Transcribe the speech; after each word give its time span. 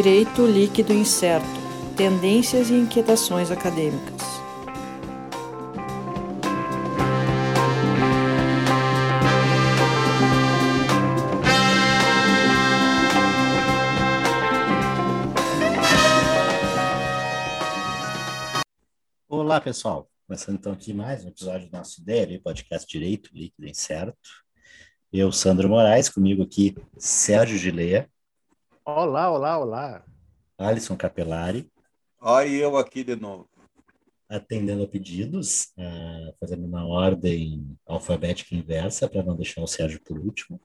Direito 0.00 0.46
Líquido 0.46 0.92
Incerto 0.92 1.44
Tendências 1.96 2.70
e 2.70 2.74
Inquietações 2.74 3.50
Acadêmicas. 3.50 4.22
Olá, 19.28 19.60
pessoal. 19.60 20.08
Começando 20.28 20.58
então 20.58 20.72
aqui 20.72 20.92
mais 20.92 21.24
um 21.24 21.28
episódio 21.28 21.68
do 21.68 21.76
nosso 21.76 22.04
DL, 22.04 22.38
podcast 22.38 22.88
Direito 22.88 23.30
Líquido 23.34 23.66
Incerto. 23.66 24.16
Eu, 25.12 25.32
Sandro 25.32 25.68
Moraes, 25.68 26.08
comigo 26.08 26.44
aqui, 26.44 26.76
Sérgio 26.96 27.58
Gileia. 27.58 28.08
Olá, 28.90 29.30
olá, 29.30 29.58
olá. 29.58 30.04
Alisson 30.56 30.96
Capelari. 30.96 31.70
Olha 32.18 32.48
eu 32.48 32.74
aqui 32.78 33.04
de 33.04 33.14
novo. 33.14 33.46
Atendendo 34.26 34.82
a 34.82 34.88
pedidos, 34.88 35.74
uh, 35.76 36.34
fazendo 36.40 36.66
na 36.66 36.86
ordem 36.86 37.76
alfabética 37.86 38.54
inversa, 38.54 39.06
para 39.06 39.22
não 39.22 39.36
deixar 39.36 39.60
o 39.60 39.66
Sérgio 39.66 40.00
por 40.02 40.18
último. 40.18 40.58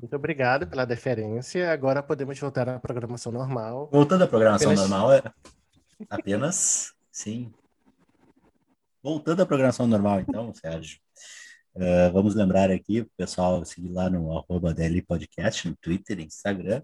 Muito 0.00 0.16
obrigado 0.16 0.66
pela 0.66 0.84
deferência. 0.84 1.70
Agora 1.70 2.02
podemos 2.02 2.36
voltar 2.40 2.68
à 2.68 2.80
programação 2.80 3.30
normal. 3.30 3.88
Voltando 3.92 4.24
à 4.24 4.26
programação 4.26 4.72
apenas... 4.72 4.90
normal, 4.90 5.12
é 5.12 5.22
apenas, 6.10 6.92
sim, 7.12 7.54
Voltando 9.00 9.42
à 9.42 9.46
programação 9.46 9.86
normal, 9.86 10.18
então, 10.18 10.52
Sérgio. 10.54 10.98
Uh, 11.76 12.12
vamos 12.12 12.34
lembrar 12.34 12.72
aqui, 12.72 13.06
pessoal, 13.16 13.64
seguir 13.64 13.92
lá 13.92 14.10
no 14.10 14.36
arroba 14.36 14.74
DL 14.74 15.00
Podcast, 15.02 15.68
no 15.68 15.76
Twitter, 15.76 16.18
Instagram. 16.18 16.82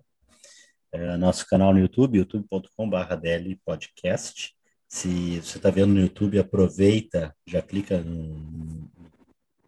Uh, 0.92 1.16
nosso 1.16 1.46
canal 1.46 1.72
no 1.72 1.78
YouTube, 1.78 2.18
youtube.com.br 2.18 3.56
Podcast. 3.64 4.54
Se 4.88 5.40
você 5.40 5.58
está 5.58 5.70
vendo 5.70 5.94
no 5.94 6.00
YouTube, 6.00 6.38
aproveita, 6.38 7.34
já 7.46 7.62
clica 7.62 8.00
no 8.00 8.90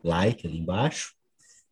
like 0.03 0.47
ali 0.47 0.59
embaixo. 0.59 1.15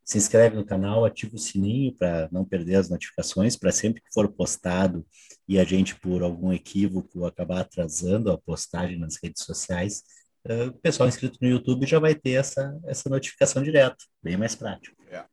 Se 0.04 0.18
inscreve 0.18 0.56
no 0.56 0.64
canal, 0.64 1.04
ativa 1.04 1.34
o 1.34 1.38
sininho 1.38 1.92
para 1.96 2.28
não 2.30 2.44
perder 2.44 2.76
as 2.76 2.88
notificações, 2.88 3.56
para 3.56 3.72
sempre 3.72 4.00
que 4.00 4.12
for 4.12 4.28
postado 4.32 5.04
e 5.48 5.58
a 5.58 5.64
gente, 5.64 5.96
por 5.96 6.22
algum 6.22 6.52
equívoco, 6.52 7.26
acabar 7.26 7.60
atrasando 7.62 8.30
a 8.30 8.38
postagem 8.38 8.98
nas 8.98 9.18
redes 9.20 9.42
sociais, 9.42 10.04
uh, 10.46 10.68
o 10.68 10.72
pessoal 10.74 11.08
inscrito 11.08 11.38
no 11.40 11.48
YouTube 11.48 11.86
já 11.86 11.98
vai 11.98 12.14
ter 12.14 12.32
essa, 12.32 12.78
essa 12.84 13.10
notificação 13.10 13.62
direto, 13.64 14.04
bem 14.22 14.36
mais 14.36 14.54
prático. 14.54 14.96
É. 15.10 15.24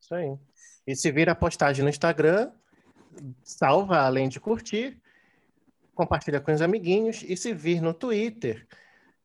Isso 0.00 0.14
aí. 0.14 0.32
E 0.86 0.94
se 0.94 1.10
vir 1.10 1.28
a 1.28 1.34
postagem 1.34 1.82
no 1.82 1.90
Instagram, 1.90 2.52
salva 3.42 3.98
além 3.98 4.28
de 4.28 4.40
curtir, 4.40 4.98
compartilha 5.94 6.40
com 6.40 6.52
os 6.52 6.62
amiguinhos, 6.62 7.24
e 7.26 7.36
se 7.36 7.52
vir 7.52 7.80
no 7.80 7.94
Twitter, 7.94 8.66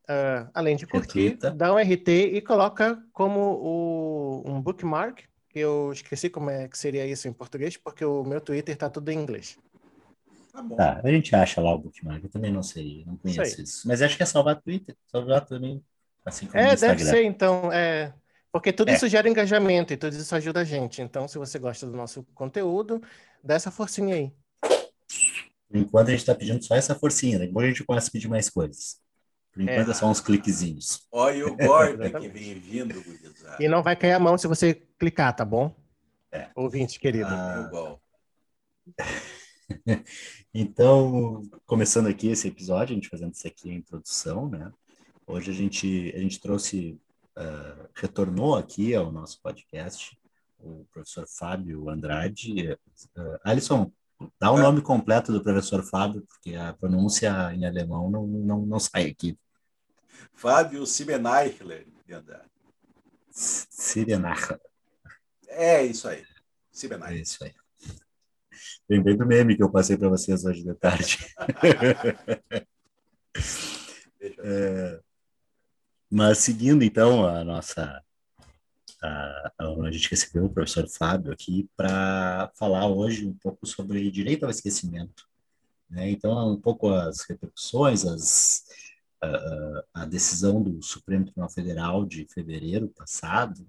uh, 0.03 0.49
além 0.53 0.75
de 0.75 0.85
curtir, 0.85 1.37
dá 1.55 1.73
um 1.73 1.77
RT 1.77 2.09
e 2.33 2.41
coloca 2.41 3.01
como 3.11 3.39
o, 3.39 4.43
um 4.45 4.61
bookmark, 4.61 5.21
que 5.49 5.59
eu 5.59 5.91
esqueci 5.91 6.29
como 6.29 6.49
é 6.49 6.67
que 6.67 6.77
seria 6.77 7.05
isso 7.05 7.27
em 7.27 7.33
português, 7.33 7.75
porque 7.75 8.05
o 8.05 8.23
meu 8.23 8.39
Twitter 8.39 8.73
está 8.73 8.89
tudo 8.89 9.09
em 9.09 9.17
inglês. 9.17 9.57
Tá, 10.53 10.61
bom. 10.61 10.75
tá, 10.75 11.01
a 11.03 11.09
gente 11.09 11.35
acha 11.35 11.61
lá 11.61 11.73
o 11.73 11.79
bookmark, 11.79 12.23
eu 12.23 12.29
também 12.29 12.51
não 12.51 12.63
sei, 12.63 13.03
não 13.05 13.17
conheço 13.17 13.41
isso, 13.41 13.61
isso. 13.61 13.87
Mas 13.87 14.01
acho 14.01 14.15
que 14.15 14.23
é 14.23 14.25
salvar 14.25 14.61
Twitter, 14.61 14.95
salvar 15.07 15.45
também, 15.45 15.83
assim 16.25 16.45
como 16.45 16.59
É, 16.59 16.75
deve 16.75 17.03
ser, 17.03 17.23
então, 17.23 17.71
é... 17.71 18.13
Porque 18.51 18.73
tudo 18.73 18.89
é. 18.89 18.95
isso 18.95 19.07
gera 19.07 19.29
engajamento 19.29 19.93
e 19.93 19.97
tudo 19.97 20.15
isso 20.15 20.35
ajuda 20.35 20.61
a 20.61 20.63
gente. 20.63 21.01
Então, 21.01 21.27
se 21.27 21.37
você 21.37 21.59
gosta 21.59 21.85
do 21.85 21.95
nosso 21.95 22.23
conteúdo, 22.33 23.01
dá 23.43 23.53
essa 23.55 23.69
forcinha 23.69 24.15
aí. 24.15 24.33
Por 25.67 25.77
enquanto, 25.77 26.07
a 26.07 26.11
gente 26.11 26.21
está 26.21 26.33
pedindo 26.33 26.63
só 26.63 26.75
essa 26.75 26.95
forcinha, 26.95 27.37
né? 27.37 27.45
depois 27.45 27.65
a 27.65 27.69
gente 27.69 27.83
começa 27.83 28.07
a 28.07 28.11
pedir 28.11 28.27
mais 28.27 28.49
coisas. 28.49 28.99
Por 29.53 29.61
enquanto, 29.61 29.87
é, 29.87 29.91
é 29.91 29.93
só 29.93 30.09
uns 30.09 30.19
cliquezinhos. 30.19 31.07
Olha 31.11 31.47
o 31.47 31.55
Gorda 31.55 32.09
que 32.09 32.27
vem 32.27 32.55
vindo, 32.55 33.03
E 33.59 33.67
não 33.67 33.83
vai 33.83 33.95
cair 33.95 34.13
a 34.13 34.19
mão 34.19 34.37
se 34.37 34.47
você 34.47 34.73
clicar, 34.97 35.35
tá 35.35 35.45
bom? 35.45 35.75
É. 36.31 36.47
Ouvinte 36.55 36.99
querido. 36.99 37.29
Ah... 37.29 37.97
Então, 40.51 41.47
começando 41.67 42.07
aqui 42.07 42.27
esse 42.27 42.47
episódio, 42.47 42.93
a 42.93 42.95
gente 42.95 43.07
fazendo 43.07 43.33
isso 43.33 43.47
aqui 43.47 43.69
a 43.69 43.73
introdução, 43.73 44.49
né? 44.49 44.71
Hoje 45.27 45.51
a 45.51 45.53
gente, 45.53 46.11
a 46.15 46.19
gente 46.19 46.39
trouxe, 46.39 46.99
uh, 47.39 47.89
retornou 47.95 48.55
aqui 48.55 48.93
ao 48.93 49.11
nosso 49.11 49.41
podcast 49.41 50.17
o 50.59 50.85
professor 50.91 51.25
Fábio 51.27 51.89
Andrade. 51.89 52.73
Uh, 53.15 53.39
Alisson, 53.43 53.91
dá 54.39 54.51
o 54.51 54.59
é. 54.59 54.61
nome 54.61 54.81
completo 54.81 55.31
do 55.31 55.41
professor 55.41 55.83
Fábio, 55.83 56.21
porque 56.27 56.55
a 56.55 56.73
pronúncia 56.73 57.53
em 57.53 57.65
alemão 57.65 58.09
não, 58.09 58.27
não, 58.27 58.65
não 58.65 58.79
sai 58.79 59.07
aqui. 59.07 59.37
Fábio 60.33 60.85
Siebeneichler 60.85 61.87
de 62.05 62.13
Andrade. 62.13 62.49
Siebeneichler. 63.31 64.59
É 65.47 65.83
isso 65.83 66.07
aí. 66.07 66.25
Siebeneichler. 66.71 67.19
É 67.19 67.21
isso 67.21 67.43
aí. 67.43 67.53
Lembrei 68.89 69.15
do 69.15 69.25
meme 69.25 69.55
que 69.55 69.63
eu 69.63 69.71
passei 69.71 69.97
para 69.97 70.09
vocês 70.09 70.43
hoje 70.43 70.63
de 70.63 70.73
tarde. 70.73 71.17
é, 74.21 74.99
mas 76.09 76.39
seguindo 76.39 76.83
então 76.83 77.25
a 77.25 77.43
nossa. 77.43 78.03
A, 79.01 79.53
a, 79.57 79.91
gente 79.91 80.09
recebeu 80.09 80.45
o 80.45 80.49
professor 80.49 80.87
Fábio 80.89 81.31
aqui 81.31 81.69
para 81.77 82.51
falar 82.55 82.85
hoje 82.87 83.25
um 83.25 83.33
pouco 83.33 83.65
sobre 83.65 84.11
direito 84.11 84.43
ao 84.43 84.49
esquecimento. 84.49 85.25
Né? 85.89 86.11
Então, 86.11 86.53
um 86.53 86.59
pouco 86.59 86.89
as 86.89 87.21
repercussões, 87.21 88.05
as, 88.05 88.65
a, 89.21 89.83
a 90.01 90.05
decisão 90.05 90.61
do 90.61 90.83
Supremo 90.83 91.23
Tribunal 91.25 91.49
Federal 91.49 92.05
de 92.05 92.27
fevereiro 92.27 92.89
passado, 92.89 93.65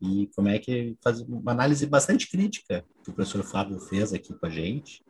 e 0.00 0.28
como 0.34 0.48
é 0.48 0.58
que 0.58 0.96
faz 1.02 1.20
uma 1.20 1.52
análise 1.52 1.86
bastante 1.86 2.28
crítica 2.28 2.84
que 3.04 3.10
o 3.10 3.12
professor 3.12 3.44
Fábio 3.44 3.78
fez 3.78 4.12
aqui 4.12 4.32
com 4.32 4.46
a 4.46 4.50
gente 4.50 5.04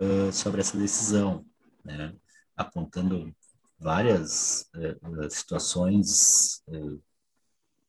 uh, 0.00 0.32
sobre 0.32 0.60
essa 0.60 0.76
decisão, 0.76 1.44
né? 1.84 2.14
apontando 2.56 3.34
várias 3.82 4.70
uh, 4.74 5.30
situações 5.30 6.62
uh, 6.68 7.02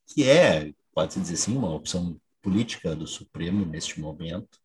que 0.06 0.28
é, 0.28 0.72
pode-se 0.92 1.20
dizer 1.20 1.34
assim, 1.34 1.56
uma 1.56 1.74
opção 1.74 2.20
política 2.42 2.94
do 2.94 3.06
Supremo 3.06 3.64
neste 3.64 4.00
momento 4.00 4.62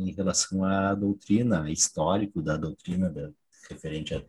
em 0.00 0.10
relação 0.10 0.64
à 0.64 0.92
doutrina, 0.92 1.70
histórico 1.70 2.42
da 2.42 2.56
doutrina 2.56 3.08
da, 3.08 3.30
referente 3.70 4.14
a, 4.14 4.24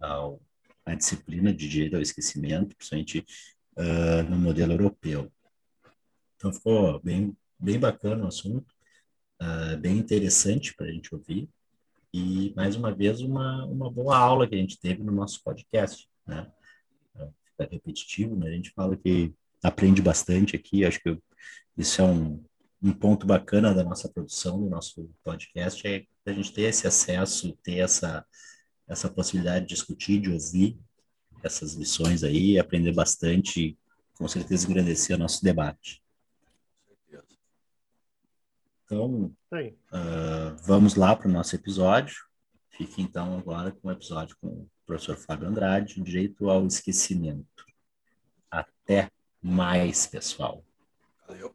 ao, 0.00 0.40
à 0.84 0.94
disciplina 0.94 1.52
de 1.52 1.68
direito 1.68 1.96
ao 1.96 2.02
esquecimento, 2.02 2.76
principalmente 2.76 3.26
uh, 3.76 4.22
no 4.30 4.38
modelo 4.38 4.72
europeu. 4.72 5.30
Então 6.36 6.52
ficou 6.52 7.00
bem, 7.00 7.36
bem 7.58 7.78
bacana 7.78 8.24
o 8.24 8.28
assunto, 8.28 8.74
uh, 9.42 9.76
bem 9.78 9.98
interessante 9.98 10.74
para 10.74 10.86
a 10.86 10.92
gente 10.92 11.14
ouvir 11.14 11.48
e 12.16 12.54
mais 12.56 12.76
uma 12.76 12.94
vez 12.94 13.20
uma, 13.20 13.66
uma 13.66 13.90
boa 13.90 14.16
aula 14.16 14.48
que 14.48 14.54
a 14.54 14.58
gente 14.58 14.80
teve 14.80 15.02
no 15.02 15.12
nosso 15.12 15.42
podcast, 15.44 16.08
né? 16.26 16.50
Fica 17.14 17.68
repetitivo, 17.70 18.34
né? 18.34 18.48
A 18.48 18.52
gente 18.52 18.70
fala 18.70 18.96
que 18.96 19.34
aprende 19.62 20.00
bastante 20.00 20.56
aqui, 20.56 20.82
acho 20.82 20.98
que 21.02 21.18
isso 21.76 22.00
é 22.00 22.04
um, 22.04 22.42
um 22.82 22.90
ponto 22.90 23.26
bacana 23.26 23.74
da 23.74 23.84
nossa 23.84 24.08
produção, 24.08 24.58
do 24.58 24.70
nosso 24.70 25.10
podcast, 25.22 25.86
é 25.86 26.06
a 26.24 26.32
gente 26.32 26.54
ter 26.54 26.62
esse 26.62 26.86
acesso, 26.86 27.52
ter 27.62 27.80
essa, 27.80 28.24
essa 28.88 29.10
possibilidade 29.10 29.66
de 29.66 29.74
discutir, 29.74 30.18
de 30.18 30.30
ouvir 30.30 30.78
essas 31.42 31.74
lições 31.74 32.24
aí, 32.24 32.58
aprender 32.58 32.92
bastante, 32.92 33.78
com 34.14 34.26
certeza 34.26 34.66
engrandecer 34.66 35.16
o 35.16 35.18
nosso 35.18 35.44
debate. 35.44 36.02
Então, 38.86 39.34
uh, 39.52 40.56
vamos 40.64 40.94
lá 40.94 41.16
para 41.16 41.28
o 41.28 41.32
nosso 41.32 41.56
episódio. 41.56 42.14
Fique 42.70 43.02
então 43.02 43.36
agora 43.36 43.72
com 43.72 43.88
o 43.88 43.90
episódio 43.90 44.36
com 44.40 44.46
o 44.46 44.70
professor 44.86 45.16
Fábio 45.16 45.48
Andrade, 45.48 46.00
Direito 46.00 46.48
ao 46.48 46.64
Esquecimento. 46.64 47.66
Até 48.48 49.10
mais, 49.42 50.06
pessoal. 50.06 50.64
Valeu. 51.26 51.52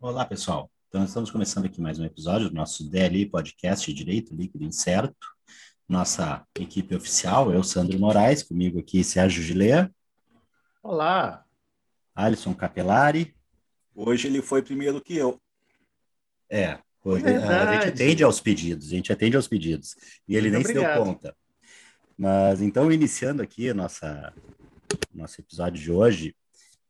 Olá, 0.00 0.24
pessoal. 0.24 0.70
Então, 0.88 1.04
estamos 1.04 1.32
começando 1.32 1.64
aqui 1.64 1.80
mais 1.80 1.98
um 1.98 2.04
episódio 2.04 2.48
do 2.48 2.54
nosso 2.54 2.88
DLI 2.88 3.26
Podcast 3.26 3.92
Direito 3.92 4.32
Líquido 4.32 4.62
Incerto. 4.62 5.37
Nossa 5.88 6.46
equipe 6.54 6.94
oficial, 6.94 7.50
eu, 7.50 7.64
Sandro 7.64 7.98
Moraes, 7.98 8.42
comigo 8.42 8.78
aqui, 8.78 9.02
Sérgio 9.02 9.42
Gilea. 9.42 9.90
Olá. 10.82 11.46
Alisson 12.14 12.52
Capelari. 12.52 13.34
Hoje 13.94 14.28
ele 14.28 14.42
foi 14.42 14.62
primeiro 14.62 15.00
que 15.00 15.16
eu. 15.16 15.40
É, 16.50 16.78
hoje 17.02 17.24
a 17.26 17.72
gente 17.72 17.88
atende 17.88 18.22
aos 18.22 18.38
pedidos, 18.38 18.88
a 18.88 18.90
gente 18.90 19.10
atende 19.10 19.36
aos 19.36 19.48
pedidos. 19.48 19.96
E 20.28 20.36
ele 20.36 20.50
Muito 20.50 20.66
nem 20.66 20.76
obrigado. 20.76 20.92
se 20.92 20.96
deu 20.96 21.06
conta. 21.06 21.36
Mas 22.18 22.60
então, 22.60 22.92
iniciando 22.92 23.40
aqui 23.40 23.70
a 23.70 23.74
nossa 23.74 24.34
nosso 25.14 25.40
episódio 25.40 25.82
de 25.82 25.90
hoje, 25.90 26.36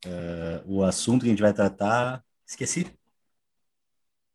uh, 0.06 0.62
o 0.66 0.82
assunto 0.82 1.22
que 1.22 1.28
a 1.28 1.30
gente 1.30 1.42
vai 1.42 1.52
tratar. 1.52 2.20
Esqueci. 2.44 2.92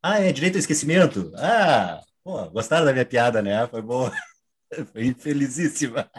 Ah, 0.02 0.22
é 0.22 0.32
direito 0.32 0.56
ao 0.56 0.60
esquecimento. 0.60 1.34
Ah, 1.36 2.00
pô, 2.24 2.50
gostaram 2.50 2.86
da 2.86 2.94
minha 2.94 3.06
piada, 3.06 3.42
né? 3.42 3.68
Foi 3.68 3.82
boa. 3.82 4.10
Foi 4.92 5.14
felizíssima. 5.14 6.10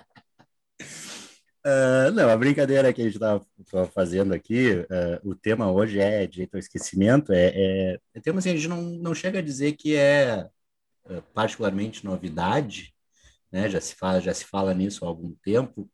Uh, 1.66 2.10
não, 2.14 2.28
a 2.28 2.36
brincadeira 2.36 2.92
que 2.92 3.00
a 3.00 3.04
gente 3.04 3.14
estava 3.14 3.44
fazendo 3.92 4.32
aqui, 4.34 4.70
uh, 4.70 5.28
o 5.28 5.34
tema 5.34 5.70
hoje 5.70 5.98
é 5.98 6.26
direito 6.26 6.54
ao 6.54 6.60
esquecimento, 6.60 7.32
é, 7.32 7.52
é, 7.54 8.00
é 8.14 8.20
tema 8.20 8.38
assim, 8.38 8.50
a 8.50 8.56
gente 8.56 8.68
não, 8.68 8.82
não 8.82 9.14
chega 9.14 9.38
a 9.38 9.42
dizer 9.42 9.72
que 9.72 9.96
é 9.96 10.48
uh, 11.06 11.22
particularmente 11.32 12.04
novidade, 12.04 12.94
né? 13.50 13.68
já, 13.68 13.80
se 13.80 13.94
fala, 13.94 14.20
já 14.20 14.34
se 14.34 14.44
fala 14.44 14.74
nisso 14.74 15.04
há 15.04 15.08
algum 15.08 15.34
tempo, 15.42 15.90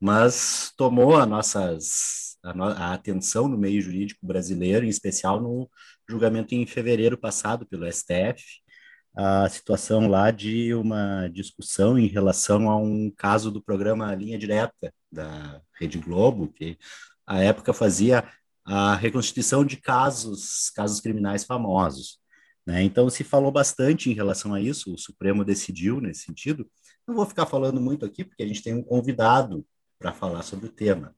mas 0.00 0.72
tomou 0.76 1.16
a, 1.16 1.26
nossas, 1.26 2.38
a, 2.44 2.54
no, 2.54 2.64
a 2.64 2.94
atenção 2.94 3.48
no 3.48 3.58
meio 3.58 3.82
jurídico 3.82 4.24
brasileiro, 4.24 4.86
em 4.86 4.88
especial 4.88 5.40
no 5.40 5.68
julgamento 6.08 6.54
em 6.54 6.64
fevereiro 6.64 7.18
passado 7.18 7.66
pelo 7.66 7.84
STF, 7.92 8.44
a 9.16 9.48
situação 9.48 10.08
lá 10.08 10.30
de 10.30 10.72
uma 10.74 11.28
discussão 11.28 11.98
em 11.98 12.06
relação 12.06 12.70
a 12.70 12.76
um 12.76 13.10
caso 13.10 13.50
do 13.50 13.62
programa 13.62 14.14
Linha 14.14 14.38
Direta 14.38 14.92
da 15.10 15.60
Rede 15.78 15.98
Globo, 15.98 16.48
que 16.48 16.78
à 17.26 17.42
época 17.42 17.72
fazia 17.72 18.28
a 18.64 18.94
reconstituição 18.94 19.64
de 19.64 19.76
casos, 19.76 20.70
casos 20.70 21.00
criminais 21.00 21.44
famosos. 21.44 22.18
Né? 22.66 22.82
Então 22.82 23.08
se 23.08 23.24
falou 23.24 23.50
bastante 23.50 24.10
em 24.10 24.14
relação 24.14 24.54
a 24.54 24.60
isso, 24.60 24.94
o 24.94 24.98
Supremo 24.98 25.44
decidiu 25.44 26.00
nesse 26.00 26.24
sentido. 26.24 26.68
Não 27.06 27.14
vou 27.14 27.26
ficar 27.26 27.46
falando 27.46 27.80
muito 27.80 28.04
aqui, 28.04 28.24
porque 28.24 28.42
a 28.42 28.46
gente 28.46 28.62
tem 28.62 28.74
um 28.74 28.82
convidado 28.82 29.66
para 29.98 30.12
falar 30.12 30.42
sobre 30.42 30.66
o 30.66 30.72
tema. 30.72 31.14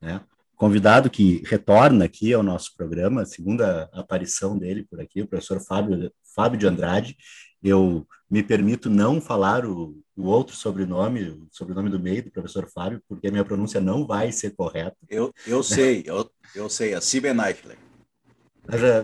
Né? 0.00 0.20
Convidado 0.64 1.10
que 1.10 1.42
retorna 1.44 2.06
aqui 2.06 2.32
ao 2.32 2.42
nosso 2.42 2.74
programa, 2.74 3.26
segunda 3.26 3.86
aparição 3.92 4.56
dele 4.56 4.86
por 4.88 4.98
aqui, 4.98 5.20
o 5.20 5.26
professor 5.26 5.60
Fábio, 5.60 6.10
Fábio 6.34 6.58
de 6.58 6.66
Andrade, 6.66 7.18
eu 7.62 8.08
me 8.30 8.42
permito 8.42 8.88
não 8.88 9.20
falar 9.20 9.66
o, 9.66 10.02
o 10.16 10.24
outro 10.24 10.56
sobrenome, 10.56 11.28
o 11.28 11.46
sobrenome 11.50 11.90
do 11.90 12.00
meio 12.00 12.24
do 12.24 12.30
professor 12.30 12.66
Fábio, 12.66 13.02
porque 13.06 13.28
a 13.28 13.30
minha 13.30 13.44
pronúncia 13.44 13.78
não 13.78 14.06
vai 14.06 14.32
ser 14.32 14.52
correta. 14.56 14.96
Eu, 15.06 15.34
eu 15.46 15.62
sei, 15.62 16.02
eu, 16.06 16.30
eu 16.54 16.70
sei, 16.70 16.94
a 16.94 17.00
Siben 17.02 17.36
Eichler. 17.46 17.76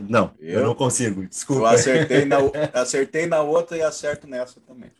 Não, 0.08 0.32
eu, 0.38 0.60
eu, 0.60 0.66
não 0.66 0.74
consigo, 0.74 1.26
desculpa. 1.28 1.60
Eu 1.60 1.66
acertei 1.66 2.24
na, 2.24 2.38
acertei 2.72 3.26
na 3.26 3.42
outra 3.42 3.76
e 3.76 3.82
acerto 3.82 4.26
nessa 4.26 4.62
também. 4.62 4.90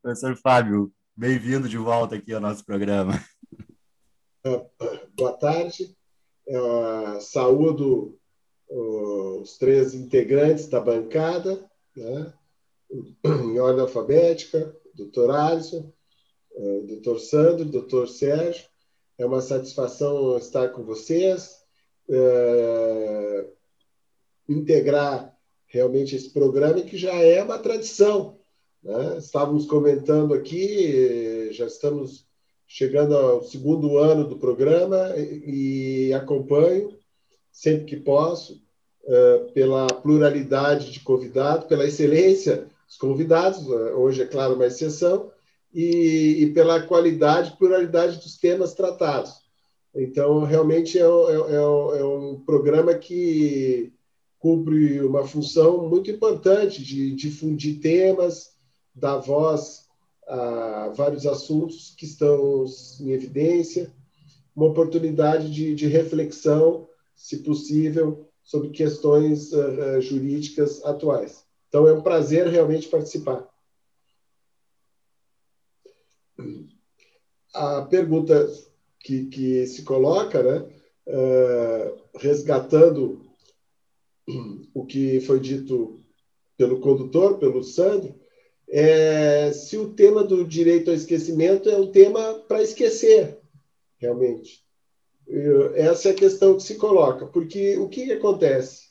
Professor 0.00 0.34
Fábio, 0.38 0.90
bem-vindo 1.14 1.68
de 1.68 1.76
volta 1.76 2.14
aqui 2.14 2.32
ao 2.32 2.40
nosso 2.40 2.64
programa. 2.64 3.22
Boa 5.16 5.32
tarde. 5.38 5.96
Uh, 6.46 7.18
saúdo 7.18 8.18
os 8.68 9.56
três 9.56 9.94
integrantes 9.94 10.66
da 10.66 10.80
bancada 10.80 11.64
né? 11.96 12.34
em 13.24 13.58
ordem 13.58 13.80
alfabética, 13.80 14.76
doutor 14.94 15.30
Alisson, 15.30 15.90
eh, 16.56 16.80
doutor 16.86 17.20
Sandro, 17.20 17.64
doutor 17.64 18.08
Sérgio. 18.08 18.66
É 19.16 19.24
uma 19.24 19.40
satisfação 19.40 20.36
estar 20.36 20.70
com 20.70 20.82
vocês, 20.82 21.62
é, 22.08 23.46
integrar 24.48 25.34
realmente 25.66 26.16
esse 26.16 26.30
programa 26.30 26.82
que 26.82 26.98
já 26.98 27.14
é 27.14 27.42
uma 27.42 27.58
tradição. 27.58 28.40
Né? 28.82 29.18
Estávamos 29.18 29.66
comentando 29.66 30.34
aqui, 30.34 31.52
já 31.52 31.66
estamos 31.66 32.23
chegando 32.66 33.16
ao 33.16 33.42
segundo 33.42 33.98
ano 33.98 34.24
do 34.24 34.36
programa 34.36 35.14
e 35.16 36.12
acompanho 36.14 36.96
sempre 37.52 37.84
que 37.84 37.96
posso 37.96 38.60
uh, 39.04 39.52
pela 39.52 39.86
pluralidade 39.86 40.90
de 40.90 41.00
convidados, 41.00 41.66
pela 41.66 41.84
excelência 41.84 42.66
dos 42.86 42.96
convidados, 42.96 43.66
uh, 43.66 43.96
hoje 43.96 44.22
é 44.22 44.26
claro 44.26 44.54
uma 44.54 44.66
exceção, 44.66 45.30
e, 45.72 46.42
e, 46.42 46.52
pela 46.52 46.82
qualidade, 46.82 47.56
pluralidade 47.58 48.18
dos 48.18 48.36
temas 48.36 48.74
tratados. 48.74 49.32
Então, 49.94 50.44
realmente 50.44 50.98
é, 50.98 51.02
é, 51.02 51.04
é, 51.04 52.00
é 52.00 52.04
um 52.04 52.40
programa 52.44 52.94
que 52.94 53.92
cumpre 54.38 55.00
uma 55.00 55.26
função 55.26 55.88
muito 55.88 56.10
importante 56.10 56.82
de 56.82 57.12
difundir 57.12 57.80
temas, 57.80 58.52
dar 58.94 59.18
voz 59.18 59.83
a 60.28 60.92
vários 60.96 61.26
assuntos 61.26 61.94
que 61.96 62.04
estão 62.04 62.64
em 63.00 63.10
evidência, 63.10 63.92
uma 64.54 64.66
oportunidade 64.66 65.50
de, 65.50 65.74
de 65.74 65.86
reflexão, 65.86 66.88
se 67.14 67.38
possível, 67.38 68.28
sobre 68.42 68.70
questões 68.70 69.52
uh, 69.52 70.00
jurídicas 70.00 70.84
atuais. 70.84 71.44
Então, 71.68 71.88
é 71.88 71.92
um 71.92 72.02
prazer 72.02 72.46
realmente 72.46 72.88
participar. 72.88 73.48
A 77.52 77.82
pergunta 77.82 78.46
que, 79.00 79.26
que 79.26 79.66
se 79.66 79.82
coloca, 79.82 80.42
né, 80.42 80.68
uh, 81.06 82.18
resgatando 82.18 83.24
o 84.72 84.86
que 84.86 85.20
foi 85.20 85.40
dito 85.40 86.00
pelo 86.56 86.80
condutor, 86.80 87.38
pelo 87.38 87.62
Sandro, 87.62 88.14
é 88.76 89.52
se 89.52 89.78
o 89.78 89.94
tema 89.94 90.24
do 90.24 90.44
direito 90.44 90.90
ao 90.90 90.96
esquecimento 90.96 91.70
é 91.70 91.76
um 91.76 91.92
tema 91.92 92.40
para 92.48 92.60
esquecer, 92.60 93.38
realmente. 93.98 94.64
Essa 95.76 96.08
é 96.08 96.10
a 96.10 96.16
questão 96.16 96.56
que 96.56 96.64
se 96.64 96.74
coloca, 96.74 97.24
porque 97.26 97.78
o 97.78 97.88
que, 97.88 98.04
que 98.04 98.12
acontece? 98.14 98.88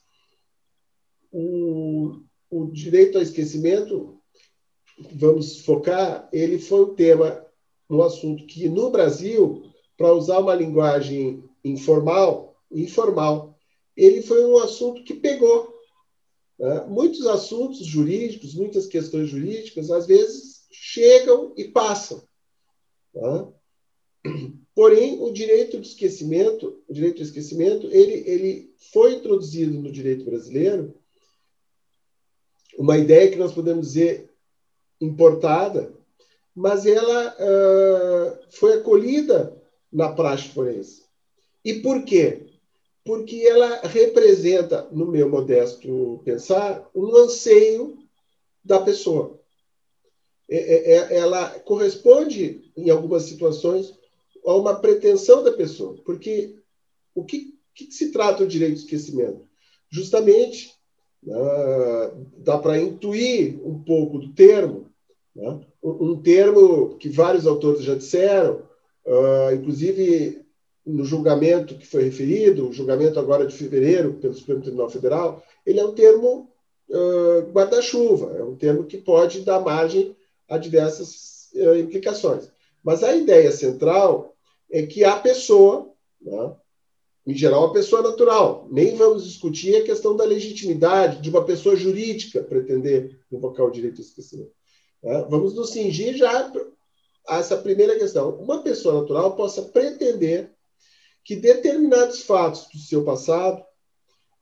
O, 1.29 2.21
o 2.49 2.67
direito 2.71 3.17
ao 3.17 3.23
esquecimento, 3.23 4.21
vamos 5.15 5.65
focar, 5.65 6.29
ele 6.31 6.59
foi 6.59 6.85
um 6.85 6.95
tema, 6.95 7.45
um 7.89 8.01
assunto 8.01 8.45
que 8.45 8.69
no 8.69 8.89
Brasil, 8.89 9.63
para 9.97 10.13
usar 10.13 10.39
uma 10.39 10.55
linguagem 10.55 11.43
informal, 11.61 12.55
informal, 12.71 13.59
ele 13.97 14.21
foi 14.21 14.45
um 14.45 14.59
assunto 14.59 15.03
que 15.03 15.13
pegou. 15.13 15.72
Né? 16.63 16.85
Muitos 16.87 17.27
assuntos 17.27 17.85
jurídicos, 17.85 18.55
muitas 18.55 18.87
questões 18.87 19.27
jurídicas, 19.27 19.91
às 19.91 20.07
vezes 20.07 20.65
chegam 20.71 21.53
e 21.57 21.65
passam. 21.65 22.23
Né? 23.13 23.47
Porém, 24.73 25.21
o 25.21 25.29
direito 25.33 25.77
de 25.77 25.89
esquecimento, 25.89 26.81
o 26.87 26.93
direito 26.93 27.17
de 27.17 27.23
esquecimento, 27.23 27.87
ele, 27.87 28.23
ele 28.25 28.73
foi 28.93 29.15
introduzido 29.15 29.77
no 29.77 29.91
direito 29.91 30.23
brasileiro 30.23 30.95
uma 32.77 32.97
ideia 32.97 33.29
que 33.29 33.37
nós 33.37 33.53
podemos 33.53 33.87
dizer 33.87 34.33
importada, 35.01 35.93
mas 36.55 36.85
ela 36.85 37.35
uh, 37.35 38.51
foi 38.51 38.75
acolhida 38.75 39.61
na 39.91 40.13
prática 40.13 40.53
forense. 40.53 41.03
E 41.63 41.81
por 41.81 42.05
quê? 42.05 42.52
Porque 43.05 43.45
ela 43.45 43.81
representa, 43.81 44.87
no 44.91 45.05
meu 45.05 45.29
modesto 45.29 46.21
pensar, 46.23 46.89
um 46.95 47.15
anseio 47.17 47.97
da 48.63 48.79
pessoa. 48.79 49.39
É, 50.49 50.57
é, 50.57 50.93
é 50.93 51.17
ela 51.17 51.49
corresponde, 51.59 52.71
em 52.77 52.89
algumas 52.89 53.23
situações, 53.23 53.93
a 54.45 54.53
uma 54.53 54.75
pretensão 54.75 55.43
da 55.43 55.51
pessoa. 55.51 55.95
Porque 56.05 56.55
o 57.13 57.23
que, 57.23 57.53
que 57.75 57.91
se 57.91 58.11
trata 58.11 58.43
o 58.43 58.47
direito 58.47 58.75
de 58.75 58.81
esquecimento? 58.81 59.47
Justamente, 59.89 60.73
né, 61.21 61.35
dá 62.37 62.57
para 62.57 62.79
intuir 62.79 63.59
um 63.65 63.83
pouco 63.83 64.17
do 64.17 64.33
termo, 64.33 64.89
né, 65.35 65.61
um 65.83 66.21
termo 66.21 66.97
que 66.97 67.09
vários 67.09 67.45
autores 67.45 67.83
já 67.83 67.95
disseram, 67.95 68.63
uh, 69.05 69.53
inclusive 69.53 70.42
no 70.85 71.05
julgamento 71.05 71.75
que 71.75 71.87
foi 71.87 72.03
referido, 72.03 72.67
o 72.67 72.73
julgamento 72.73 73.19
agora 73.19 73.45
de 73.45 73.55
fevereiro 73.55 74.15
pelo 74.15 74.33
Supremo 74.33 74.61
Tribunal 74.61 74.89
Federal, 74.89 75.43
ele 75.65 75.79
é 75.79 75.85
um 75.85 75.93
termo 75.93 76.49
uh, 76.89 77.51
guarda-chuva, 77.51 78.35
é 78.37 78.43
um 78.43 78.55
termo 78.55 78.83
que 78.83 78.97
pode 78.97 79.41
dar 79.41 79.61
margem 79.61 80.15
a 80.49 80.57
diversas 80.57 81.49
uh, 81.55 81.75
implicações. 81.75 82.49
Mas 82.83 83.01
a 83.03 83.15
ideia 83.15 83.51
central 83.51 84.35
é 84.69 84.85
que 84.85 85.05
a 85.05 85.15
pessoa, 85.15 85.89
né, 86.21 86.55
em 87.25 87.33
geral, 87.33 87.65
a 87.65 87.73
pessoa 87.73 88.01
natural, 88.01 88.67
nem 88.69 88.95
vamos 88.95 89.23
discutir 89.23 89.77
a 89.77 89.83
questão 89.83 90.17
da 90.17 90.25
legitimidade 90.25 91.21
de 91.21 91.29
uma 91.29 91.45
pessoa 91.45 91.75
jurídica 91.75 92.43
pretender 92.43 93.17
invocar 93.31 93.65
o 93.65 93.71
direito 93.71 94.01
ao 94.01 94.05
esquecimento. 94.05 94.51
Né? 95.01 95.25
Vamos 95.29 95.55
nos 95.55 95.69
cingir 95.69 96.17
já 96.17 96.51
a 97.27 97.37
essa 97.37 97.55
primeira 97.55 97.97
questão. 97.97 98.31
Uma 98.35 98.61
pessoa 98.61 98.99
natural 98.99 99.37
possa 99.37 99.61
pretender 99.61 100.52
que 101.23 101.35
determinados 101.35 102.21
fatos 102.23 102.67
do 102.73 102.79
seu 102.79 103.03
passado 103.03 103.63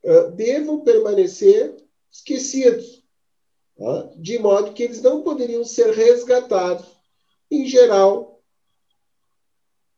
uh, 0.03 0.31
devam 0.31 0.81
permanecer 0.81 1.75
esquecidos, 2.11 3.03
uh, 3.77 4.11
de 4.19 4.39
modo 4.39 4.73
que 4.73 4.83
eles 4.83 5.01
não 5.01 5.21
poderiam 5.21 5.63
ser 5.63 5.93
resgatados, 5.93 6.85
em 7.49 7.65
geral, 7.65 8.41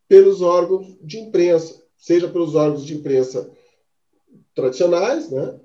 pelos 0.08 0.42
órgãos 0.42 0.98
de 1.02 1.20
imprensa, 1.20 1.82
seja 1.98 2.28
pelos 2.28 2.56
órgãos 2.56 2.86
de 2.86 2.96
imprensa 2.96 3.50
tradicionais, 4.54 5.30
né? 5.30 5.60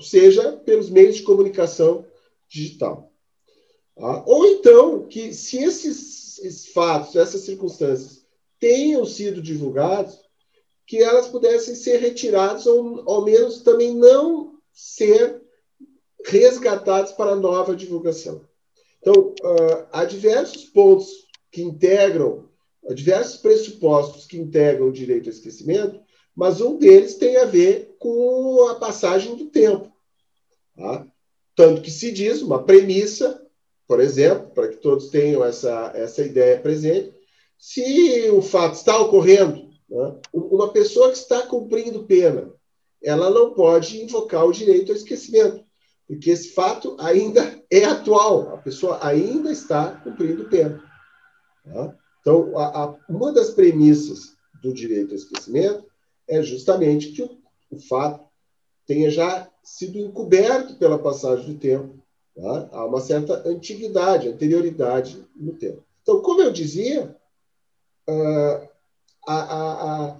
seja 0.00 0.56
pelos 0.58 0.88
meios 0.88 1.16
de 1.16 1.22
comunicação 1.22 2.06
digital. 2.48 3.12
Tá? 3.94 4.24
Ou 4.26 4.46
então, 4.46 5.06
que 5.06 5.32
se 5.34 5.58
esses, 5.58 6.38
esses 6.38 6.72
fatos, 6.72 7.14
essas 7.16 7.42
circunstâncias 7.42 8.24
tenham 8.58 9.04
sido 9.04 9.42
divulgados, 9.42 10.18
que 10.90 11.00
elas 11.00 11.28
pudessem 11.28 11.76
ser 11.76 11.98
retiradas 11.98 12.66
ou, 12.66 13.08
ao 13.08 13.24
menos, 13.24 13.62
também 13.62 13.94
não 13.94 14.58
ser 14.72 15.40
resgatadas 16.26 17.12
para 17.12 17.36
nova 17.36 17.76
divulgação. 17.76 18.44
Então, 18.98 19.32
uh, 19.40 19.86
há 19.92 20.04
diversos 20.04 20.64
pontos 20.64 21.08
que 21.48 21.62
integram, 21.62 22.48
diversos 22.92 23.36
pressupostos 23.36 24.26
que 24.26 24.36
integram 24.36 24.88
o 24.88 24.92
direito 24.92 25.28
ao 25.28 25.32
esquecimento, 25.32 26.00
mas 26.34 26.60
um 26.60 26.76
deles 26.76 27.14
tem 27.14 27.36
a 27.36 27.44
ver 27.44 27.94
com 28.00 28.66
a 28.68 28.74
passagem 28.74 29.36
do 29.36 29.46
tempo. 29.46 29.92
Tá? 30.76 31.06
Tanto 31.54 31.82
que 31.82 31.90
se 31.92 32.10
diz 32.10 32.42
uma 32.42 32.64
premissa, 32.64 33.40
por 33.86 34.00
exemplo, 34.00 34.50
para 34.50 34.66
que 34.66 34.78
todos 34.78 35.06
tenham 35.06 35.44
essa, 35.44 35.92
essa 35.94 36.20
ideia 36.20 36.58
presente, 36.58 37.14
se 37.56 38.28
o 38.32 38.42
fato 38.42 38.74
está 38.74 38.98
ocorrendo, 38.98 39.69
né, 39.90 40.16
uma 40.32 40.72
pessoa 40.72 41.10
que 41.10 41.18
está 41.18 41.42
cumprindo 41.42 42.04
pena, 42.04 42.52
ela 43.02 43.30
não 43.30 43.52
pode 43.52 44.00
invocar 44.02 44.46
o 44.46 44.52
direito 44.52 44.92
ao 44.92 44.96
esquecimento, 44.96 45.64
porque 46.06 46.30
esse 46.30 46.50
fato 46.50 46.96
ainda 47.00 47.60
é 47.70 47.84
atual, 47.84 48.54
a 48.54 48.58
pessoa 48.58 49.04
ainda 49.04 49.50
está 49.50 49.96
cumprindo 49.96 50.48
pena. 50.48 50.82
Tá? 51.64 51.96
Então, 52.20 52.56
a, 52.58 52.84
a, 52.84 52.96
uma 53.08 53.32
das 53.32 53.50
premissas 53.50 54.36
do 54.62 54.72
direito 54.72 55.10
ao 55.10 55.16
esquecimento 55.16 55.84
é 56.28 56.42
justamente 56.42 57.12
que 57.12 57.22
o, 57.22 57.38
o 57.70 57.78
fato 57.78 58.28
tenha 58.86 59.10
já 59.10 59.48
sido 59.62 59.98
encoberto 59.98 60.74
pela 60.76 60.98
passagem 60.98 61.54
do 61.54 61.58
tempo. 61.58 61.98
Tá? 62.34 62.68
Há 62.72 62.84
uma 62.84 63.00
certa 63.00 63.48
antiguidade, 63.48 64.28
anterioridade 64.28 65.24
no 65.34 65.54
tempo. 65.54 65.82
Então, 66.02 66.20
como 66.20 66.42
eu 66.42 66.52
dizia, 66.52 67.16
ah, 68.08 68.68
a, 69.30 69.42
a, 69.42 70.08
a, 70.10 70.16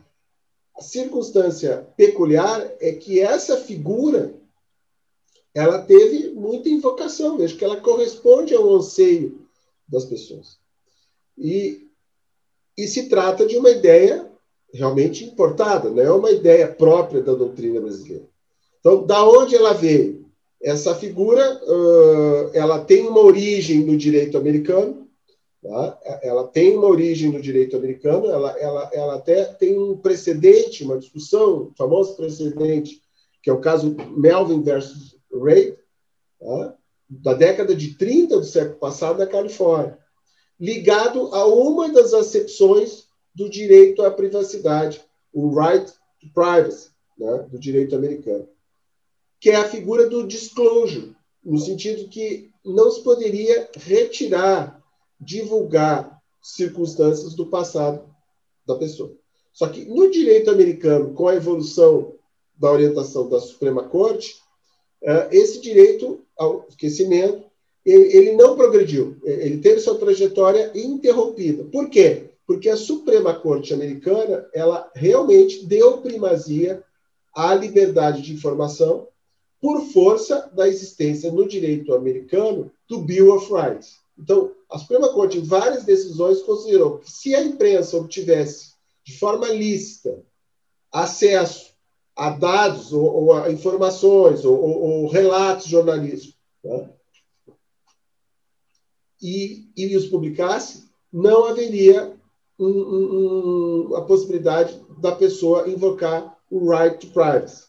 a 0.76 0.82
circunstância 0.82 1.88
peculiar 1.96 2.70
é 2.80 2.92
que 2.92 3.20
essa 3.20 3.56
figura 3.56 4.34
ela 5.52 5.82
teve 5.82 6.30
muita 6.30 6.68
invocação, 6.68 7.36
veja 7.36 7.56
que 7.56 7.64
ela 7.64 7.80
corresponde 7.80 8.54
ao 8.54 8.72
anseio 8.72 9.40
das 9.88 10.04
pessoas. 10.04 10.58
E, 11.36 11.88
e 12.78 12.86
se 12.86 13.08
trata 13.08 13.44
de 13.44 13.56
uma 13.56 13.70
ideia 13.70 14.30
realmente 14.72 15.24
importada, 15.24 15.90
não 15.90 16.02
é 16.02 16.12
uma 16.12 16.30
ideia 16.30 16.68
própria 16.68 17.20
da 17.20 17.34
doutrina 17.34 17.80
brasileira. 17.80 18.24
Então, 18.78 19.04
da 19.04 19.28
onde 19.28 19.56
ela 19.56 19.72
veio? 19.72 20.24
Essa 20.62 20.94
figura, 20.94 21.60
ela 22.52 22.84
tem 22.84 23.08
uma 23.08 23.20
origem 23.20 23.80
no 23.80 23.96
direito 23.96 24.38
americano? 24.38 24.99
Ela 26.22 26.48
tem 26.48 26.76
uma 26.76 26.86
origem 26.86 27.30
no 27.30 27.40
direito 27.40 27.76
americano, 27.76 28.26
ela, 28.26 28.58
ela, 28.58 28.90
ela 28.92 29.14
até 29.16 29.44
tem 29.44 29.78
um 29.78 29.96
precedente, 29.96 30.84
uma 30.84 30.98
discussão, 30.98 31.64
um 31.64 31.74
famoso 31.74 32.16
precedente, 32.16 33.02
que 33.42 33.50
é 33.50 33.52
o 33.52 33.60
caso 33.60 33.94
Melvin 34.16 34.62
versus 34.62 35.16
Ray, 35.32 35.76
tá? 36.38 36.76
da 37.08 37.34
década 37.34 37.74
de 37.74 37.94
30 37.94 38.38
do 38.38 38.44
século 38.44 38.78
passado 38.78 39.18
na 39.18 39.26
Califórnia, 39.26 39.98
ligado 40.58 41.34
a 41.34 41.46
uma 41.46 41.90
das 41.90 42.14
acepções 42.14 43.06
do 43.34 43.48
direito 43.48 44.02
à 44.02 44.10
privacidade, 44.10 45.00
o 45.32 45.58
right 45.58 45.92
to 46.20 46.28
privacy, 46.34 46.90
né, 47.18 47.46
do 47.50 47.58
direito 47.58 47.96
americano, 47.96 48.48
que 49.40 49.50
é 49.50 49.56
a 49.56 49.68
figura 49.68 50.08
do 50.08 50.26
disclosure, 50.26 51.14
no 51.42 51.58
sentido 51.58 52.08
que 52.08 52.50
não 52.64 52.90
se 52.90 53.02
poderia 53.02 53.68
retirar, 53.74 54.79
divulgar 55.20 56.20
circunstâncias 56.42 57.34
do 57.34 57.46
passado 57.46 58.04
da 58.66 58.76
pessoa. 58.76 59.12
Só 59.52 59.68
que 59.68 59.84
no 59.84 60.10
direito 60.10 60.50
americano, 60.50 61.12
com 61.12 61.28
a 61.28 61.34
evolução 61.34 62.14
da 62.56 62.70
orientação 62.70 63.28
da 63.28 63.40
Suprema 63.40 63.84
Corte, 63.84 64.36
eh, 65.02 65.28
esse 65.32 65.60
direito 65.60 66.20
ao 66.36 66.66
esquecimento 66.68 67.48
ele 67.82 68.32
não 68.32 68.56
progrediu, 68.56 69.16
ele 69.24 69.56
teve 69.56 69.80
sua 69.80 69.98
trajetória 69.98 70.70
interrompida. 70.74 71.64
Por 71.64 71.88
quê? 71.88 72.30
porque 72.50 72.68
a 72.68 72.76
Suprema 72.76 73.32
Corte 73.32 73.72
americana 73.72 74.44
ela 74.52 74.90
realmente 74.92 75.64
deu 75.66 75.98
primazia 75.98 76.82
à 77.32 77.54
liberdade 77.54 78.22
de 78.22 78.32
informação 78.32 79.06
por 79.60 79.82
força 79.82 80.50
da 80.52 80.66
existência 80.66 81.30
no 81.30 81.46
direito 81.46 81.94
americano 81.94 82.68
do 82.88 83.02
Bill 83.02 83.32
of 83.32 83.54
Rights. 83.54 83.99
Então, 84.20 84.54
a 84.70 84.78
Suprema 84.78 85.12
Corte, 85.14 85.38
em 85.38 85.42
várias 85.42 85.84
decisões, 85.84 86.42
considerou 86.42 86.98
que 86.98 87.10
se 87.10 87.34
a 87.34 87.42
imprensa 87.42 87.96
obtivesse 87.96 88.74
de 89.02 89.18
forma 89.18 89.48
lícita 89.48 90.22
acesso 90.92 91.72
a 92.14 92.28
dados 92.28 92.92
ou, 92.92 93.02
ou 93.02 93.32
a 93.32 93.50
informações 93.50 94.44
ou, 94.44 94.60
ou, 94.60 94.82
ou 94.82 95.08
relatos 95.08 95.66
jornalísticos 95.66 96.38
né, 96.62 96.90
e, 99.22 99.70
e 99.74 99.96
os 99.96 100.06
publicasse, 100.06 100.90
não 101.10 101.46
haveria 101.46 102.14
um, 102.58 102.68
um, 102.68 103.96
a 103.96 104.02
possibilidade 104.02 104.78
da 104.98 105.12
pessoa 105.12 105.68
invocar 105.68 106.38
o 106.50 106.70
right 106.70 106.98
to 106.98 107.12
privacy. 107.12 107.64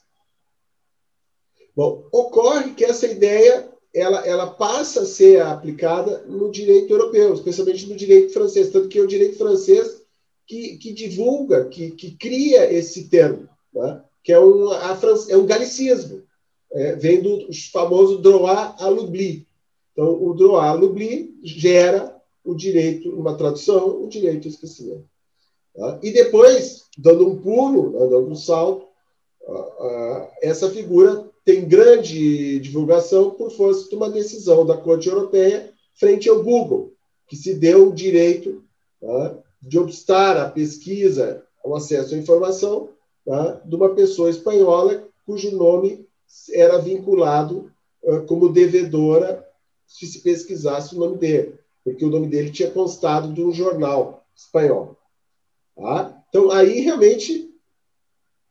Bom, 1.74 2.06
ocorre 2.12 2.74
que 2.74 2.84
essa 2.84 3.08
ideia 3.08 3.71
ela, 3.94 4.26
ela 4.26 4.48
passa 4.48 5.02
a 5.02 5.06
ser 5.06 5.42
aplicada 5.42 6.24
no 6.28 6.50
direito 6.50 6.94
europeu, 6.94 7.34
especialmente 7.34 7.88
no 7.88 7.96
direito 7.96 8.34
francês, 8.34 8.70
tanto 8.70 8.88
que 8.88 8.98
é 8.98 9.02
o 9.02 9.08
direito 9.08 9.38
francês 9.38 10.02
que, 10.48 10.78
que 10.78 10.94
divulga, 10.94 11.66
que, 11.66 11.92
que 11.92 12.12
cria 12.12 12.72
esse 12.72 13.10
termo, 13.10 13.50
né? 13.74 14.02
que 14.24 14.32
é 14.32 14.40
um, 14.40 14.70
a, 14.72 14.98
é 15.30 15.38
um 15.38 15.46
galicismo, 15.46 16.24
é, 16.72 16.96
vem 16.96 17.22
do 17.22 17.48
famoso 17.72 18.20
droit 18.20 18.76
à 18.82 18.88
l'oubli. 18.88 19.46
Então, 19.92 20.24
o 20.24 20.34
droit 20.34 20.66
à 20.66 20.74
l'oubli 20.74 21.38
gera 21.44 22.16
o 22.44 22.56
direito, 22.56 23.10
uma 23.10 23.36
tradução, 23.36 24.04
o 24.04 24.08
direito 24.08 24.48
ao 24.48 24.52
esquecimento. 24.52 25.06
Tá? 25.76 26.00
E 26.02 26.12
depois, 26.12 26.86
dando 26.98 27.28
um 27.28 27.42
pulo, 27.42 27.92
né, 27.92 28.00
dando 28.00 28.30
um 28.30 28.36
salto, 28.36 28.88
essa 30.42 30.70
figura 30.70 31.31
tem 31.44 31.68
grande 31.68 32.60
divulgação 32.60 33.32
por 33.32 33.52
força 33.52 33.90
de 33.90 33.96
uma 33.96 34.10
decisão 34.10 34.66
da 34.66 34.78
Corte 34.78 35.10
Europeia 35.10 35.74
frente 35.96 36.30
ao 36.30 36.44
Google, 36.44 36.94
que 37.28 37.36
se 37.36 37.56
deu 37.56 37.90
o 37.90 37.94
direito 37.94 38.64
tá, 39.00 39.38
de 39.62 39.80
obstar 39.80 40.38
a 40.38 40.50
pesquisa, 40.50 41.44
ao 41.64 41.76
acesso 41.76 42.16
à 42.16 42.18
informação 42.18 42.90
tá, 43.26 43.62
de 43.66 43.76
uma 43.76 43.90
pessoa 43.96 44.30
espanhola 44.30 45.08
cujo 45.26 45.56
nome 45.56 46.06
era 46.54 46.78
vinculado 46.78 47.72
como 48.28 48.50
devedora 48.50 49.46
se 49.86 50.08
se 50.08 50.20
pesquisasse 50.20 50.96
o 50.96 51.00
nome 51.00 51.18
dele 51.18 51.62
porque 51.84 52.06
o 52.06 52.10
nome 52.10 52.28
dele 52.28 52.52
tinha 52.52 52.72
constado 52.72 53.34
de 53.34 53.44
um 53.44 53.52
jornal 53.52 54.24
espanhol. 54.36 54.98
Tá? 55.76 56.24
Então, 56.30 56.52
aí 56.52 56.80
realmente, 56.82 57.54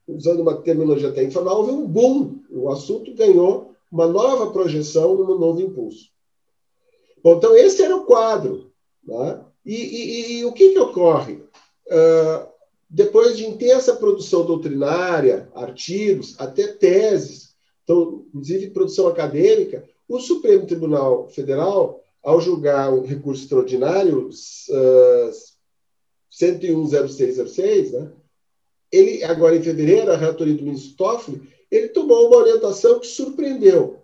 usando 0.06 0.40
uma 0.40 0.60
terminologia 0.60 1.08
até 1.08 1.22
informal, 1.22 1.58
houve 1.58 1.72
um 1.72 1.86
boom. 1.86 2.39
O 2.52 2.68
assunto 2.70 3.14
ganhou 3.14 3.74
uma 3.90 4.06
nova 4.06 4.50
projeção, 4.50 5.14
um 5.14 5.38
novo 5.38 5.60
impulso. 5.60 6.10
Bom, 7.22 7.36
então, 7.36 7.56
esse 7.56 7.82
era 7.82 7.96
o 7.96 8.04
quadro. 8.04 8.70
Tá? 9.06 9.46
E, 9.64 9.74
e, 9.74 10.32
e, 10.38 10.44
o 10.44 10.52
que, 10.52 10.70
que 10.70 10.78
ocorre? 10.78 11.34
Uh, 11.34 12.48
depois 12.88 13.36
de 13.36 13.46
intensa 13.46 13.96
produção 13.96 14.44
doutrinária, 14.44 15.50
artigos, 15.54 16.34
até 16.38 16.66
teses, 16.68 17.54
então, 17.84 18.24
inclusive 18.28 18.70
produção 18.70 19.06
acadêmica, 19.06 19.84
o 20.08 20.18
Supremo 20.18 20.66
Tribunal 20.66 21.28
Federal 21.28 22.02
ao 22.22 22.40
julgar 22.40 22.92
o 22.92 23.02
recurso 23.02 23.42
extraordinário 23.42 24.28
uh, 24.28 25.30
1010606, 26.30 27.92
né, 27.92 28.12
ele, 28.92 29.22
agora 29.24 29.56
em 29.56 29.62
fevereiro, 29.62 30.10
a 30.10 30.16
relatoria 30.16 30.54
do 30.54 30.64
ministro 30.64 30.96
Toffoli, 30.96 31.42
ele 31.70 31.88
tomou 31.88 32.28
uma 32.28 32.36
orientação 32.36 32.98
que 32.98 33.06
surpreendeu. 33.06 34.02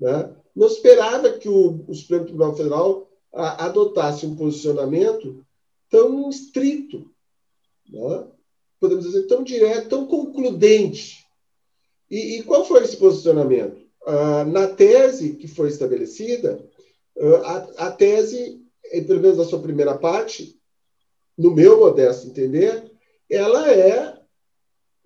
Né? 0.00 0.34
Não 0.54 0.66
esperava 0.66 1.32
que 1.32 1.48
o, 1.48 1.84
o 1.86 1.94
Supremo 1.94 2.24
Tribunal 2.24 2.56
Federal 2.56 3.10
a, 3.32 3.66
adotasse 3.66 4.26
um 4.26 4.36
posicionamento 4.36 5.44
tão 5.90 6.28
estrito, 6.28 7.10
né? 7.88 8.26
podemos 8.80 9.04
dizer, 9.04 9.26
tão 9.26 9.42
direto, 9.42 9.88
tão 9.88 10.06
concludente. 10.06 11.24
E, 12.10 12.38
e 12.38 12.42
qual 12.42 12.64
foi 12.64 12.82
esse 12.82 12.96
posicionamento? 12.96 13.86
Uh, 14.06 14.44
na 14.50 14.68
tese 14.68 15.34
que 15.34 15.46
foi 15.46 15.68
estabelecida, 15.68 16.64
a, 17.44 17.86
a 17.86 17.90
tese, 17.90 18.64
pelo 19.06 19.20
menos 19.20 19.38
na 19.38 19.44
sua 19.44 19.60
primeira 19.60 19.96
parte, 19.98 20.58
no 21.36 21.50
meu 21.50 21.78
modesto 21.78 22.26
entender, 22.26 22.90
ela 23.30 23.70
é 23.70 24.17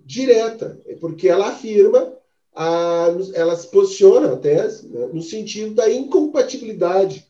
direta, 0.05 0.81
porque 1.01 1.29
ela 1.29 1.49
afirma, 1.49 2.13
a, 2.55 3.09
ela 3.35 3.57
se 3.57 3.69
posiciona, 3.69 4.33
a 4.33 4.37
tese, 4.37 4.89
né, 4.89 5.09
no 5.13 5.23
sentido 5.23 5.75
da 5.75 5.91
incompatibilidade 5.91 7.27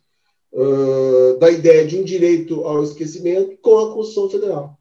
uh, 0.52 1.38
da 1.38 1.50
ideia 1.50 1.86
de 1.86 1.98
um 1.98 2.04
direito 2.04 2.64
ao 2.64 2.82
esquecimento 2.82 3.56
com 3.58 3.78
a 3.78 3.94
Constituição 3.94 4.30
Federal. 4.30 4.78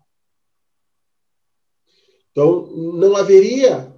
Então, 2.31 2.65
não 2.67 3.15
haveria, 3.15 3.93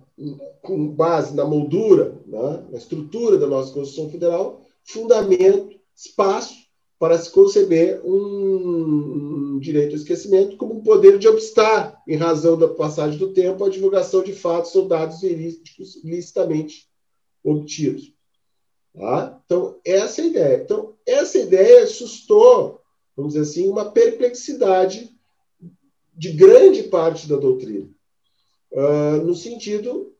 com 0.62 0.88
base 0.88 1.35
na 1.35 1.45
moldura, 1.45 2.19
né, 2.25 2.65
na 2.71 2.77
estrutura 2.77 3.38
da 3.38 3.47
nossa 3.47 3.71
Constituição 3.73 4.09
Federal, 4.12 4.62
fundamento, 4.83 5.79
espaço 5.95 6.62
para 7.03 7.19
se 7.19 7.29
conceber 7.31 8.00
um, 8.05 9.55
um, 9.55 9.60
direito 9.60 9.89
ao 9.89 9.98
esquecimento 9.98 10.55
como 10.55 10.75
um 10.75 10.81
poder 10.81 11.19
de 11.19 11.27
obstar, 11.27 12.01
em 12.07 12.15
razão 12.15 12.57
da 12.57 12.69
passagem 12.69 13.19
do 13.19 13.33
tempo, 13.33 13.65
a 13.65 13.69
divulgação 13.69 14.24
de 14.24 14.31
fatos 14.31 14.74
ou 14.74 14.88
dados 14.88 15.19
verídicos 15.19 16.01
licitamente 16.01 16.88
obtidos. 17.43 18.13
Tá? 18.95 19.38
Então, 19.43 19.77
essa 19.83 20.22
é 20.22 20.24
a 20.24 20.27
ideia. 20.27 20.62
Então, 20.63 20.93
essa 21.05 21.38
ideia 21.39 21.86
sustou, 21.88 22.79
vamos 23.17 23.33
dizer 23.33 23.50
assim, 23.50 23.67
uma 23.67 23.91
perplexidade 23.91 25.13
de 26.13 26.31
grande 26.31 26.83
parte 26.83 27.27
da 27.27 27.36
doutrina, 27.36 27.89
uh, 28.72 29.17
no 29.25 29.36
sentido 29.36 30.15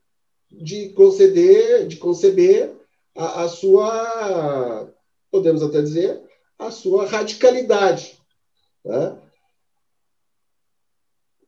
de 0.50 0.90
conceder, 0.90 1.86
de 1.86 1.96
conceber 1.96 2.74
a, 3.16 3.44
a 3.44 3.48
sua, 3.48 4.92
podemos 5.30 5.62
até 5.62 5.80
dizer, 5.80 6.23
a 6.58 6.70
sua 6.70 7.06
radicalidade. 7.06 8.18
Né? 8.84 9.18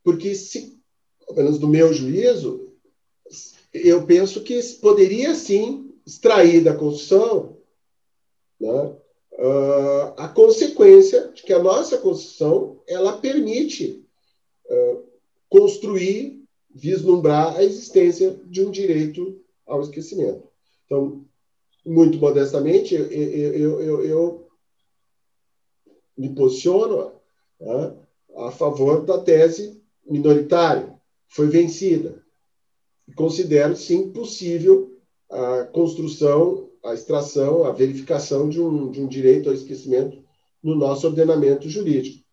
Porque, 0.02 0.34
se, 0.34 0.80
pelo 1.26 1.36
menos 1.36 1.58
do 1.58 1.68
meu 1.68 1.92
juízo, 1.92 2.72
eu 3.72 4.06
penso 4.06 4.42
que 4.42 4.62
poderia 4.80 5.34
sim 5.34 5.94
extrair 6.06 6.62
da 6.62 6.75
Constituição 6.75 7.56
né, 8.60 8.96
uh, 9.32 10.14
a 10.16 10.28
consequência 10.28 11.32
de 11.32 11.42
que 11.42 11.52
a 11.52 11.62
nossa 11.62 11.98
Constituição 11.98 12.80
ela 12.86 13.18
permite 13.18 14.04
uh, 14.66 15.02
construir, 15.48 16.42
vislumbrar 16.75 17.56
a 17.56 17.64
existência 17.64 18.38
de 18.44 18.64
um 18.64 18.70
direito 18.70 19.40
ao 19.66 19.82
esquecimento. 19.82 20.48
Então, 20.84 21.25
muito 21.84 22.18
modestamente, 22.18 22.94
eu, 22.94 23.06
eu, 23.10 23.80
eu, 23.80 24.04
eu 24.04 24.46
me 26.16 26.35
posiciono 26.35 27.12
né, 27.61 27.94
a 28.37 28.50
favor 28.50 29.04
da 29.04 29.18
tese 29.18 29.82
minoritária, 30.08 30.94
foi 31.28 31.49
vencida. 31.49 32.23
Considero, 33.14 33.76
sim, 33.76 34.11
possível 34.12 34.96
a 35.30 35.64
construção, 35.64 36.70
a 36.85 36.94
extração, 36.94 37.64
a 37.64 37.73
verificação 37.73 38.49
de 38.49 38.61
um, 38.61 38.90
de 38.90 39.00
um 39.00 39.08
direito 39.08 39.49
ao 39.49 39.54
esquecimento 39.54 40.23
no 40.62 40.75
nosso 40.75 41.06
ordenamento 41.06 41.68
jurídico. 41.68 42.25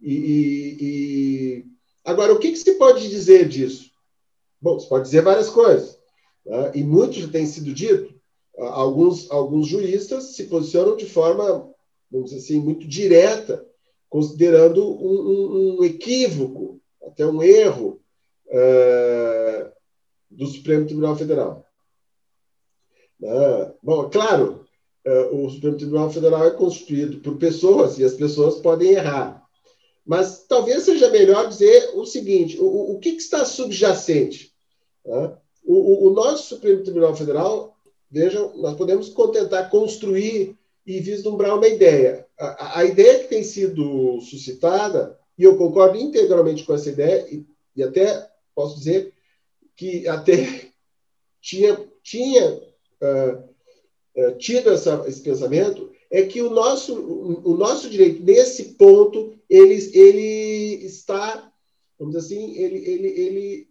E, 0.00 0.12
e, 0.12 0.76
e... 0.80 1.66
agora, 2.04 2.32
o 2.32 2.38
que, 2.38 2.50
que, 2.50 2.58
se 2.58 2.74
pode 2.74 3.08
dizer 3.08 3.48
disso? 3.48 3.90
Bom, 4.60 4.78
se 4.78 4.88
pode 4.88 5.04
dizer 5.04 5.22
várias 5.22 5.48
coisas, 5.48 5.98
né? 6.44 6.72
e 6.74 6.84
muito 6.84 7.20
já 7.20 7.28
tem 7.28 7.46
sido 7.46 7.72
dito. 7.72 8.14
Alguns, 8.56 9.30
alguns 9.30 9.66
juristas 9.66 10.36
se 10.36 10.44
posicionam 10.44 10.96
de 10.96 11.06
forma, 11.06 11.73
vamos 12.14 12.30
dizer 12.30 12.42
assim, 12.42 12.60
muito 12.60 12.86
direta, 12.86 13.66
considerando 14.08 14.86
um, 14.86 15.76
um, 15.76 15.78
um 15.80 15.84
equívoco, 15.84 16.80
até 17.04 17.26
um 17.26 17.42
erro 17.42 18.00
uh, 18.46 19.72
do 20.30 20.46
Supremo 20.46 20.86
Tribunal 20.86 21.16
Federal. 21.16 21.66
Né? 23.18 23.74
Bom, 23.82 24.08
claro, 24.08 24.64
é, 25.04 25.20
o 25.32 25.50
Supremo 25.50 25.76
Tribunal 25.76 26.10
Federal 26.10 26.46
é 26.46 26.52
constituído 26.52 27.18
por 27.18 27.36
pessoas 27.36 27.98
e 27.98 28.04
as 28.04 28.14
pessoas 28.14 28.60
podem 28.60 28.92
errar. 28.92 29.42
Mas 30.06 30.44
talvez 30.46 30.84
seja 30.84 31.10
melhor 31.10 31.48
dizer 31.48 31.90
o 31.94 32.06
seguinte: 32.06 32.58
o, 32.60 32.92
o 32.92 32.98
que, 33.00 33.12
que 33.12 33.22
está 33.22 33.44
subjacente? 33.44 34.52
Né? 35.04 35.36
O, 35.64 35.74
o, 35.74 36.08
o, 36.08 36.10
nosso 36.14 36.54
Supremo 36.54 36.82
Tribunal 36.82 37.16
Federal, 37.16 37.76
vejam, 38.10 38.56
nós 38.56 38.76
podemos 38.76 39.08
contentar 39.08 39.70
construir 39.70 40.56
e 40.86 41.00
vislumbrar 41.00 41.56
uma 41.56 41.68
ideia. 41.68 42.26
A, 42.38 42.80
a, 42.80 42.84
ideia 42.84 43.20
que 43.20 43.28
tem 43.28 43.42
sido 43.42 44.20
suscitada, 44.20 45.18
e 45.38 45.44
eu 45.44 45.56
concordo 45.56 45.96
integralmente 45.96 46.64
com 46.64 46.74
essa 46.74 46.90
ideia, 46.90 47.26
e, 47.30 47.44
e 47.76 47.82
até 47.82 48.30
posso 48.54 48.78
dizer 48.78 49.12
que 49.76 50.06
até 50.06 50.70
tinha, 51.40 51.88
tinha 52.02 52.54
uh, 52.54 54.38
tido 54.38 54.70
essa, 54.70 55.04
esse 55.06 55.22
pensamento 55.22 55.92
é 56.10 56.22
que 56.22 56.40
o 56.40 56.50
nosso, 56.50 56.94
o, 56.94 57.56
nosso 57.56 57.90
direito, 57.90 58.22
nesse 58.22 58.74
ponto, 58.74 59.36
ele, 59.50 59.74
ele 59.92 60.86
está, 60.86 61.52
vamos 61.98 62.14
dizer 62.14 62.26
assim, 62.26 62.56
ele, 62.56 62.76
ele, 62.76 63.08
ele, 63.08 63.68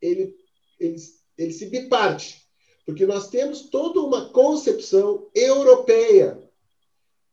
ele, 0.00 0.36
ele, 0.78 0.96
ele 1.36 1.52
se 1.52 1.66
biparte, 1.66 2.48
porque 2.84 3.06
nós 3.06 3.28
temos 3.28 3.62
toda 3.62 4.00
uma 4.00 4.30
concepção 4.30 5.28
europeia 5.34 6.38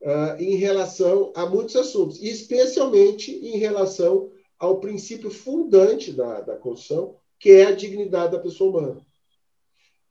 uh, 0.01 0.41
em 0.41 0.55
relação 0.55 1.31
a 1.35 1.45
muitos 1.45 1.75
assuntos, 1.75 2.21
e 2.21 2.29
especialmente 2.29 3.31
em 3.31 3.57
relação 3.57 4.31
ao 4.59 4.79
princípio 4.79 5.29
fundante 5.29 6.11
da, 6.11 6.41
da 6.41 6.55
Constituição, 6.55 7.15
que 7.39 7.51
é 7.51 7.65
a 7.67 7.75
dignidade 7.75 8.31
da 8.31 8.39
pessoa 8.39 8.69
humana. 8.69 9.05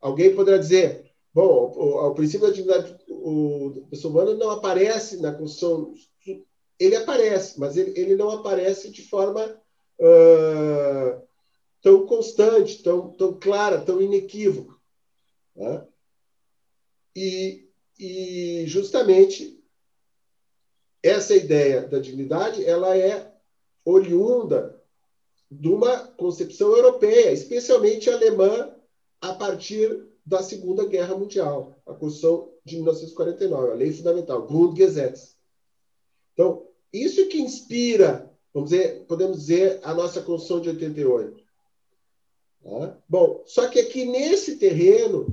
Alguém 0.01 0.35
poderá 0.35 0.59
dizer, 0.59 1.11
bom, 1.35 1.72
o, 1.77 2.07
o, 2.07 2.14
princípio 2.14 2.46
da 2.46 2.53
dignidade 2.53 2.96
o, 3.09 3.72
da 3.75 3.81
pessoa 3.88 4.12
humana 4.12 4.35
não 4.35 4.51
aparece 4.51 5.20
na 5.20 5.33
Constituição. 5.33 5.94
Ele 6.79 6.94
aparece, 6.94 7.59
mas 7.59 7.77
ele, 7.77 7.99
ele 7.99 8.14
não 8.14 8.31
aparece 8.31 8.90
de 8.90 9.03
forma 9.03 9.44
uh, 9.99 11.22
tão 11.83 12.07
constante, 12.07 12.83
tão, 12.83 13.11
tão 13.12 13.33
clara, 13.35 13.81
tão 13.81 14.01
inequívoca. 14.01 14.75
Né? 15.57 15.87
E, 17.14 17.69
e 17.99 18.64
justamente 18.66 19.59
essa 21.03 21.35
ideia 21.35 21.83
da 21.83 21.99
dignidade 21.99 22.64
ela 22.64 22.97
é 22.97 23.33
oriunda 23.85 24.83
de 25.51 25.69
uma 25.69 25.99
concepção 25.99 26.77
europeia, 26.77 27.33
especialmente 27.33 28.11
alemã, 28.11 28.75
a 29.21 29.33
partir 29.35 30.07
da 30.25 30.42
Segunda 30.42 30.85
Guerra 30.85 31.16
Mundial, 31.16 31.81
a 31.87 31.95
Constituição 31.95 32.53
de 32.64 32.77
1949, 32.77 33.71
a 33.71 33.75
Lei 33.75 33.92
Fundamental, 33.92 34.45
Grundgesetz. 34.45 35.37
Então, 36.33 36.66
isso 36.92 37.29
que 37.29 37.40
inspira, 37.40 38.31
vamos 38.53 38.71
dizer, 38.71 39.05
podemos 39.07 39.38
dizer, 39.38 39.81
a 39.85 39.95
nossa 39.95 40.21
Constituição 40.21 40.61
de 40.61 40.71
88. 40.71 41.42
Tá? 42.64 42.99
Bom, 43.09 43.45
só 43.47 43.69
que 43.69 43.79
aqui 43.79 44.05
nesse 44.05 44.57
terreno, 44.57 45.33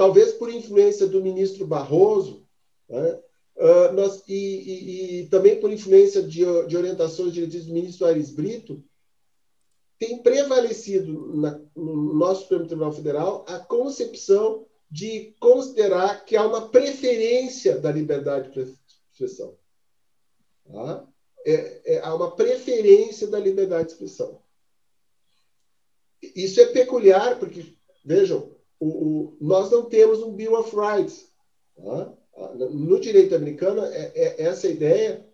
talvez 0.00 0.32
por 0.32 0.50
influência 0.50 1.06
do 1.06 1.22
ministro 1.22 1.66
Barroso, 1.66 2.48
né, 2.88 3.20
uh, 3.56 3.92
nós, 3.92 4.24
e, 4.26 4.32
e, 4.32 5.20
e, 5.20 5.26
também 5.28 5.60
por 5.60 5.70
influência 5.70 6.22
de, 6.22 6.40
de 6.66 6.74
orientações 6.74 7.34
diretivas 7.34 7.66
do 7.66 7.74
ministro 7.74 8.06
Aires 8.06 8.30
Brito, 8.30 8.82
tem 9.98 10.22
prevalecido 10.22 11.36
na, 11.36 11.60
no 11.76 12.14
nosso 12.14 12.44
Supremo 12.44 12.66
Tribunal 12.66 12.92
Federal 12.92 13.44
a 13.46 13.58
concepção 13.58 14.66
de 14.90 15.34
considerar 15.38 16.24
que 16.24 16.34
há 16.34 16.46
uma 16.46 16.70
preferência 16.70 17.78
da 17.78 17.92
liberdade 17.92 18.54
de 18.54 18.74
expressão. 19.12 19.54
Tá? 20.64 21.06
É, 21.44 21.96
é, 21.96 22.00
há 22.00 22.14
uma 22.14 22.34
preferência 22.34 23.26
da 23.26 23.38
liberdade 23.38 23.88
de 23.88 23.92
expressão. 23.92 24.40
Isso 26.22 26.58
é 26.58 26.64
peculiar, 26.64 27.38
porque, 27.38 27.76
vejam, 28.02 28.58
o, 28.80 28.88
o, 28.88 29.36
nós 29.40 29.70
não 29.70 29.84
temos 29.84 30.22
um 30.22 30.32
Bill 30.32 30.58
of 30.58 30.74
Rights. 30.74 31.28
Tá? 31.76 32.12
No 32.70 32.98
direito 32.98 33.34
americano, 33.34 33.84
é, 33.84 34.12
é, 34.14 34.42
essa 34.42 34.66
ideia 34.66 35.24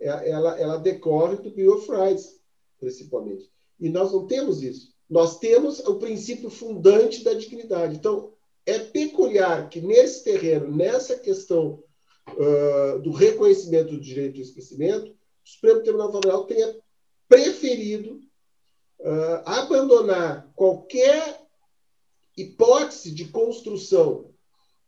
é, 0.00 0.30
ela, 0.30 0.58
ela 0.58 0.76
decorre 0.76 1.36
do 1.36 1.50
Bill 1.50 1.74
of 1.74 1.90
Rights, 1.90 2.40
principalmente. 2.80 3.48
E 3.78 3.88
nós 3.88 4.12
não 4.12 4.26
temos 4.26 4.62
isso. 4.62 4.94
Nós 5.08 5.38
temos 5.38 5.78
o 5.80 5.96
princípio 5.96 6.50
fundante 6.50 7.22
da 7.22 7.32
dignidade. 7.32 7.94
Então, 7.94 8.32
é 8.66 8.80
peculiar 8.80 9.68
que 9.68 9.80
nesse 9.80 10.24
terreno, 10.24 10.74
nessa 10.74 11.16
questão 11.16 11.84
uh, 12.30 12.98
do 13.00 13.12
reconhecimento 13.12 13.92
do 13.92 14.00
direito 14.00 14.36
ao 14.36 14.42
esquecimento, 14.42 15.12
o 15.12 15.48
Supremo 15.48 15.82
Tribunal 15.82 16.12
Federal 16.12 16.44
tenha 16.44 16.76
preferido 17.28 18.20
uh, 18.98 19.42
abandonar 19.44 20.50
qualquer 20.56 21.45
hipótese 22.36 23.12
de 23.12 23.26
construção 23.26 24.30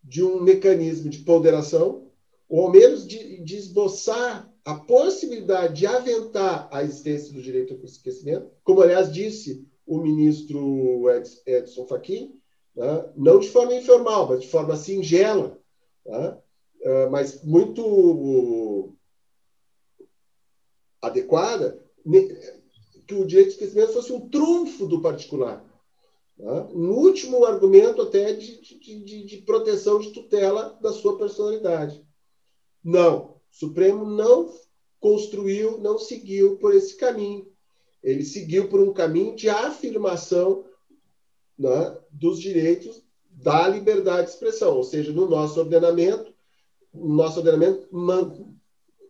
de 0.03 0.23
um 0.23 0.41
mecanismo 0.41 1.09
de 1.09 1.19
ponderação 1.19 2.09
ou 2.49 2.67
ao 2.67 2.71
menos 2.71 3.07
de, 3.07 3.43
de 3.43 3.57
esboçar 3.57 4.51
a 4.65 4.75
possibilidade 4.75 5.81
de 5.81 5.87
aventar 5.87 6.69
a 6.71 6.83
existência 6.83 7.33
do 7.33 7.43
direito 7.43 7.75
ao 7.75 7.85
esquecimento, 7.85 8.51
como, 8.63 8.83
aliás, 8.83 9.13
disse 9.13 9.67
o 9.87 9.99
ministro 9.99 11.05
Edson 11.47 11.87
Fachin, 11.87 12.39
né? 12.75 13.11
não 13.17 13.39
de 13.39 13.49
forma 13.49 13.75
informal, 13.75 14.29
mas 14.29 14.41
de 14.41 14.49
forma 14.49 14.77
singela, 14.77 15.59
né? 16.05 16.39
uh, 16.83 17.11
mas 17.11 17.43
muito 17.43 18.95
adequada, 21.01 21.83
que 23.07 23.15
o 23.15 23.27
direito 23.27 23.49
ao 23.49 23.53
esquecimento 23.53 23.93
fosse 23.93 24.13
um 24.13 24.29
trunfo 24.29 24.87
do 24.87 25.01
particular. 25.01 25.65
Né? 26.39 26.69
Um 26.73 26.91
último 26.91 27.45
argumento 27.45 28.03
até 28.03 28.33
de, 28.33 28.61
de, 28.61 29.01
de, 29.01 29.25
de 29.25 29.37
proteção 29.39 29.99
de 29.99 30.13
tutela 30.13 30.79
da 30.81 30.93
sua 30.93 31.19
personalidade. 31.19 32.07
Não, 32.83 33.17
o 33.31 33.41
Supremo 33.51 34.05
não 34.05 34.53
construiu, 35.01 35.79
não 35.79 35.99
seguiu 35.99 36.57
por 36.59 36.75
esse 36.75 36.97
caminho. 36.97 37.51
Ele 38.03 38.25
seguiu 38.25 38.69
por 38.69 38.81
um 38.81 38.93
caminho 38.93 39.35
de 39.35 39.49
afirmação 39.49 40.65
né, 41.59 41.99
dos 42.11 42.39
direitos 42.39 43.03
da 43.31 43.69
liberdade 43.69 44.29
de 44.29 44.33
expressão, 44.33 44.77
ou 44.77 44.83
seja, 44.83 45.13
no 45.13 45.29
nosso 45.29 45.61
ordenamento, 45.61 46.33
no 46.93 47.15
nosso 47.15 47.39
ordenamento 47.39 47.89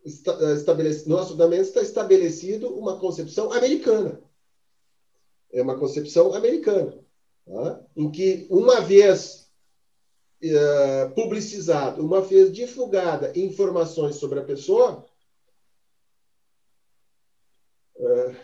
estabelecido, 0.04 1.10
nosso 1.10 1.32
ordenamento 1.32 1.68
está 1.68 1.82
estabelecido 1.82 2.68
uma 2.74 2.98
concepção 2.98 3.52
americana. 3.52 4.20
É 5.50 5.62
uma 5.62 5.78
concepção 5.78 6.34
americana, 6.34 6.98
em 7.96 8.10
que 8.10 8.46
uma 8.50 8.80
vez 8.80 9.50
uh, 10.42 11.14
publicizado, 11.14 12.04
uma 12.04 12.20
vez 12.20 12.52
divulgada 12.52 13.32
informações 13.38 14.16
sobre 14.16 14.38
a 14.38 14.44
pessoa, 14.44 15.06
uh, 17.96 18.36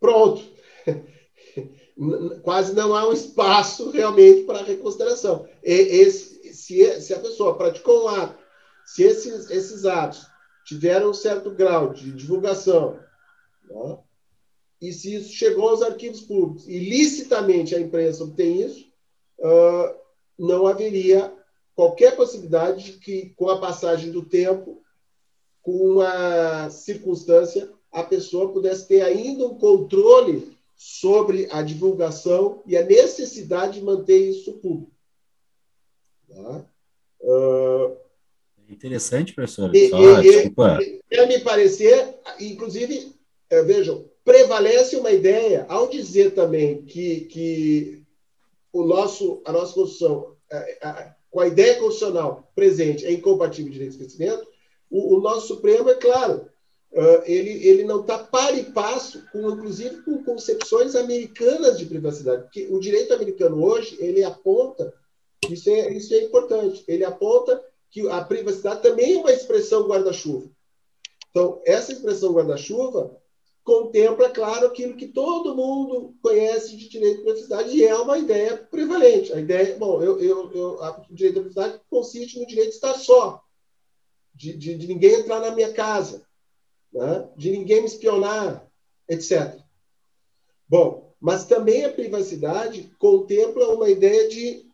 pronto. 0.00 0.42
Quase 2.42 2.74
não 2.74 2.94
há 2.94 3.08
um 3.08 3.12
espaço 3.12 3.90
realmente 3.90 4.44
para 4.44 4.62
reconsideração. 4.62 5.48
E, 5.64 5.72
esse, 5.72 6.54
se, 6.54 7.00
se 7.00 7.12
a 7.12 7.18
pessoa 7.18 7.58
praticou 7.58 8.04
um 8.04 8.08
ato, 8.08 8.38
se 8.86 9.02
esses, 9.02 9.50
esses 9.50 9.84
atos 9.84 10.24
tiveram 10.64 11.10
um 11.10 11.14
certo 11.14 11.50
grau 11.50 11.92
de 11.92 12.12
divulgação, 12.12 13.00
né, 13.64 13.98
e 14.80 14.92
se 14.92 15.16
isso 15.16 15.32
chegou 15.32 15.68
aos 15.68 15.82
arquivos 15.82 16.20
públicos, 16.20 16.68
e 16.68 16.78
licitamente 16.78 17.74
a 17.74 17.80
imprensa 17.80 18.24
obtém 18.24 18.62
isso, 18.62 18.86
uh, 19.40 19.94
não 20.38 20.66
haveria 20.66 21.32
qualquer 21.74 22.16
possibilidade 22.16 22.84
de 22.84 22.92
que, 22.98 23.30
com 23.36 23.48
a 23.48 23.60
passagem 23.60 24.10
do 24.10 24.24
tempo, 24.24 24.82
com 25.62 25.94
uma 25.94 26.70
circunstância, 26.70 27.70
a 27.90 28.02
pessoa 28.02 28.52
pudesse 28.52 28.86
ter 28.86 29.02
ainda 29.02 29.46
um 29.46 29.58
controle 29.58 30.56
sobre 30.76 31.48
a 31.50 31.60
divulgação 31.60 32.62
e 32.64 32.76
a 32.76 32.84
necessidade 32.84 33.80
de 33.80 33.84
manter 33.84 34.30
isso 34.30 34.54
público. 34.54 34.92
Tá? 36.28 36.64
Uh, 37.20 37.96
Interessante, 38.68 39.32
professor. 39.32 39.74
E, 39.74 39.88
Só, 39.88 40.20
e, 40.20 40.22
desculpa. 40.22 40.78
E, 41.10 41.26
me 41.26 41.40
parecer, 41.40 42.14
inclusive, 42.38 43.12
eh, 43.50 43.62
vejam, 43.62 44.04
prevalece 44.28 44.94
uma 44.94 45.10
ideia 45.10 45.64
ao 45.70 45.88
dizer 45.88 46.34
também 46.34 46.82
que, 46.82 47.22
que 47.22 48.02
o 48.70 48.84
nosso, 48.84 49.40
a 49.42 49.50
nossa 49.50 49.72
Constituição, 49.72 50.36
a, 50.82 51.14
com 51.30 51.40
a 51.40 51.46
ideia 51.46 51.76
constitucional 51.76 52.46
presente, 52.54 53.06
é 53.06 53.12
incompatível 53.12 53.64
com 53.64 53.70
o 53.70 53.72
direito 53.72 53.96
de 53.96 54.04
esquecimento, 54.04 54.46
o, 54.90 55.16
o 55.16 55.20
nosso 55.22 55.46
Supremo, 55.46 55.88
é 55.88 55.94
claro, 55.94 56.46
uh, 56.92 57.22
ele, 57.24 57.66
ele 57.66 57.84
não 57.84 58.02
está 58.02 58.18
par 58.18 58.54
e 58.54 58.64
passo, 58.64 59.24
com, 59.32 59.48
inclusive 59.48 60.02
com 60.02 60.22
concepções 60.22 60.94
americanas 60.94 61.78
de 61.78 61.86
privacidade. 61.86 62.42
Porque 62.42 62.68
o 62.70 62.78
direito 62.78 63.14
americano 63.14 63.64
hoje, 63.64 63.96
ele 63.98 64.22
aponta, 64.22 64.92
isso 65.48 65.70
é, 65.70 65.90
isso 65.90 66.12
é 66.12 66.24
importante, 66.24 66.84
ele 66.86 67.02
aponta 67.04 67.64
que 67.90 68.06
a 68.10 68.22
privacidade 68.22 68.82
também 68.82 69.14
é 69.14 69.20
uma 69.20 69.32
expressão 69.32 69.88
guarda-chuva. 69.88 70.50
Então, 71.30 71.62
essa 71.64 71.92
expressão 71.92 72.34
guarda-chuva 72.34 73.16
contempla, 73.68 74.30
claro, 74.30 74.66
aquilo 74.66 74.96
que 74.96 75.06
todo 75.06 75.54
mundo 75.54 76.16
conhece 76.22 76.74
de 76.74 76.88
direito 76.88 77.20
à 77.20 77.24
privacidade 77.24 77.76
e 77.76 77.84
é 77.84 77.94
uma 77.94 78.16
ideia 78.16 78.56
prevalente. 78.56 79.30
A 79.30 79.38
ideia, 79.38 79.76
bom, 79.76 80.02
eu, 80.02 80.18
eu, 80.18 80.50
eu, 80.52 80.82
a, 80.82 81.04
direito 81.10 81.38
à 81.38 81.42
privacidade 81.42 81.82
consiste 81.90 82.40
no 82.40 82.46
direito 82.46 82.70
de 82.70 82.76
estar 82.76 82.94
só, 82.94 83.44
de, 84.34 84.56
de, 84.56 84.74
de 84.74 84.86
ninguém 84.86 85.16
entrar 85.16 85.40
na 85.40 85.50
minha 85.50 85.70
casa, 85.74 86.26
né? 86.90 87.28
de 87.36 87.50
ninguém 87.50 87.82
me 87.82 87.88
espionar, 87.88 88.66
etc. 89.06 89.60
Bom, 90.66 91.14
mas 91.20 91.44
também 91.44 91.84
a 91.84 91.92
privacidade 91.92 92.90
contempla 92.98 93.68
uma 93.74 93.90
ideia 93.90 94.30
de 94.30 94.66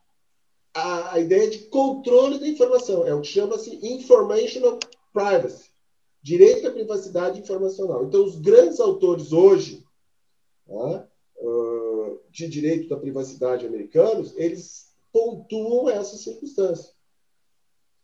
a, 0.72 1.14
a 1.14 1.18
ideia 1.18 1.50
de 1.50 1.58
controle 1.64 2.38
da 2.38 2.46
informação, 2.46 3.04
é 3.04 3.12
o 3.12 3.22
que 3.22 3.26
chama-se 3.26 3.74
informational 3.84 4.78
privacy 5.12 5.73
direito 6.24 6.66
à 6.66 6.70
privacidade 6.70 7.38
informacional. 7.38 8.06
Então, 8.06 8.24
os 8.24 8.40
grandes 8.40 8.80
autores 8.80 9.30
hoje 9.30 9.84
tá, 10.66 11.06
de 12.30 12.48
direito 12.48 12.88
da 12.88 12.96
privacidade 12.96 13.66
americanos, 13.66 14.32
eles 14.34 14.90
pontuam 15.12 15.90
essa 15.90 16.16
circunstância. 16.16 16.94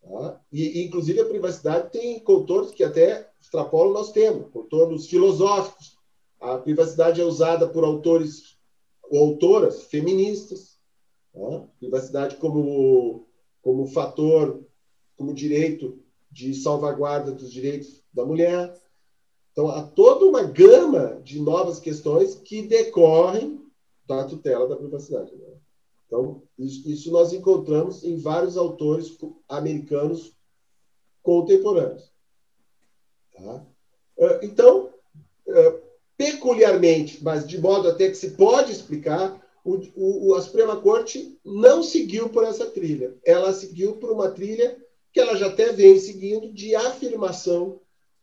Tá? 0.03 0.39
E, 0.53 0.85
inclusive, 0.85 1.19
a 1.19 1.25
privacidade 1.25 1.91
tem 1.91 2.21
contornos 2.21 2.73
que 2.73 2.85
até 2.85 3.27
extrapolam 3.41 3.95
nós 3.95 4.13
temos, 4.13 4.51
contornos 4.53 5.09
filosóficos. 5.09 5.97
A 6.39 6.59
privacidade 6.59 7.23
é 7.23 7.25
usada 7.25 7.67
por 7.67 7.85
autores 7.85 8.59
ou 9.05 9.31
autoras 9.31 9.85
feministas. 9.85 10.79
Tá? 11.33 11.67
Privacidade 11.79 12.37
como, 12.37 13.27
como 13.63 13.87
fator, 13.87 14.63
como 15.17 15.33
direito 15.33 15.99
de 16.31 16.55
salvaguarda 16.55 17.33
dos 17.33 17.51
direitos 17.53 18.03
da 18.12 18.25
mulher. 18.25 18.75
Então, 19.53 19.69
há 19.69 19.83
toda 19.83 20.25
uma 20.25 20.43
gama 20.43 21.21
de 21.23 21.40
novas 21.40 21.81
questões 21.81 22.35
que 22.35 22.62
decorrem 22.62 23.61
da 24.07 24.25
tutela 24.25 24.69
da 24.69 24.77
privacidade. 24.77 25.35
Né? 25.35 25.57
Então, 26.07 26.43
isso, 26.59 27.11
nós 27.11 27.33
encontramos 27.33 28.05
em 28.05 28.16
vários 28.16 28.57
autores 28.57 29.16
americanos 29.49 30.37
contemporâneos. 31.23 32.12
Tá? 33.33 33.66
Ah, 34.21 34.40
então, 34.43 34.93
ah, 35.49 35.81
peculiarmente, 36.16 37.23
mas 37.23 37.47
de 37.47 37.61
modo 37.61 37.88
até 37.88 38.09
que 38.09 38.14
se 38.14 38.33
pode 38.33 38.73
explicar, 38.73 39.40
o, 39.64 40.35
a 40.35 40.43
Suprema 40.43 40.81
Corte 40.81 41.38
não 41.45 41.83
seguiu 41.83 42.29
por 42.29 42.45
essa 42.45 42.66
trilha. 42.66 43.16
Ela 43.25 43.53
seguiu 43.53 43.97
por 43.97 44.11
uma 44.11 44.31
trilha 44.31 44.77
que 45.12 45.20
ela 45.20 45.37
já 45.37 45.46
até 45.46 45.73
vem 45.73 45.99
seguindo 45.99 46.53
de 46.53 46.75
afirmação 46.75 47.81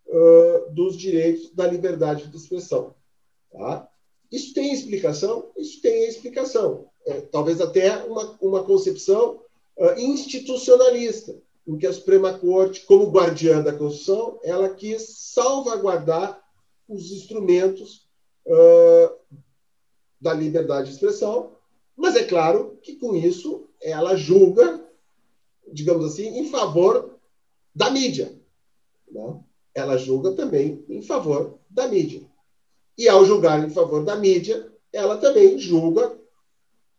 uh, 0.07 0.71
dos 0.73 0.97
direitos 0.97 1.51
da 1.53 1.67
liberdade 1.67 2.27
de 2.27 2.37
expressão. 2.37 2.95
Tá? 3.51 3.89
Isso 4.31 4.53
tem 4.53 4.73
explicação? 4.73 5.51
Isso 5.57 5.81
tem 5.81 6.07
explicação. 6.07 6.89
É, 7.05 7.21
talvez 7.21 7.61
até 7.61 8.03
uma, 8.03 8.37
uma 8.41 8.63
concepção 8.63 9.41
uh, 9.77 9.99
institucionalista, 9.99 11.37
em 11.65 11.77
que 11.77 11.87
a 11.87 11.93
Suprema 11.93 12.37
Corte, 12.37 12.85
como 12.85 13.11
guardiã 13.11 13.61
da 13.61 13.73
Constituição, 13.73 14.39
ela 14.43 14.69
quis 14.69 15.33
salvaguardar 15.33 16.41
os 16.87 17.11
instrumentos 17.11 18.07
uh, 18.45 19.35
da 20.19 20.33
liberdade 20.33 20.87
de 20.87 20.93
expressão, 20.93 21.57
mas 21.95 22.15
é 22.15 22.23
claro 22.23 22.77
que 22.81 22.95
com 22.95 23.15
isso 23.15 23.67
ela 23.81 24.15
julga, 24.15 24.86
digamos 25.71 26.05
assim, 26.05 26.39
em 26.39 26.49
favor 26.49 27.17
da 27.73 27.89
mídia. 27.89 28.33
Né? 29.11 29.39
ela 29.77 29.95
julga 29.95 30.31
também 30.31 30.83
em 30.89 31.03
favor 31.03 31.59
da 31.69 31.87
mídia. 31.87 32.23
E 32.97 33.07
ao 33.07 33.23
julgar 33.23 33.63
em 33.63 33.69
favor 33.69 34.03
da 34.03 34.15
mídia, 34.15 34.71
ela 34.91 35.17
também 35.17 35.59
julga, 35.59 36.17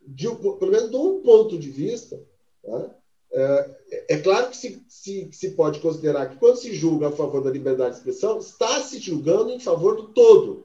de, 0.00 0.28
pelo 0.28 0.70
menos 0.70 0.88
de 0.88 0.96
um 0.96 1.20
ponto 1.20 1.58
de 1.58 1.68
vista. 1.70 2.22
Tá? 2.62 2.94
É, 3.32 3.76
é, 4.10 4.18
claro 4.18 4.50
que 4.50 4.56
se, 4.56 4.80
se, 4.88 5.28
se 5.32 5.50
pode 5.50 5.80
considerar 5.80 6.30
que 6.30 6.36
quando 6.36 6.56
se 6.56 6.72
julga 6.72 7.08
a 7.08 7.12
favor 7.12 7.42
da 7.42 7.50
liberdade 7.50 7.90
de 7.90 7.96
expressão, 7.96 8.38
está 8.38 8.80
se 8.80 9.00
julgando 9.00 9.50
em 9.50 9.58
favor 9.58 9.96
do 9.96 10.08
todo. 10.10 10.64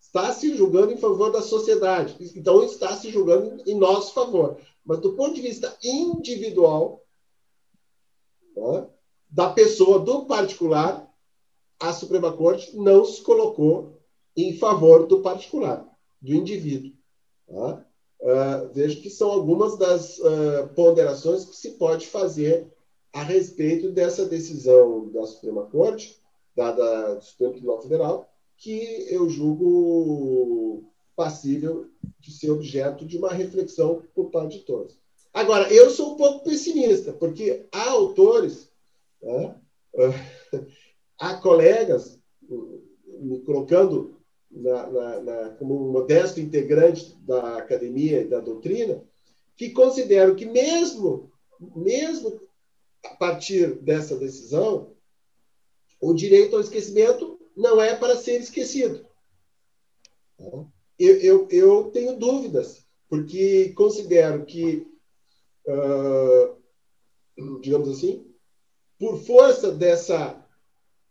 Está 0.00 0.32
se 0.32 0.54
julgando 0.54 0.92
em 0.92 0.96
favor 0.96 1.32
da 1.32 1.42
sociedade. 1.42 2.16
Então, 2.36 2.62
está 2.62 2.94
se 2.96 3.10
julgando 3.10 3.60
em 3.66 3.74
nosso 3.76 4.14
favor. 4.14 4.58
Mas 4.84 5.00
do 5.00 5.14
ponto 5.14 5.34
de 5.34 5.40
vista 5.40 5.76
individual, 5.82 7.01
tá? 8.54 8.88
da 9.32 9.50
pessoa, 9.50 9.98
do 9.98 10.26
particular, 10.26 11.10
a 11.80 11.92
Suprema 11.92 12.32
Corte 12.32 12.76
não 12.76 13.04
se 13.04 13.22
colocou 13.22 13.98
em 14.36 14.56
favor 14.56 15.06
do 15.06 15.20
particular, 15.20 15.88
do 16.20 16.34
indivíduo. 16.34 16.92
Uh, 17.48 18.72
vejo 18.72 19.00
que 19.00 19.10
são 19.10 19.30
algumas 19.30 19.76
das 19.76 20.18
uh, 20.18 20.68
ponderações 20.76 21.44
que 21.44 21.56
se 21.56 21.72
pode 21.72 22.06
fazer 22.06 22.70
a 23.12 23.22
respeito 23.22 23.90
dessa 23.90 24.26
decisão 24.26 25.10
da 25.10 25.26
Suprema 25.26 25.66
Corte, 25.66 26.20
dada 26.54 27.16
do 27.16 27.24
Supremo 27.24 27.52
Tribunal 27.52 27.82
Federal, 27.82 28.28
que 28.56 29.06
eu 29.10 29.28
julgo 29.28 30.84
passível 31.16 31.86
de 32.20 32.30
ser 32.30 32.50
objeto 32.50 33.04
de 33.04 33.18
uma 33.18 33.32
reflexão 33.32 34.02
por 34.14 34.30
parte 34.30 34.58
de 34.58 34.64
todos. 34.64 35.01
Agora, 35.32 35.72
eu 35.72 35.88
sou 35.90 36.14
um 36.14 36.16
pouco 36.16 36.44
pessimista, 36.44 37.12
porque 37.12 37.66
há 37.72 37.90
autores, 37.90 38.70
né, 39.22 39.58
há 41.18 41.34
colegas, 41.36 42.20
me 43.06 43.40
colocando 43.40 44.20
na, 44.50 44.86
na, 44.86 45.20
na, 45.20 45.48
como 45.56 45.88
um 45.88 45.92
modesto 45.92 46.40
integrante 46.40 47.16
da 47.20 47.56
academia 47.56 48.20
e 48.20 48.28
da 48.28 48.40
doutrina, 48.40 49.02
que 49.56 49.70
consideram 49.70 50.34
que 50.34 50.44
mesmo, 50.44 51.30
mesmo 51.74 52.40
a 53.04 53.14
partir 53.14 53.76
dessa 53.80 54.16
decisão, 54.16 54.94
o 56.00 56.12
direito 56.12 56.56
ao 56.56 56.62
esquecimento 56.62 57.38
não 57.56 57.80
é 57.80 57.94
para 57.94 58.16
ser 58.16 58.40
esquecido. 58.40 59.06
Eu, 60.98 61.16
eu, 61.20 61.48
eu 61.50 61.90
tenho 61.90 62.18
dúvidas, 62.18 62.84
porque 63.08 63.72
considero 63.74 64.44
que, 64.44 64.86
digamos 67.60 67.88
assim, 67.88 68.26
por 68.98 69.18
força 69.18 69.72
dessa 69.72 70.42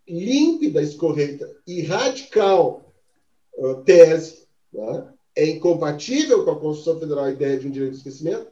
límpida, 0.08 0.82
escorreita 0.82 1.50
e 1.66 1.82
radical 1.82 2.94
uh, 3.58 3.84
tese, 3.84 4.48
né, 4.72 5.14
é 5.36 5.50
incompatível 5.50 6.44
com 6.44 6.52
a 6.52 6.60
Constituição 6.60 7.00
Federal 7.00 7.26
a 7.26 7.32
ideia 7.32 7.58
de 7.58 7.68
um 7.68 7.72
direito 7.72 7.92
ao 7.92 7.98
esquecimento, 7.98 8.52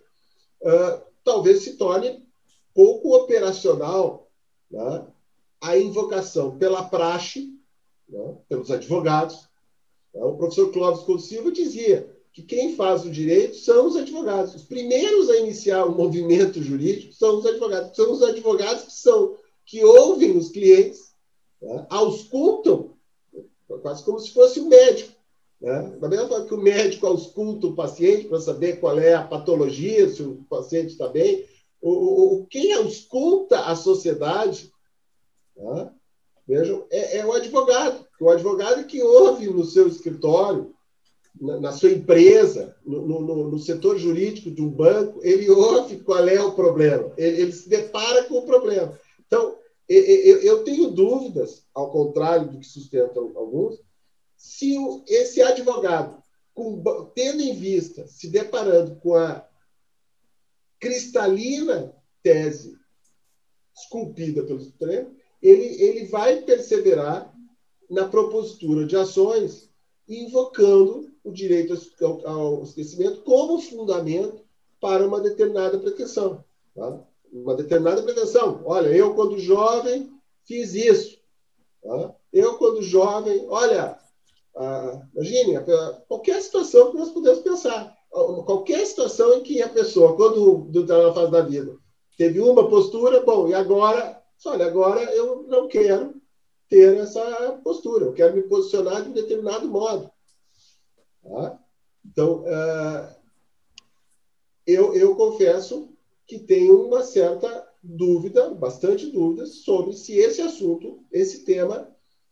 uh, 0.62 1.02
talvez 1.24 1.62
se 1.62 1.78
torne 1.78 2.26
pouco 2.74 3.16
operacional 3.16 4.30
né, 4.72 5.06
a 5.62 5.78
invocação 5.78 6.58
pela 6.58 6.84
praxe, 6.84 7.54
né, 8.08 8.38
pelos 8.48 8.72
advogados. 8.72 9.50
O 10.14 10.36
professor 10.38 10.72
Clóvis 10.72 11.04
Couto 11.04 11.22
Silva 11.22 11.52
dizia 11.52 12.18
que 12.34 12.44
quem 12.44 12.76
faz 12.76 13.06
o 13.06 13.10
direito 13.10 13.56
são 13.56 13.88
os 13.88 13.96
advogados. 13.96 14.56
Os 14.56 14.63
primeiros 14.63 15.30
a 15.30 15.38
iniciar 15.38 15.86
o 15.86 15.96
movimento 15.96 16.62
jurídico 16.62 17.13
são 17.13 17.39
os 17.39 17.46
advogados. 17.46 17.96
São 17.96 18.12
os 18.12 18.22
advogados 18.22 18.84
que 18.84 18.94
são 18.94 19.38
que 19.65 19.84
ouvem 19.84 20.36
os 20.36 20.50
clientes, 20.50 21.13
né, 21.62 21.86
auscultam, 21.92 22.96
quase 23.84 24.04
como 24.04 24.20
se 24.20 24.32
fosse 24.32 24.60
o 24.60 24.65
um 24.65 24.68
médico. 24.68 25.13
Né? 25.62 25.98
Da 26.00 26.10
mesma 26.10 26.28
forma 26.28 26.46
que 26.46 26.54
o 26.56 26.62
médico 26.62 27.06
ausculta 27.06 27.68
o 27.68 27.76
paciente 27.76 28.28
para 28.28 28.39
saber 28.39 28.80
qual 28.80 28.98
é 28.98 29.13
a 29.13 29.24
patologia, 29.24 30.10
se 30.10 30.24
o 30.24 30.44
paciente 30.50 30.94
está 30.94 31.08
bem, 31.08 31.46
o, 31.80 32.39
o, 32.39 32.48
quem 32.48 32.74
ausculta 32.74 33.60
a 33.60 33.76
sociedade 33.76 34.72
Tá? 35.60 35.94
Vejam, 36.48 36.88
é, 36.89 37.18
é, 37.18 37.26
o 37.26 37.34
advogado. 37.34 38.08
O 38.20 38.30
advogado 38.30 38.86
que 38.86 39.04
ouve 39.04 39.48
no 39.48 39.65
seu 39.65 39.88
escritório, 39.88 40.74
na, 41.39 41.72
sua 41.72 41.92
empresa, 41.92 42.76
no, 42.86 43.02
no, 43.06 43.50
no, 43.50 43.60
setor 43.60 43.98
jurídico 43.98 44.52
de 44.52 44.62
um 44.62 44.70
banco, 44.70 45.20
ele 45.24 45.50
ouve 45.50 46.00
qual 46.00 46.28
é 46.28 46.42
o 46.42 46.54
problema, 46.54 47.13
ele, 47.18 47.42
ele 47.42 47.52
se 47.52 47.70
depara 47.70 48.24
com 48.26 48.39
o 48.39 48.46
problema. 48.46 48.98
Então, 49.26 49.58
eu, 49.88 50.42
eu 50.42 50.63
tenho 50.63 50.92
dúvidas, 50.92 51.65
ao 51.74 51.92
contrário 51.92 52.50
do 52.50 52.60
que 52.60 52.68
sustentam 52.68 53.32
alguns, 53.36 53.80
se 54.36 54.76
esse 55.08 55.42
advogado, 55.42 56.22
tendo 57.15 57.42
em 57.42 57.54
vista, 57.56 58.08
se 58.08 58.30
deparando 58.30 58.96
com 58.98 59.15
a 59.15 59.46
cristalina 60.80 61.94
tese 62.22 62.78
esculpida 63.76 64.44
pelo 64.44 64.60
Supremo, 64.60 65.15
ele, 65.42 65.82
ele 65.82 66.06
vai 66.06 66.42
perseverar 66.42 67.34
na 67.89 68.08
propositura 68.08 68.86
de 68.86 68.96
ações, 68.96 69.70
invocando 70.08 71.09
o 71.30 71.34
direito 71.34 71.78
ao, 72.02 72.28
ao 72.28 72.63
esquecimento 72.63 73.22
como 73.22 73.62
fundamento 73.62 74.42
para 74.80 75.06
uma 75.06 75.20
determinada 75.20 75.78
pretensão. 75.78 76.44
Tá? 76.76 77.00
Uma 77.32 77.56
determinada 77.56 78.02
pretensão. 78.02 78.62
Olha, 78.65 78.89
eu, 78.89 79.13
quando 79.13 79.38
jovem, 79.38 80.12
fiz 80.46 80.74
isso. 80.74 81.20
Tá? 81.84 82.15
Eu, 82.32 82.58
quando 82.58 82.82
jovem, 82.82 83.46
olha, 83.50 83.98
ah, 84.56 85.02
imagine, 85.13 85.58
qualquer 86.08 86.42
situação 86.42 86.92
que 86.92 86.98
nós 86.98 87.10
podemos 87.10 87.39
pensar. 87.39 87.98
Qualquer 88.10 88.86
situação 88.86 89.36
em 89.36 89.44
que 89.44 89.62
a 89.62 89.70
pessoa, 89.70 90.15
quando 90.15 90.68
está 90.74 91.02
na 91.02 91.13
fase 91.13 91.32
da 91.32 91.42
vida, 91.42 91.78
teve 92.18 92.39
uma 92.39 92.68
postura, 92.68 93.22
bom, 93.22 93.48
e 93.48 93.54
agora 93.54 94.20
olha, 94.46 94.65
agora 94.65 95.04
eu 95.15 95.44
não 95.48 95.68
quero 95.68 96.15
ter 96.70 96.98
essa 96.98 97.60
postura, 97.63 98.06
eu 98.06 98.13
quero 98.13 98.36
me 98.36 98.44
posicionar 98.44 99.04
de 99.04 99.10
um 99.10 99.13
determinado 99.13 99.68
modo. 99.68 100.10
Tá? 101.23 101.60
Então, 102.05 102.43
uh, 102.43 103.15
eu, 104.65 104.93
eu 104.93 105.15
confesso 105.15 105.89
que 106.27 106.39
tenho 106.39 106.86
uma 106.86 107.03
certa 107.03 107.67
dúvida, 107.82 108.53
bastante 108.53 109.10
dúvidas, 109.10 109.63
sobre 109.63 109.93
se 109.93 110.17
esse 110.17 110.41
assunto, 110.41 111.03
esse 111.12 111.43
tema, 111.43 111.89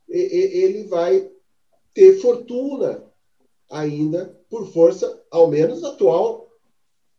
ele 0.08 0.84
vai 0.84 1.32
ter 1.94 2.20
fortuna 2.20 3.04
ainda 3.70 4.40
por 4.50 4.72
força, 4.72 5.22
ao 5.32 5.48
menos 5.48 5.84
atual, 5.84 6.48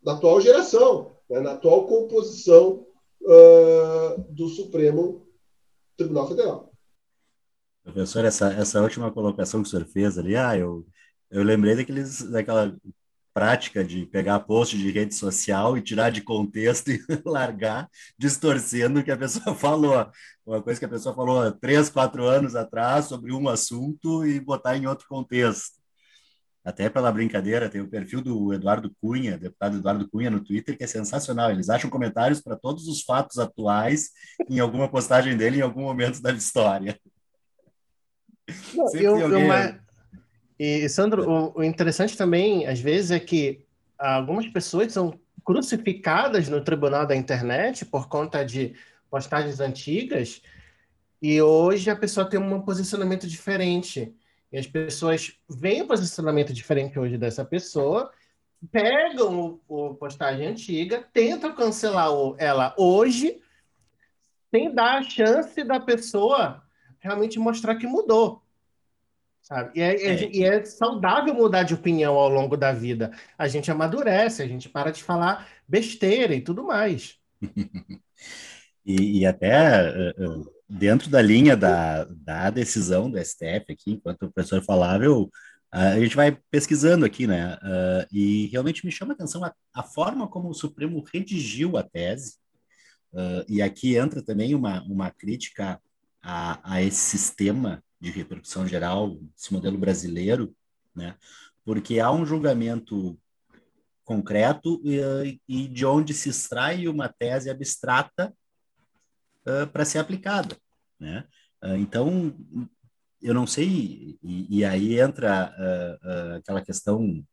da 0.02 0.12
atual 0.12 0.40
geração, 0.40 1.16
né? 1.28 1.40
na 1.40 1.52
atual 1.52 1.86
composição 1.86 2.86
uh, 3.22 4.22
do 4.30 4.48
Supremo 4.48 5.26
Tribunal 5.96 6.28
Federal. 6.28 6.72
Professor, 7.82 8.24
essa, 8.24 8.52
essa 8.52 8.80
última 8.80 9.10
colocação 9.10 9.62
que 9.62 9.68
o 9.68 9.70
senhor 9.70 9.86
fez 9.86 10.18
ali, 10.18 10.36
ah, 10.36 10.56
eu, 10.56 10.86
eu 11.30 11.42
lembrei 11.42 11.76
daqueles, 11.76 12.22
daquela 12.22 12.76
prática 13.34 13.84
de 13.84 14.06
pegar 14.06 14.40
post 14.40 14.76
de 14.76 14.90
rede 14.90 15.14
social 15.14 15.76
e 15.76 15.82
tirar 15.82 16.10
de 16.10 16.22
contexto 16.22 16.90
e 16.90 17.00
largar, 17.24 17.88
distorcendo 18.18 19.00
o 19.00 19.04
que 19.04 19.10
a 19.10 19.16
pessoa 19.16 19.54
falou. 19.56 20.10
Uma 20.46 20.62
coisa 20.62 20.80
que 20.80 20.86
a 20.86 20.88
pessoa 20.88 21.14
falou 21.14 21.52
três, 21.52 21.90
quatro 21.90 22.24
anos 22.24 22.56
atrás 22.56 23.06
sobre 23.06 23.32
um 23.32 23.48
assunto 23.48 24.26
e 24.26 24.40
botar 24.40 24.76
em 24.76 24.86
outro 24.86 25.06
contexto 25.08 25.78
até 26.68 26.90
pela 26.90 27.10
brincadeira, 27.10 27.70
tem 27.70 27.80
o 27.80 27.88
perfil 27.88 28.20
do 28.20 28.52
Eduardo 28.52 28.94
Cunha, 29.00 29.38
deputado 29.38 29.78
Eduardo 29.78 30.06
Cunha 30.06 30.30
no 30.30 30.44
Twitter, 30.44 30.76
que 30.76 30.84
é 30.84 30.86
sensacional. 30.86 31.50
Eles 31.50 31.70
acham 31.70 31.88
comentários 31.88 32.42
para 32.42 32.56
todos 32.56 32.86
os 32.88 33.02
fatos 33.02 33.38
atuais 33.38 34.10
em 34.50 34.58
alguma 34.58 34.86
postagem 34.86 35.34
dele 35.34 35.58
em 35.58 35.62
algum 35.62 35.80
momento 35.80 36.20
da 36.20 36.30
história. 36.30 37.00
Não, 38.74 38.94
eu, 38.94 39.24
alguém... 39.24 39.46
eu, 39.46 39.78
e, 40.58 40.88
Sandro, 40.88 41.28
o, 41.28 41.58
o 41.58 41.64
interessante 41.64 42.16
também, 42.16 42.66
às 42.66 42.80
vezes, 42.80 43.10
é 43.10 43.20
que 43.20 43.64
algumas 43.98 44.46
pessoas 44.48 44.92
são 44.92 45.18
crucificadas 45.44 46.48
no 46.48 46.62
tribunal 46.62 47.06
da 47.06 47.16
internet 47.16 47.84
por 47.86 48.08
conta 48.08 48.44
de 48.44 48.74
postagens 49.10 49.60
antigas 49.60 50.42
e 51.20 51.40
hoje 51.42 51.90
a 51.90 51.96
pessoa 51.96 52.28
tem 52.28 52.38
um 52.38 52.62
posicionamento 52.62 53.26
diferente. 53.26 54.14
E 54.52 54.58
as 54.58 54.66
pessoas 54.66 55.32
veem 55.48 55.82
o 55.82 55.86
posicionamento 55.86 56.52
diferente 56.52 56.98
hoje 56.98 57.18
dessa 57.18 57.44
pessoa, 57.44 58.10
pegam 58.70 59.60
o, 59.68 59.90
o 59.90 59.94
postagem 59.94 60.46
antiga, 60.46 61.04
tentam 61.12 61.54
cancelar 61.54 62.12
o, 62.12 62.34
ela 62.38 62.74
hoje, 62.78 63.40
sem 64.50 64.74
dar 64.74 64.98
a 64.98 65.02
chance 65.02 65.62
da 65.64 65.78
pessoa 65.78 66.62
realmente 67.00 67.38
mostrar 67.38 67.76
que 67.76 67.86
mudou. 67.86 68.42
Sabe? 69.48 69.78
E 69.78 69.80
é, 69.80 69.94
é. 69.94 70.30
e 70.30 70.44
é 70.44 70.62
saudável 70.62 71.32
mudar 71.32 71.62
de 71.62 71.72
opinião 71.72 72.16
ao 72.16 72.28
longo 72.28 72.54
da 72.54 72.70
vida. 72.70 73.10
A 73.38 73.48
gente 73.48 73.70
amadurece, 73.70 74.42
a 74.42 74.46
gente 74.46 74.68
para 74.68 74.90
de 74.90 75.02
falar 75.02 75.48
besteira 75.66 76.34
e 76.34 76.42
tudo 76.42 76.64
mais. 76.64 77.16
e, 78.84 79.20
e, 79.20 79.26
até 79.26 80.12
uh, 80.18 80.52
dentro 80.68 81.08
da 81.08 81.22
linha 81.22 81.56
da, 81.56 82.04
da 82.04 82.50
decisão 82.50 83.10
do 83.10 83.18
STF 83.18 83.72
aqui, 83.72 83.92
enquanto 83.92 84.26
o 84.26 84.30
professor 84.30 84.62
falava, 84.62 85.02
eu, 85.04 85.30
a 85.72 85.98
gente 85.98 86.14
vai 86.14 86.38
pesquisando 86.50 87.06
aqui, 87.06 87.26
né? 87.26 87.54
Uh, 87.54 88.06
e 88.12 88.48
realmente 88.48 88.84
me 88.84 88.92
chama 88.92 89.14
a 89.14 89.16
atenção 89.16 89.42
a, 89.42 89.54
a, 89.72 89.82
forma 89.82 90.28
como 90.28 90.50
o 90.50 90.54
Supremo 90.54 91.02
redigiu 91.10 91.78
a 91.78 91.82
tese. 91.82 92.36
Uh, 93.14 93.48
e 93.48 93.62
aqui 93.62 93.96
entra 93.96 94.22
também 94.22 94.54
uma, 94.54 94.82
uma 94.82 95.10
crítica 95.10 95.80
a, 96.22 96.74
a 96.74 96.82
esse 96.82 97.00
sistema 97.00 97.82
de 98.00 98.10
repercussão 98.10 98.66
geral, 98.66 99.18
esse 99.36 99.52
modelo 99.52 99.78
brasileiro, 99.78 100.54
né? 100.94 101.16
Porque 101.64 102.00
há 102.00 102.10
um 102.10 102.24
julgamento 102.24 103.18
concreto 104.04 104.80
e, 104.84 105.40
e 105.46 105.68
de 105.68 105.84
onde 105.84 106.14
se 106.14 106.28
extrai 106.28 106.88
uma 106.88 107.08
tese 107.08 107.50
abstrata 107.50 108.32
para 109.72 109.84
ser 109.84 109.98
aplicada, 109.98 110.56
né? 110.98 111.24
Uh, 111.62 111.76
então, 111.76 112.36
eu 113.20 113.34
não 113.34 113.46
sei, 113.46 114.18
e, 114.22 114.58
e 114.58 114.64
aí 114.64 115.00
entra 115.00 115.52
uh, 115.58 116.34
aquela 116.36 116.62
questão 116.62 117.24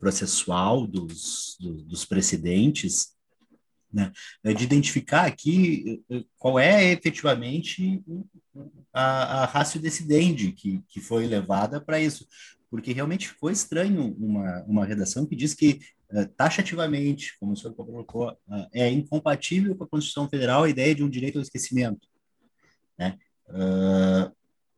processual 0.00 0.84
dos, 0.84 1.56
do, 1.60 1.84
dos 1.84 2.04
precedentes, 2.04 3.14
né? 3.94 4.12
de 4.54 4.64
identificar 4.64 5.24
aqui 5.24 6.02
qual 6.36 6.58
é 6.58 6.92
efetivamente 6.92 8.02
a, 8.92 9.42
a 9.42 9.44
ratio 9.46 9.80
decidendi 9.80 10.52
que, 10.52 10.82
que 10.88 11.00
foi 11.00 11.26
levada 11.26 11.80
para 11.80 12.00
isso, 12.00 12.26
porque 12.68 12.92
realmente 12.92 13.28
ficou 13.28 13.50
estranho 13.50 14.14
uma, 14.18 14.64
uma 14.64 14.84
redação 14.84 15.24
que 15.24 15.36
diz 15.36 15.54
que 15.54 15.78
taxativamente, 16.36 17.36
como 17.38 17.52
o 17.52 17.56
senhor 17.56 17.74
colocou, 17.74 18.36
é 18.72 18.88
incompatível 18.90 19.74
com 19.74 19.84
a 19.84 19.88
Constituição 19.88 20.28
Federal 20.28 20.64
a 20.64 20.68
ideia 20.68 20.94
de 20.94 21.02
um 21.02 21.08
direito 21.08 21.38
ao 21.38 21.42
esquecimento, 21.42 22.08
né? 22.98 23.18
Uh, 23.48 24.32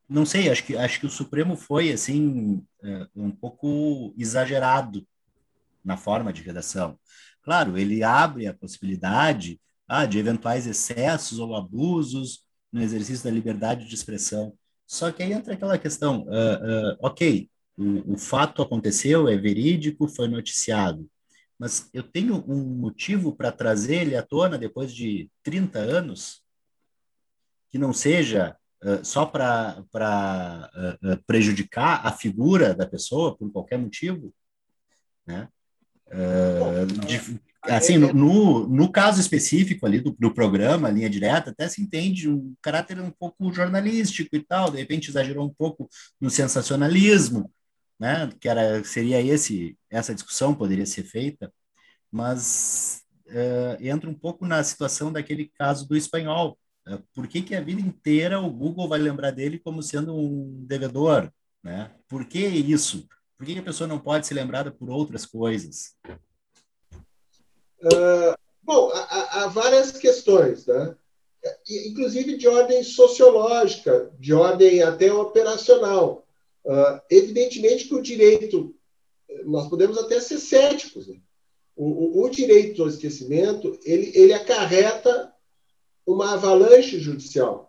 não 0.08 0.24
sei, 0.24 0.50
acho 0.50 0.64
que 0.64 0.76
acho 0.76 1.00
que 1.00 1.06
o 1.06 1.10
Supremo 1.10 1.56
foi 1.56 1.92
assim 1.92 2.64
um 3.14 3.30
pouco 3.30 4.14
exagerado 4.16 5.06
na 5.84 5.96
forma 5.96 6.32
de 6.32 6.42
redação. 6.42 6.98
Claro, 7.46 7.78
ele 7.78 8.02
abre 8.02 8.48
a 8.48 8.52
possibilidade 8.52 9.60
ah, 9.86 10.04
de 10.04 10.18
eventuais 10.18 10.66
excessos 10.66 11.38
ou 11.38 11.54
abusos 11.54 12.44
no 12.72 12.82
exercício 12.82 13.22
da 13.22 13.30
liberdade 13.30 13.86
de 13.86 13.94
expressão. 13.94 14.52
Só 14.84 15.12
que 15.12 15.22
aí 15.22 15.32
entra 15.32 15.54
aquela 15.54 15.78
questão, 15.78 16.22
uh, 16.22 16.94
uh, 16.94 16.96
ok, 17.00 17.48
o, 17.76 18.14
o 18.14 18.18
fato 18.18 18.62
aconteceu, 18.62 19.28
é 19.28 19.36
verídico, 19.36 20.08
foi 20.08 20.26
noticiado, 20.26 21.08
mas 21.56 21.88
eu 21.92 22.02
tenho 22.02 22.44
um 22.48 22.64
motivo 22.64 23.32
para 23.36 23.52
trazer 23.52 24.02
ele 24.02 24.16
à 24.16 24.24
tona 24.24 24.58
depois 24.58 24.92
de 24.92 25.30
30 25.44 25.78
anos, 25.78 26.42
que 27.70 27.78
não 27.78 27.92
seja 27.92 28.56
uh, 28.82 29.04
só 29.04 29.24
para 29.24 29.84
prejudicar 31.28 32.04
a 32.04 32.10
figura 32.10 32.74
da 32.74 32.88
pessoa 32.88 33.36
por 33.36 33.52
qualquer 33.52 33.78
motivo, 33.78 34.34
né? 35.24 35.48
Uh, 36.08 36.86
de, 37.06 37.40
assim, 37.62 37.98
no, 37.98 38.12
no, 38.12 38.68
no, 38.68 38.92
caso 38.92 39.20
específico 39.20 39.86
ali 39.86 40.00
do, 40.00 40.14
do 40.18 40.32
programa, 40.32 40.90
Linha 40.90 41.10
Direta, 41.10 41.50
até 41.50 41.68
se 41.68 41.82
entende 41.82 42.28
um 42.28 42.54
caráter 42.62 43.00
um 43.00 43.10
pouco 43.10 43.52
jornalístico 43.52 44.34
e 44.36 44.42
tal, 44.42 44.70
de 44.70 44.78
repente 44.78 45.10
exagerou 45.10 45.44
um 45.44 45.52
pouco 45.52 45.88
no 46.20 46.30
sensacionalismo, 46.30 47.50
né? 47.98 48.30
Que 48.40 48.48
era, 48.48 48.82
seria 48.84 49.20
esse, 49.20 49.76
essa 49.90 50.14
discussão 50.14 50.54
poderia 50.54 50.86
ser 50.86 51.02
feita, 51.02 51.52
mas 52.10 53.02
uh, 53.26 53.82
entra 53.84 54.08
um 54.08 54.14
pouco 54.14 54.46
na 54.46 54.62
situação 54.62 55.12
daquele 55.12 55.50
caso 55.58 55.88
do 55.88 55.96
espanhol. 55.96 56.58
Uh, 56.86 57.02
por 57.14 57.26
que, 57.26 57.42
que 57.42 57.54
a 57.54 57.60
vida 57.60 57.80
inteira 57.80 58.40
o 58.40 58.50
Google 58.50 58.88
vai 58.88 58.98
lembrar 58.98 59.32
dele 59.32 59.58
como 59.58 59.82
sendo 59.82 60.16
um 60.16 60.64
devedor? 60.66 61.30
Né? 61.62 61.90
Por 62.08 62.24
que 62.26 62.38
isso? 62.46 63.08
Por 63.36 63.44
que, 63.46 63.58
a 63.58 63.62
pessoa 63.62 63.86
não 63.86 63.98
pode 63.98 64.26
ser 64.26 64.34
lembrada 64.34 64.70
por 64.70 64.88
outras 64.88 65.26
coisas? 65.26 65.94
Uh, 67.82 68.34
bom, 68.62 68.90
há, 68.92 69.42
há, 69.42 69.46
várias 69.48 69.92
questões, 69.92 70.66
né? 70.66 70.96
inclusive 71.68 72.36
de 72.36 72.48
ordem 72.48 72.82
sociológica, 72.82 74.10
de 74.18 74.32
ordem 74.32 74.82
até 74.82 75.12
operacional. 75.12 76.26
Uh, 76.64 77.00
evidentemente 77.10 77.86
que 77.86 77.94
o 77.94 78.02
direito, 78.02 78.74
nós 79.44 79.68
podemos 79.68 79.98
até 79.98 80.18
ser 80.18 80.38
céticos. 80.38 81.06
Né? 81.06 81.20
O, 81.76 81.84
o, 81.84 82.24
o, 82.24 82.28
direito 82.30 82.82
ao 82.82 82.88
esquecimento, 82.88 83.78
ele, 83.84 84.10
ele 84.14 84.32
acarreta 84.32 85.32
uma 86.06 86.32
avalanche 86.32 86.98
judicial. 86.98 87.65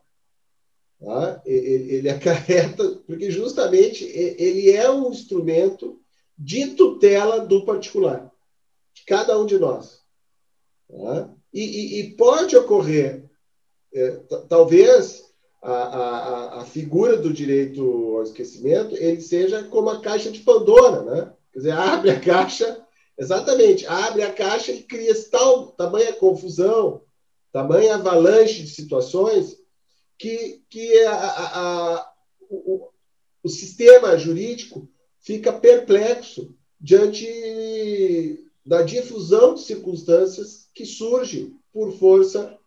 Tá? 1.00 1.42
Ele, 1.46 1.94
ele 1.96 2.10
acarreta, 2.10 3.02
porque 3.06 3.30
justamente 3.32 4.04
ele 4.06 4.72
é 4.72 4.90
um 4.90 5.12
instrumento 5.12 6.00
de 6.38 6.76
tutela 6.76 7.40
do 7.40 7.66
particular, 7.66 8.32
de 8.94 9.04
cada 9.06 9.40
um 9.40 9.46
de 9.46 9.58
nós. 9.58 10.02
Tá? 10.90 11.30
E, 11.54 11.62
e, 11.62 12.00
e, 12.00 12.12
pode 12.16 12.56
ocorrer, 12.56 13.30
é, 13.94 14.12
talvez 14.48 15.26
a, 15.62 15.72
a, 15.72 16.62
a, 16.62 16.66
figura 16.66 17.18
do 17.18 17.34
direito 17.34 17.82
ao 18.16 18.24
esquecimento 18.24 18.96
ele 18.96 19.20
seja 19.22 19.64
como 19.64 19.90
a 19.90 20.00
caixa 20.00 20.30
de 20.30 20.40
Pandora, 20.42 21.02
né? 21.04 21.34
Quer 21.52 21.60
dizer, 21.60 21.72
abre 21.72 22.12
a 22.12 22.20
caixa, 22.20 22.86
exatamente, 23.18 23.88
abre 23.88 24.22
a 24.22 24.32
caixa 24.32 24.72
e 24.72 24.84
cria 24.84 25.14
tal 25.32 25.68
tamanha 25.72 26.14
confusão, 26.14 27.02
tamanha 27.52 27.96
avalanche 27.96 28.62
de 28.62 28.70
situações 28.70 29.58
que, 30.18 30.62
que 30.70 31.04
a, 31.04 31.16
a, 31.16 32.14
o, 32.50 32.90
o 33.44 33.50
sistema 33.50 34.18
jurídico 34.18 34.90
fica 35.20 35.54
perplexo 35.54 36.56
diante 36.80 38.44
da 38.66 38.82
difusão 38.82 39.56
de 39.56 39.62
circunstâncias 39.62 40.70
que 40.74 40.86
surge 40.86 41.54
por 41.72 41.92
força 41.94 42.58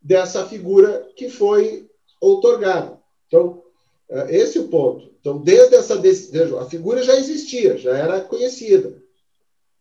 dessa 0.00 0.46
figura 0.46 1.08
que 1.16 1.28
foi 1.28 1.88
outorgada. 2.20 2.98
Então, 3.26 3.62
é, 4.08 4.36
esse 4.36 4.58
é 4.58 4.60
o 4.60 4.68
ponto. 4.68 5.12
Então, 5.20 5.38
desde 5.38 5.74
essa 5.74 5.96
decisão, 5.96 6.58
a 6.58 6.68
figura 6.68 7.02
já 7.02 7.14
existia, 7.16 7.76
já 7.76 7.96
era 7.96 8.20
conhecida. 8.20 9.02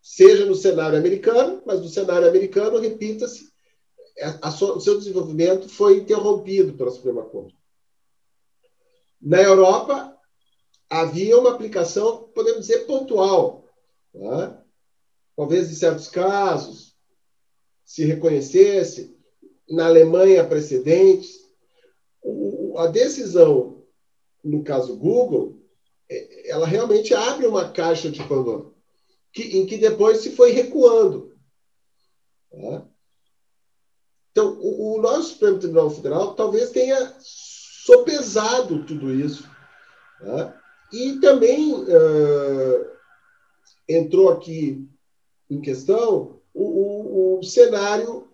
Seja 0.02 0.46
no 0.46 0.56
cenário 0.56 0.98
americano, 0.98 1.62
mas 1.66 1.82
no 1.82 1.88
cenário 1.88 2.28
americano, 2.28 2.80
repita-se, 2.80 3.50
o 4.42 4.80
seu 4.80 4.98
desenvolvimento 4.98 5.70
foi 5.70 5.98
interrompido 5.98 6.74
pela 6.74 6.92
Suprema 6.92 7.24
Corte. 7.24 7.56
Na 9.22 9.42
Europa, 9.42 10.18
havia 10.90 11.38
uma 11.38 11.52
aplicação, 11.52 12.30
podemos 12.34 12.62
dizer, 12.62 12.86
pontual. 12.86 13.66
Tá? 14.14 14.64
Talvez 15.36 15.70
em 15.70 15.76
certos 15.76 16.08
casos 16.08 16.96
se 17.86 18.04
reconhecesse. 18.06 19.16
Na 19.70 19.88
Alemanha, 19.88 20.48
precedentes. 20.48 21.42
a 22.78 22.88
decisão, 22.88 23.84
no 24.44 24.64
caso 24.64 24.98
Google, 24.98 25.62
é, 26.10 26.50
ela 26.50 26.66
realmente 26.66 27.14
abre 27.14 27.46
uma 27.46 27.70
caixa 27.70 28.10
de 28.10 28.24
Pandora, 28.24 28.72
que, 29.34 29.58
em 29.58 29.66
que 29.66 29.78
depois 29.78 30.20
se 30.20 30.32
foi 30.36 30.52
recuando. 30.52 31.36
Tá? 32.50 32.88
Então, 34.38 34.56
o, 34.62 35.00
o 35.00 35.02
nosso 35.02 35.30
Supremo 35.30 35.58
Tribunal 35.58 35.90
Federal 35.90 36.36
talvez 36.36 36.70
tenha 36.70 37.12
sopesado 37.20 38.84
tudo 38.84 39.12
isso. 39.12 39.50
Tá? 40.20 40.56
E 40.94 41.14
também 41.14 41.74
uh, 41.74 42.86
entrou 43.90 44.30
aqui 44.30 44.88
em 45.50 45.60
questão 45.60 46.40
o, 46.54 46.64
o, 46.64 47.40
o 47.40 47.44
cenário 47.44 48.28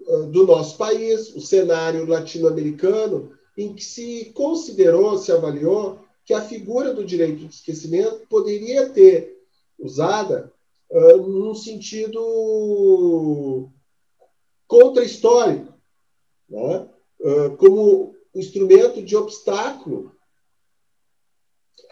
uh, 0.00 0.26
do 0.28 0.46
nosso 0.46 0.78
país, 0.78 1.28
o 1.36 1.42
cenário 1.42 2.06
latino-americano, 2.06 3.32
em 3.54 3.74
que 3.74 3.84
se 3.84 4.32
considerou, 4.34 5.18
se 5.18 5.30
avaliou 5.30 5.98
que 6.24 6.32
a 6.32 6.40
figura 6.40 6.94
do 6.94 7.04
direito 7.04 7.46
de 7.46 7.54
esquecimento 7.54 8.26
poderia 8.30 8.88
ter 8.88 9.44
usada 9.78 10.50
uh, 10.88 11.18
num 11.18 11.54
sentido 11.54 13.70
contra-histórico, 14.66 15.72
né? 16.48 16.88
uh, 17.20 17.56
como 17.56 18.14
instrumento 18.34 19.02
de 19.02 19.16
obstáculo 19.16 20.12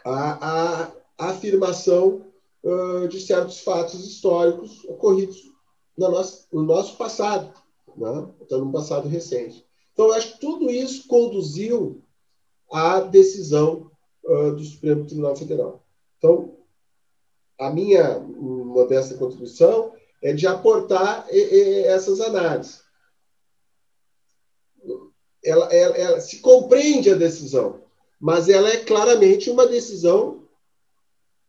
à, 0.05 0.85
à, 0.85 0.93
afirmação 1.19 2.27
uh, 2.63 3.09
de 3.09 3.21
certos 3.21 3.61
fatos 3.61 4.05
históricos 4.07 4.85
ocorridos 4.85 5.53
no 5.97 6.11
nosso, 6.11 6.47
no 6.53 6.63
nosso 6.63 6.97
passado, 6.97 7.53
né? 7.97 8.29
então 8.41 8.65
no 8.65 8.73
passado 8.73 9.09
recente. 9.09 9.65
Então, 9.93 10.07
eu 10.07 10.15
acho 10.15 10.35
que 10.35 10.41
tudo 10.41 10.71
isso 10.71 11.07
conduziu 11.07 12.03
à 12.70 13.01
decisão 13.01 13.91
uh, 14.25 14.53
do 14.53 14.64
Supremo 14.64 15.07
Tribunal 15.07 15.37
Federal. 15.37 15.85
Então, 16.18 16.57
a 17.59 17.70
minha 17.70 18.18
modesta 18.18 19.16
contribuição 19.16 19.93
é 20.25 20.33
de 20.33 20.47
aportar 20.47 21.27
essas 21.31 22.18
análises. 22.18 22.83
Ela, 25.45 25.66
ela, 25.66 25.97
ela, 25.99 26.20
se 26.20 26.39
compreende 26.39 27.11
a 27.11 27.14
decisão, 27.14 27.83
mas 28.18 28.49
ela 28.49 28.70
é 28.70 28.79
claramente 28.79 29.51
uma 29.51 29.66
decisão, 29.66 30.49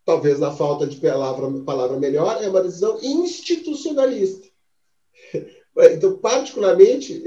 talvez 0.03 0.41
na 0.41 0.51
falta 0.51 0.85
de 0.85 0.97
palavra, 0.97 1.49
palavra 1.63 1.97
melhor, 1.97 2.43
é 2.43 2.49
uma 2.49 2.61
decisão 2.61 2.99
institucionalista. 3.01 4.47
Então, 5.91 6.17
particularmente, 6.19 7.21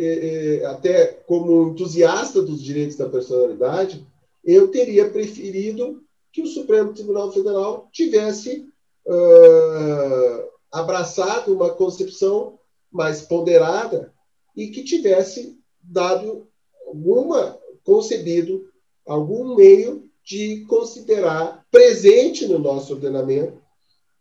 até 0.65 1.05
como 1.27 1.69
entusiasta 1.69 2.41
dos 2.41 2.63
direitos 2.63 2.97
da 2.97 3.07
personalidade, 3.07 4.07
eu 4.43 4.69
teria 4.69 5.11
preferido 5.11 6.03
que 6.33 6.41
o 6.41 6.47
Supremo 6.47 6.95
Tribunal 6.95 7.31
Federal 7.31 7.91
tivesse 7.93 8.67
uh, 9.05 10.49
abraçado 10.71 11.55
uma 11.55 11.71
concepção 11.71 12.59
mais 12.91 13.23
ponderada 13.23 14.13
e 14.57 14.69
que 14.69 14.85
tivesse 14.85 15.59
dado 15.83 16.49
alguma 16.87 17.59
concebido 17.85 18.71
algum 19.07 19.55
meio 19.55 20.11
de 20.23 20.65
considerar 20.67 21.67
presente 21.71 22.47
no 22.47 22.59
nosso 22.59 22.93
ordenamento 22.93 23.63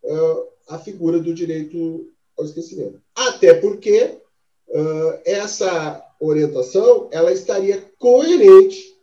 uh, 0.04 0.48
a 0.70 0.80
figura 0.80 1.20
do 1.20 1.34
direito 1.34 2.10
ao 2.38 2.46
esquecimento. 2.46 3.02
Até 3.14 3.56
porque 3.56 4.22
uh, 4.70 5.20
essa 5.26 6.02
orientação 6.20 7.10
ela 7.12 7.34
estaria 7.34 7.82
coerente, 7.98 8.96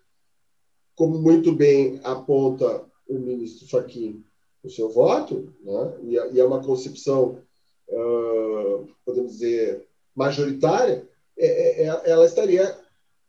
como 0.94 1.18
muito 1.18 1.52
bem 1.52 2.00
aponta 2.02 2.84
o 3.06 3.18
ministro 3.18 3.68
Fachin 3.68 4.24
no 4.64 4.70
seu 4.70 4.88
voto, 4.88 5.54
né? 5.62 5.98
e, 6.04 6.18
é, 6.18 6.32
e, 6.32 6.40
é 6.40 6.44
uma 6.44 6.64
concepção, 6.64 7.38
uh, 7.86 8.88
podemos 9.04 9.32
dizer, 9.32 9.86
majoritária, 10.16 11.06
é, 11.36 11.46
é, 11.46 11.86
é, 11.86 12.10
ela 12.10 12.24
estaria 12.24 12.80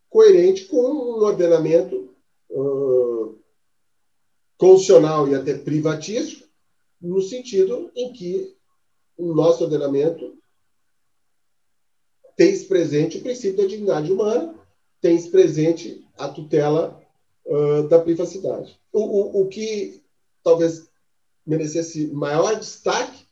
coerente 0.09 0.65
com 0.65 0.77
um 0.77 1.23
ordenamento 1.23 2.09
uh, 2.49 3.37
constitucional 4.57 5.27
e 5.27 5.35
até 5.35 5.57
privatístico, 5.57 6.47
no 7.01 7.21
sentido 7.21 7.91
em 7.93 8.13
que 8.13 8.55
o 9.17 9.33
nosso 9.33 9.65
ordenamento 9.65 10.37
tem 12.37 12.57
presente 12.65 13.17
o 13.17 13.21
princípio 13.21 13.57
da 13.57 13.67
dignidade 13.67 14.11
humana, 14.11 14.55
tem 15.01 15.21
presente 15.29 16.05
a 16.17 16.29
tutela 16.29 17.01
uh, 17.45 17.87
da 17.89 17.99
privacidade. 17.99 18.79
O, 18.91 19.01
o, 19.01 19.41
o 19.41 19.47
que 19.47 20.01
talvez 20.43 20.87
merecesse 21.45 22.07
maior 22.07 22.55
destaque 22.55 23.25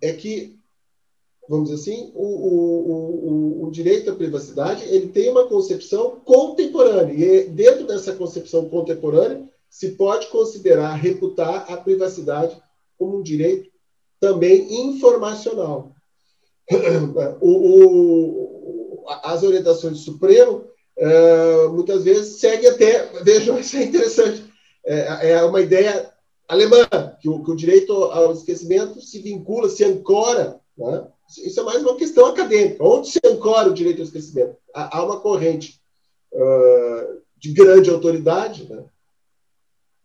é 0.00 0.12
que, 0.12 0.58
vamos 1.48 1.68
dizer 1.68 1.80
assim, 1.80 2.12
o, 2.14 2.24
o, 2.24 3.62
o, 3.62 3.64
o, 3.64 3.70
direito 3.70 4.10
à 4.10 4.14
privacidade 4.14 4.84
ele 4.84 5.08
tem 5.08 5.30
uma 5.30 5.46
concepção 5.46 6.20
contemporânea, 6.24 7.12
e 7.12 7.48
dentro 7.48 7.86
dessa 7.86 8.14
concepção 8.14 8.68
contemporânea 8.68 9.46
se 9.68 9.90
pode 9.92 10.28
considerar, 10.28 10.94
reputar 10.94 11.70
a 11.70 11.76
privacidade 11.76 12.56
como 12.98 13.18
um 13.18 13.22
direito 13.22 13.70
também 14.20 14.86
informacional. 14.86 15.92
O, 17.40 19.04
as 19.24 19.42
orientações 19.42 19.94
do 19.94 19.98
Supremo 19.98 20.64
uh, 20.96 21.72
muitas 21.72 22.04
vezes 22.04 22.38
seguem 22.38 22.70
até, 22.70 23.06
vejam, 23.24 23.58
isso 23.58 23.76
é 23.76 23.82
interessante, 23.82 24.44
é, 24.86 25.32
é 25.32 25.42
uma 25.42 25.60
ideia 25.60 26.11
alemã, 26.48 26.86
que 27.20 27.28
o, 27.28 27.42
que 27.42 27.50
o, 27.50 27.56
direito 27.56 27.92
ao 27.92 28.32
esquecimento 28.32 29.00
se 29.00 29.20
vincula, 29.20 29.68
se 29.68 29.84
ancora. 29.84 30.60
Né? 30.76 31.06
Isso 31.44 31.60
é 31.60 31.62
mais 31.62 31.82
uma 31.82 31.96
questão 31.96 32.26
acadêmica. 32.26 32.84
Onde 32.84 33.08
se 33.08 33.20
ancora 33.24 33.70
o 33.70 33.74
direito 33.74 33.98
ao 33.98 34.04
esquecimento? 34.04 34.56
Há, 34.74 34.98
há 34.98 35.04
uma 35.04 35.20
corrente 35.20 35.80
uh, 36.32 37.22
de 37.38 37.52
grande 37.52 37.90
autoridade 37.90 38.68
né? 38.68 38.84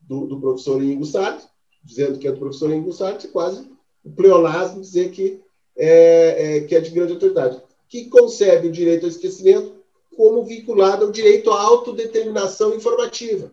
do, 0.01 0.25
do, 0.25 0.39
professor 0.39 0.81
Ingo 0.81 1.05
Sartre, 1.05 1.47
dizendo 1.83 2.17
que 2.17 2.27
é 2.27 2.31
do 2.31 2.39
professor 2.39 2.71
Ingo 2.71 2.93
Sartre, 2.93 3.27
quase 3.27 3.69
o 4.03 4.09
pleonasmo 4.09 4.81
dizer 4.81 5.11
que 5.11 5.41
é, 5.75 6.57
é, 6.57 6.61
que 6.61 6.75
é 6.75 6.79
de 6.79 6.89
grande 6.89 7.13
autoridade, 7.13 7.61
que 7.87 8.05
concebe 8.05 8.67
o 8.67 8.71
direito 8.71 9.03
ao 9.03 9.09
esquecimento 9.09 9.77
como 10.15 10.43
vinculado 10.43 11.05
ao 11.05 11.11
direito 11.11 11.51
à 11.51 11.61
autodeterminação 11.61 12.73
informativa. 12.73 13.51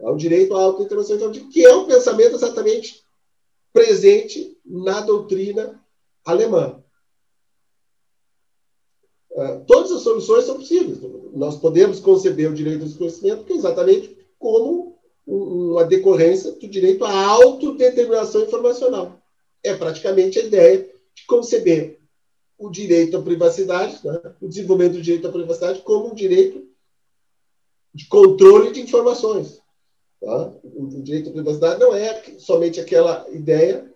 Ao 0.00 0.16
direito 0.16 0.54
à 0.54 0.62
autodeterminação 0.62 1.16
informativa, 1.16 1.50
que 1.50 1.64
é 1.64 1.74
um 1.74 1.86
pensamento 1.86 2.36
exatamente 2.36 3.02
presente 3.72 4.56
na 4.64 5.00
doutrina 5.00 5.80
alemã. 6.24 6.82
Uh, 9.30 9.64
todas 9.66 9.92
as 9.92 10.02
soluções 10.02 10.44
são 10.44 10.56
possíveis. 10.56 10.98
Nós 11.32 11.56
podemos 11.56 12.00
conceber 12.00 12.50
o 12.50 12.54
direito 12.54 12.82
ao 12.82 12.88
esclarecimento 12.88 13.52
é 13.52 13.56
exatamente 13.56 14.16
como 14.38 14.98
uma 15.26 15.84
decorrência 15.84 16.52
do 16.52 16.68
direito 16.68 17.04
à 17.04 17.12
autodeterminação 17.12 18.42
informacional. 18.42 19.20
É 19.62 19.74
praticamente 19.74 20.38
a 20.38 20.42
ideia 20.42 20.90
de 21.14 21.26
conceber 21.26 22.00
o 22.56 22.70
direito 22.70 23.16
à 23.16 23.22
privacidade, 23.22 24.00
né? 24.04 24.34
o 24.40 24.48
desenvolvimento 24.48 24.94
do 24.94 25.02
direito 25.02 25.28
à 25.28 25.30
privacidade 25.32 25.82
como 25.82 26.10
um 26.10 26.14
direito 26.14 26.66
de 27.94 28.06
controle 28.06 28.72
de 28.72 28.80
informações. 28.80 29.57
Tá? 30.20 30.52
O 30.64 30.88
direito 31.02 31.30
à 31.30 31.32
privacidade 31.32 31.80
não 31.80 31.94
é 31.94 32.38
somente 32.38 32.80
aquela 32.80 33.28
ideia 33.30 33.92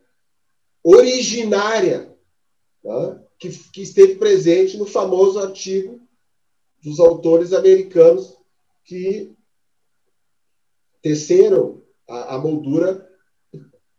originária 0.83 2.17
tá? 2.83 3.23
que, 3.39 3.49
que 3.71 3.83
esteve 3.83 4.17
presente 4.17 4.77
no 4.77 4.87
famoso 4.87 5.41
artigo 5.41 6.01
dos 6.83 6.99
autores 7.01 7.53
americanos 7.53 8.37
que 8.85 9.33
teceram 11.01 11.83
a, 12.09 12.37
a 12.37 12.39
moldura 12.39 13.09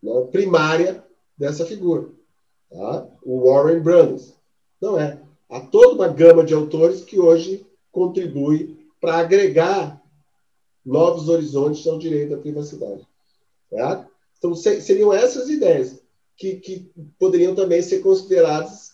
né, 0.02 0.28
primária 0.32 1.06
dessa 1.38 1.66
figura. 1.66 2.10
Tá? 2.70 3.08
O 3.24 3.50
Warren 3.50 3.82
Bruns. 3.82 4.34
Não 4.82 5.00
é. 5.00 5.22
Há 5.50 5.62
toda 5.62 5.96
uma 5.96 6.08
gama 6.08 6.44
de 6.44 6.54
autores 6.54 7.04
que 7.04 7.20
hoje 7.20 7.66
contribui 7.92 8.90
para 9.00 9.18
agregar 9.18 10.03
novos 10.86 11.30
horizontes 11.30 11.86
ao 11.88 11.98
direito 11.98 12.36
à 12.36 12.38
privacidade. 12.38 13.08
Tá? 13.70 14.08
Então, 14.38 14.54
seriam 14.56 15.14
essas 15.14 15.50
ideias 15.50 16.02
que, 16.36 16.58
que 16.58 16.92
poderiam 17.18 17.56
também 17.56 17.82
ser 17.82 18.00
consideradas 18.00 18.94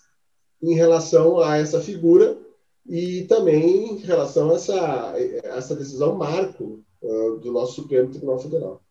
em 0.61 0.75
relação 0.75 1.39
a 1.39 1.57
essa 1.57 1.81
figura 1.81 2.37
e 2.85 3.23
também 3.23 3.93
em 3.93 3.97
relação 3.97 4.51
a 4.51 4.55
essa, 4.55 5.13
essa 5.43 5.75
decisão 5.75 6.15
marco 6.15 6.83
uh, 7.01 7.37
do 7.37 7.51
nosso 7.51 7.75
Supremo 7.75 8.09
Tribunal 8.09 8.39
Federal. 8.39 8.81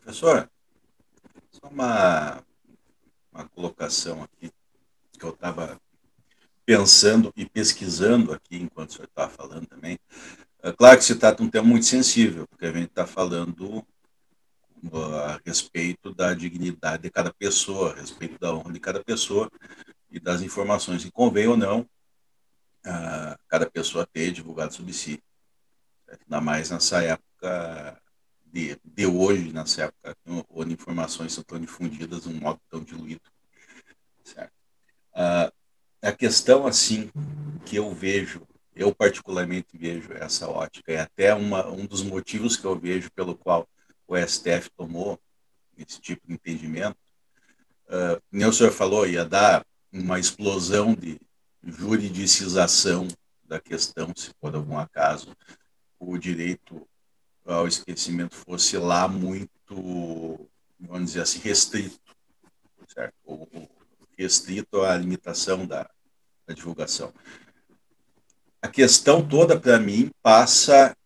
Professor, 0.00 0.48
só 1.50 1.68
uma, 1.68 2.42
uma 3.32 3.48
colocação 3.48 4.22
aqui 4.22 4.50
que 5.18 5.24
eu 5.24 5.30
estava 5.30 5.80
pensando 6.64 7.32
e 7.36 7.46
pesquisando 7.46 8.32
aqui 8.32 8.56
enquanto 8.56 8.90
o 8.90 8.92
senhor 8.92 9.06
estava 9.06 9.30
falando 9.30 9.66
também. 9.66 9.98
É 10.62 10.72
claro 10.72 10.98
que 10.98 11.04
se 11.04 11.14
trata 11.14 11.40
de 11.40 11.48
um 11.48 11.50
tema 11.50 11.66
muito 11.66 11.86
sensível, 11.86 12.46
porque 12.48 12.66
a 12.66 12.72
gente 12.72 12.88
está 12.88 13.06
falando 13.06 13.86
a 14.92 15.40
respeito 15.44 16.12
da 16.14 16.34
dignidade 16.34 17.02
de 17.02 17.10
cada 17.10 17.32
pessoa, 17.32 17.92
a 17.92 17.96
respeito 17.96 18.38
da 18.38 18.52
honra 18.52 18.72
de 18.72 18.80
cada 18.80 19.02
pessoa 19.02 19.50
e 20.10 20.18
das 20.18 20.42
informações 20.42 21.04
que 21.04 21.10
convém 21.10 21.46
ou 21.46 21.56
não 21.56 21.88
a 22.84 23.38
cada 23.48 23.68
pessoa 23.68 24.06
ter 24.06 24.32
divulgado 24.32 24.74
sobre 24.74 24.92
si. 24.92 25.22
Ainda 26.08 26.40
mais 26.40 26.70
nessa 26.70 27.02
época 27.02 28.00
de, 28.46 28.78
de 28.82 29.06
hoje, 29.06 29.52
nessa 29.52 29.84
época 29.84 30.16
onde 30.50 30.72
informações 30.72 31.32
são 31.32 31.44
tão 31.44 31.60
difundidas 31.60 32.22
de 32.22 32.30
um 32.30 32.40
modo 32.40 32.60
tão 32.70 32.82
diluído. 32.82 33.20
Certo? 34.24 34.52
Uh, 35.12 35.52
a 36.00 36.12
questão, 36.12 36.66
assim, 36.66 37.10
que 37.66 37.76
eu 37.76 37.92
vejo, 37.92 38.46
eu 38.78 38.94
particularmente 38.94 39.76
vejo 39.76 40.12
essa 40.12 40.48
ótica, 40.48 40.92
é 40.92 41.00
até 41.00 41.34
uma, 41.34 41.68
um 41.68 41.84
dos 41.84 42.00
motivos 42.00 42.56
que 42.56 42.64
eu 42.64 42.78
vejo 42.78 43.10
pelo 43.10 43.34
qual 43.34 43.68
o 44.06 44.16
STF 44.16 44.70
tomou 44.76 45.20
esse 45.76 46.00
tipo 46.00 46.24
de 46.26 46.34
entendimento. 46.34 46.96
Uh, 47.88 48.46
o 48.46 48.52
senhor 48.52 48.70
falou, 48.70 49.04
ia 49.04 49.24
dar 49.24 49.66
uma 49.92 50.20
explosão 50.20 50.94
de 50.94 51.20
juridicização 51.62 53.08
da 53.44 53.58
questão, 53.58 54.12
se 54.14 54.32
por 54.40 54.54
algum 54.54 54.78
acaso 54.78 55.36
o 55.98 56.16
direito 56.16 56.86
ao 57.44 57.66
esquecimento 57.66 58.36
fosse 58.36 58.76
lá 58.76 59.08
muito, 59.08 60.48
vamos 60.78 61.06
dizer 61.06 61.22
assim, 61.22 61.40
restrito, 61.40 61.98
certo? 62.86 63.14
Ou, 63.24 63.48
restrito 64.16 64.82
à 64.82 64.96
limitação 64.96 65.66
da, 65.66 65.88
da 66.46 66.54
divulgação. 66.54 67.12
A 68.60 68.68
questão 68.68 69.26
toda, 69.26 69.58
para 69.58 69.78
mim, 69.78 70.10
passa 70.22 70.96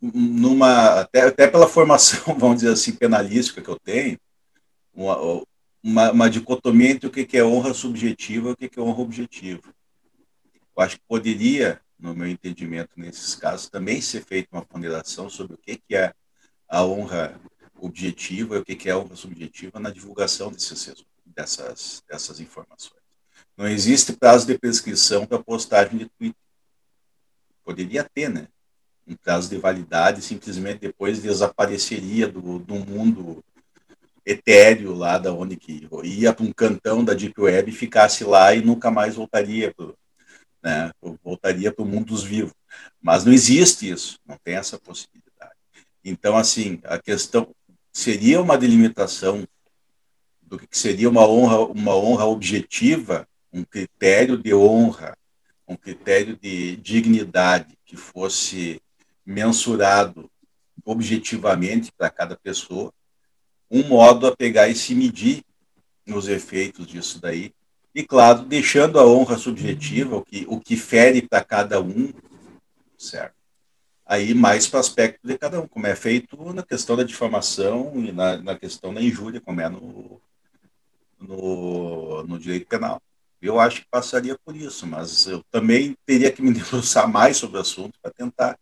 numa, 0.00 1.00
até, 1.00 1.22
até 1.22 1.48
pela 1.48 1.68
formação, 1.68 2.34
vamos 2.38 2.58
dizer 2.58 2.72
assim, 2.72 2.92
penalística 2.92 3.60
que 3.60 3.68
eu 3.68 3.78
tenho, 3.78 4.18
uma, 4.94 5.42
uma, 5.82 6.12
uma 6.12 6.30
dicotomia 6.30 6.90
entre 6.90 7.08
o 7.08 7.10
que 7.10 7.36
é 7.36 7.44
honra 7.44 7.74
subjetiva 7.74 8.50
e 8.50 8.52
o 8.52 8.56
que 8.56 8.78
é 8.78 8.82
honra 8.82 9.02
objetiva. 9.02 9.62
Eu 10.76 10.82
acho 10.82 10.96
que 10.96 11.02
poderia 11.08 11.80
no 11.98 12.14
meu 12.14 12.28
entendimento, 12.28 12.90
nesses 12.96 13.34
casos, 13.34 13.68
também 13.68 14.00
ser 14.00 14.24
feita 14.24 14.48
uma 14.52 14.64
ponderação 14.64 15.28
sobre 15.28 15.54
o 15.54 15.58
que, 15.58 15.82
é 15.90 16.14
a 16.68 16.84
honra 16.84 17.40
objetiva 17.80 18.56
e 18.56 18.58
o 18.60 18.64
que, 18.64 18.76
que 18.76 18.88
é 18.88 18.92
a 18.92 18.98
honra 18.98 19.16
subjetiva 19.16 19.80
na 19.80 19.90
divulgação 19.90 20.52
desses, 20.52 21.04
dessas, 21.26 22.02
dessas 22.08 22.40
informações. 22.40 22.97
Não 23.58 23.66
existe 23.66 24.12
prazo 24.12 24.46
de 24.46 24.56
prescrição 24.56 25.26
para 25.26 25.42
postagem 25.42 25.98
de 25.98 26.06
Twitter. 26.06 26.40
Poderia 27.64 28.04
ter, 28.04 28.30
né? 28.30 28.46
Um 29.04 29.16
prazo 29.16 29.50
de 29.50 29.58
validade, 29.58 30.22
simplesmente 30.22 30.78
depois 30.78 31.20
desapareceria 31.20 32.28
do, 32.28 32.60
do 32.60 32.76
mundo 32.76 33.42
etéreo 34.24 34.94
lá 34.94 35.18
da 35.18 35.32
onde 35.32 35.56
que 35.56 35.88
ia 36.04 36.32
para 36.32 36.44
um 36.44 36.52
cantão 36.52 37.04
da 37.04 37.14
Deep 37.14 37.40
Web 37.40 37.70
e 37.70 37.74
ficasse 37.74 38.22
lá 38.22 38.54
e 38.54 38.62
nunca 38.62 38.92
mais 38.92 39.16
voltaria 39.16 39.74
para 39.74 39.92
né? 40.62 40.92
Voltaria 41.24 41.72
para 41.72 41.84
o 41.84 41.88
mundo 41.88 42.06
dos 42.06 42.22
vivos. 42.22 42.52
Mas 43.00 43.24
não 43.24 43.32
existe 43.32 43.90
isso, 43.90 44.20
não 44.24 44.36
tem 44.44 44.54
essa 44.54 44.78
possibilidade. 44.78 45.54
Então, 46.04 46.36
assim, 46.36 46.80
a 46.84 46.98
questão 46.98 47.52
seria 47.92 48.40
uma 48.40 48.56
delimitação 48.56 49.46
do 50.42 50.58
que 50.58 50.66
seria 50.70 51.08
uma 51.08 51.26
honra, 51.26 51.58
uma 51.58 51.94
honra 51.96 52.24
objetiva, 52.24 53.26
um 53.52 53.64
critério 53.64 54.36
de 54.36 54.54
honra, 54.54 55.16
um 55.66 55.76
critério 55.76 56.36
de 56.36 56.76
dignidade 56.76 57.76
que 57.84 57.96
fosse 57.96 58.80
mensurado 59.24 60.30
objetivamente 60.84 61.92
para 61.92 62.08
cada 62.08 62.36
pessoa, 62.36 62.92
um 63.70 63.82
modo 63.82 64.26
a 64.26 64.36
pegar 64.36 64.68
e 64.68 64.74
se 64.74 64.94
medir 64.94 65.42
nos 66.06 66.28
efeitos 66.28 66.86
disso 66.86 67.20
daí, 67.20 67.52
e 67.94 68.02
claro, 68.02 68.44
deixando 68.44 68.98
a 68.98 69.06
honra 69.06 69.36
subjetiva, 69.36 70.16
o 70.16 70.22
que, 70.22 70.46
o 70.48 70.60
que 70.60 70.76
fere 70.76 71.20
para 71.20 71.44
cada 71.44 71.80
um, 71.80 72.12
certo? 72.96 73.34
Aí 74.06 74.32
mais 74.32 74.66
para 74.66 74.78
o 74.78 74.80
aspecto 74.80 75.26
de 75.26 75.36
cada 75.36 75.60
um, 75.60 75.68
como 75.68 75.86
é 75.86 75.94
feito 75.94 76.52
na 76.54 76.62
questão 76.62 76.96
da 76.96 77.02
difamação 77.02 77.92
e 77.96 78.12
na, 78.12 78.38
na 78.38 78.58
questão 78.58 78.94
da 78.94 79.02
injúria, 79.02 79.40
como 79.40 79.60
é 79.60 79.68
no, 79.68 80.20
no, 81.18 82.22
no 82.22 82.38
direito 82.38 82.66
penal. 82.66 83.02
Eu 83.40 83.60
acho 83.60 83.82
que 83.82 83.88
passaria 83.90 84.36
por 84.44 84.56
isso, 84.56 84.86
mas 84.86 85.26
eu 85.26 85.42
também 85.50 85.96
teria 86.04 86.32
que 86.32 86.42
me 86.42 86.52
debruçar 86.54 87.08
mais 87.08 87.36
sobre 87.36 87.58
o 87.58 87.60
assunto 87.60 87.98
para 88.02 88.12
tentar 88.12 88.58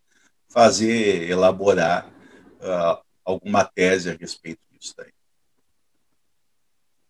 fazer, 0.49 1.29
elaborar 1.29 2.09
uh, 2.61 3.03
alguma 3.25 3.65
tese 3.65 4.11
a 4.11 4.15
respeito 4.15 4.61
disso 4.71 4.95
daí. 4.97 5.13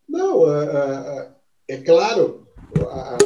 Não, 0.09 0.51
é, 0.51 1.33
é 1.69 1.77
claro, 1.79 2.49
a, 2.89 3.17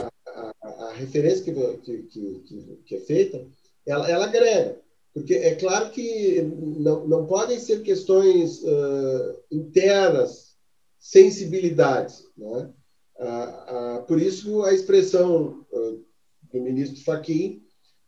a, 0.62 0.88
a 0.88 0.92
referência 0.94 1.44
que, 1.44 1.52
que, 1.78 2.02
que, 2.04 2.82
que, 2.84 2.96
é 2.96 3.00
feita, 3.00 3.46
ela, 3.86 4.10
ela 4.10 4.24
agrega, 4.24 4.80
porque 5.12 5.34
é 5.34 5.54
claro 5.54 5.90
que 5.90 6.40
não, 6.42 7.06
não 7.06 7.26
podem 7.26 7.58
ser 7.58 7.82
questões 7.82 8.62
uh, 8.62 9.42
internas, 9.50 10.56
sensibilidades. 10.98 12.26
Né? 12.36 12.70
Uh, 13.20 13.98
uh, 13.98 14.06
por 14.06 14.20
isso, 14.20 14.64
a 14.64 14.72
expressão 14.72 15.66
do 16.50 16.60
ministro 16.60 17.04
Fachin, 17.04 17.62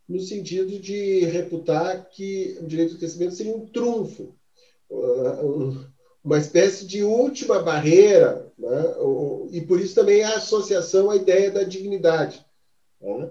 no 0.08 0.18
sentido 0.20 0.78
de 0.78 1.20
reputar 1.26 2.08
que 2.08 2.58
o 2.60 2.66
direito 2.66 2.94
do 2.94 2.98
crescimento 2.98 3.34
seria 3.34 3.54
um 3.54 3.66
trunfo, 3.66 4.34
um, 4.90 5.84
uma 6.24 6.38
espécie 6.38 6.86
de 6.86 7.02
última 7.02 7.62
barreira, 7.62 8.52
né? 8.58 8.94
e 9.50 9.60
por 9.60 9.80
isso 9.80 9.94
também 9.94 10.22
a 10.22 10.36
associação 10.36 11.10
à 11.10 11.16
ideia 11.16 11.50
da 11.50 11.62
dignidade. 11.62 12.44
Né? 13.00 13.30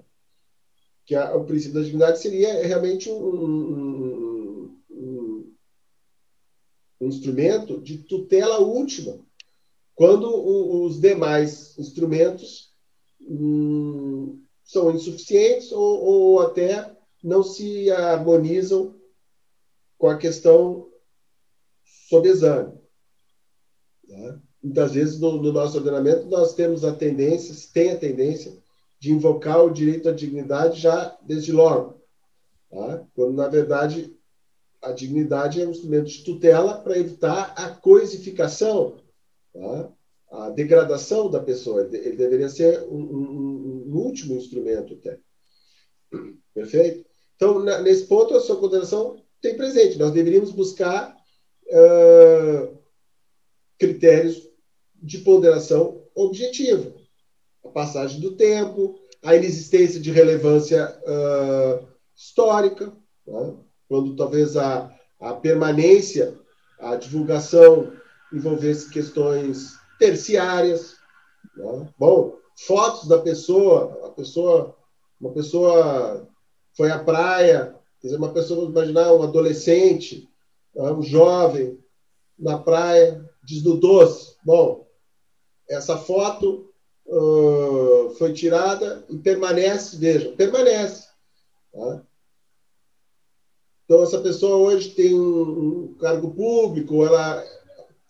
Que 1.05 1.15
a, 1.15 1.35
o 1.35 1.45
princípio 1.45 1.75
da 1.75 1.81
dignidade 1.81 2.19
seria 2.19 2.65
realmente 2.65 3.09
um, 3.09 3.15
um, 3.15 4.77
um, 4.89 5.53
um 7.01 7.07
instrumento 7.07 7.79
de 7.81 7.97
tutela 7.99 8.59
última, 8.59 9.19
quando 10.01 10.35
o, 10.35 10.83
os 10.83 10.99
demais 10.99 11.77
instrumentos 11.77 12.73
hum, 13.21 14.41
são 14.63 14.89
insuficientes 14.89 15.71
ou, 15.71 16.03
ou 16.03 16.41
até 16.41 16.91
não 17.23 17.43
se 17.43 17.91
harmonizam 17.91 18.95
com 19.99 20.07
a 20.07 20.17
questão 20.17 20.89
sob 22.09 22.27
exame. 22.27 22.73
Tá? 24.09 24.39
Muitas 24.63 24.93
vezes, 24.93 25.19
no, 25.19 25.39
no, 25.39 25.53
nosso 25.53 25.77
ordenamento, 25.77 26.25
nós 26.25 26.55
temos 26.55 26.83
a 26.83 26.95
tendência, 26.95 27.53
se 27.53 27.71
tem 27.71 27.91
a 27.91 27.99
tendência, 27.99 28.57
de 28.99 29.11
invocar 29.11 29.63
o 29.63 29.69
direito 29.69 30.09
à 30.09 30.11
dignidade 30.11 30.81
já 30.81 31.15
desde 31.21 31.51
logo. 31.51 32.01
Tá? 32.71 33.05
Quando, 33.13 33.33
na 33.33 33.47
verdade, 33.47 34.17
a 34.81 34.91
dignidade 34.93 35.61
é 35.61 35.67
um 35.67 35.69
instrumento 35.69 36.07
de 36.07 36.23
tutela 36.23 36.79
para 36.79 36.97
evitar 36.97 37.53
a 37.55 37.69
coisificação, 37.69 38.99
tá? 39.53 39.91
a 40.31 40.49
degradação 40.49 41.29
da 41.29 41.39
pessoa. 41.39 41.89
Ele 41.91 42.15
deveria 42.15 42.49
ser 42.49 42.81
um, 42.83 42.97
um, 42.97 43.83
um 43.87 43.97
último 43.97 44.35
instrumento 44.35 44.93
até. 44.93 45.19
Perfeito? 46.53 47.05
Então, 47.35 47.63
nesse 47.81 48.05
ponto, 48.05 48.35
a 48.35 48.39
sua 48.39 48.57
condenação 48.57 49.21
tem 49.41 49.57
presente. 49.57 49.97
Nós 49.97 50.11
deveríamos 50.11 50.51
buscar 50.51 51.15
uh, 51.67 52.77
critérios 53.77 54.49
de 54.95 55.17
ponderação 55.19 56.05
objetiva. 56.15 56.93
A 57.65 57.69
passagem 57.69 58.19
do 58.21 58.35
tempo, 58.35 58.99
a 59.23 59.35
inexistência 59.35 59.99
de 59.99 60.11
relevância 60.11 60.97
uh, 61.01 61.87
histórica, 62.15 62.93
né? 63.25 63.55
quando 63.87 64.15
talvez 64.15 64.55
a, 64.55 64.93
a 65.19 65.33
permanência, 65.33 66.37
a 66.79 66.95
divulgação 66.95 67.91
envolvesse 68.31 68.89
questões 68.89 69.77
terciárias. 69.99 70.97
Né? 71.55 71.89
Bom, 71.97 72.37
fotos 72.65 73.07
da 73.07 73.19
pessoa, 73.19 74.07
a 74.07 74.09
pessoa, 74.09 74.75
uma 75.19 75.31
pessoa 75.31 76.27
foi 76.75 76.91
à 76.91 76.99
praia, 76.99 77.75
quer 77.99 78.07
dizer, 78.07 78.17
uma 78.17 78.33
pessoa, 78.33 78.61
vamos 78.61 78.75
imaginar, 78.75 79.13
um 79.13 79.23
adolescente, 79.23 80.27
né? 80.75 80.91
um 80.91 81.01
jovem 81.01 81.77
na 82.37 82.57
praia, 82.57 83.23
desnudou-se. 83.43 84.35
Bom, 84.43 84.87
essa 85.69 85.97
foto 85.97 86.71
uh, 87.05 88.09
foi 88.17 88.33
tirada 88.33 89.05
e 89.09 89.17
permanece, 89.17 89.97
vejam, 89.97 90.35
permanece. 90.35 91.07
Tá? 91.71 92.03
Então, 93.85 94.03
essa 94.03 94.21
pessoa 94.21 94.55
hoje 94.55 94.91
tem 94.91 95.13
um, 95.19 95.95
cargo 95.99 96.33
público, 96.33 97.05
ela, 97.05 97.43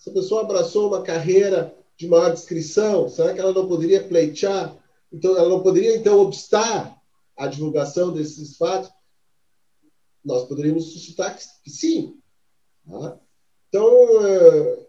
essa 0.01 0.11
pessoa 0.11 0.41
abraçou 0.41 0.87
uma 0.87 1.03
carreira 1.03 1.77
de 1.95 2.07
maior 2.07 2.33
descrição, 2.33 3.07
será 3.07 3.35
que 3.35 3.39
ela 3.39 3.53
não 3.53 3.67
poderia 3.67 4.03
pleitear? 4.03 4.75
Então, 5.13 5.37
ela 5.37 5.47
não 5.47 5.61
poderia, 5.61 5.95
então, 5.95 6.19
obstar 6.19 6.99
a 7.37 7.45
divulgação 7.45 8.11
desses 8.11 8.57
fatos? 8.57 8.89
Nós 10.25 10.47
poderíamos 10.47 10.91
suscitar 10.91 11.37
que, 11.37 11.69
sim. 11.69 12.19
Tá? 12.89 13.19
Então, 13.69 13.85
uh, 13.85 14.87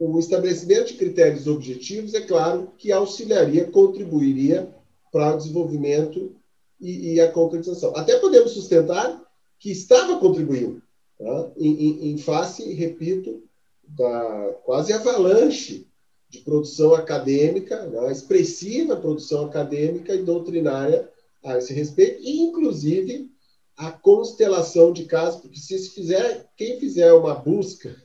o 0.00 0.18
estabelecimento 0.18 0.88
de 0.88 0.94
critérios 0.94 1.46
objetivos, 1.46 2.14
é 2.14 2.20
claro, 2.20 2.72
que 2.76 2.90
auxiliaria, 2.90 3.70
contribuiria 3.70 4.74
para 5.12 5.34
o 5.34 5.38
desenvolvimento 5.38 6.34
e, 6.80 7.14
e 7.14 7.20
a 7.20 7.30
concretização. 7.30 7.96
Até 7.96 8.18
podemos 8.18 8.50
sustentar 8.50 9.22
que 9.56 9.70
estava 9.70 10.18
contribuindo, 10.18 10.82
tá? 11.18 11.52
em, 11.56 11.72
em, 11.72 12.10
em, 12.12 12.18
face, 12.18 12.72
repito, 12.72 13.42
da 13.86 14.54
quase 14.64 14.92
avalanche 14.92 15.86
de 16.28 16.40
produção 16.40 16.94
acadêmica, 16.94 17.86
né? 17.86 18.12
expressiva 18.12 18.96
produção 18.96 19.46
acadêmica 19.46 20.14
e 20.14 20.22
doutrinária 20.22 21.10
a 21.44 21.58
esse 21.58 21.72
respeito, 21.72 22.20
e 22.22 22.40
inclusive 22.40 23.30
a 23.76 23.90
constelação 23.92 24.92
de 24.92 25.04
casos, 25.04 25.40
porque 25.40 25.58
se 25.58 25.78
fizer, 25.90 26.48
quem 26.56 26.80
fizer 26.80 27.12
uma 27.12 27.34
busca 27.34 27.96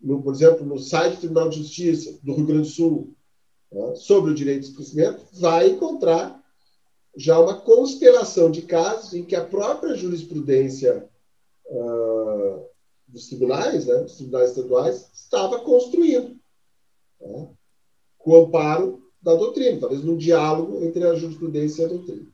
no, 0.00 0.22
por 0.22 0.32
exemplo, 0.32 0.64
no 0.64 0.78
site 0.78 1.14
do 1.14 1.20
Tribunal 1.20 1.48
de 1.50 1.58
Justiça 1.58 2.18
do 2.22 2.32
Rio 2.32 2.46
Grande 2.46 2.62
do 2.62 2.74
Sul, 2.74 3.14
né, 3.70 3.94
sobre 3.96 4.30
o 4.30 4.34
direito 4.34 4.68
de 4.68 4.74
crescimento, 4.74 5.26
vai 5.32 5.68
encontrar 5.68 6.40
já 7.16 7.38
uma 7.38 7.60
constelação 7.60 8.50
de 8.50 8.62
casos 8.62 9.12
em 9.14 9.24
que 9.24 9.36
a 9.36 9.44
própria 9.44 9.94
jurisprudência 9.94 11.08
uh, 11.70 12.66
dos 13.08 13.28
tribunais, 13.28 13.86
né, 13.86 13.94
dos 13.98 14.16
tribunais 14.16 14.50
estaduais, 14.50 15.10
estava 15.12 15.60
construindo, 15.60 16.36
né, 17.20 17.50
com 18.18 18.30
o 18.30 18.36
amparo 18.44 19.02
da 19.22 19.34
doutrina, 19.34 19.80
talvez 19.80 20.02
num 20.02 20.16
diálogo 20.16 20.84
entre 20.84 21.04
a 21.04 21.14
jurisprudência 21.14 21.82
e 21.82 21.84
a 21.84 21.88
doutrina. 21.88 22.26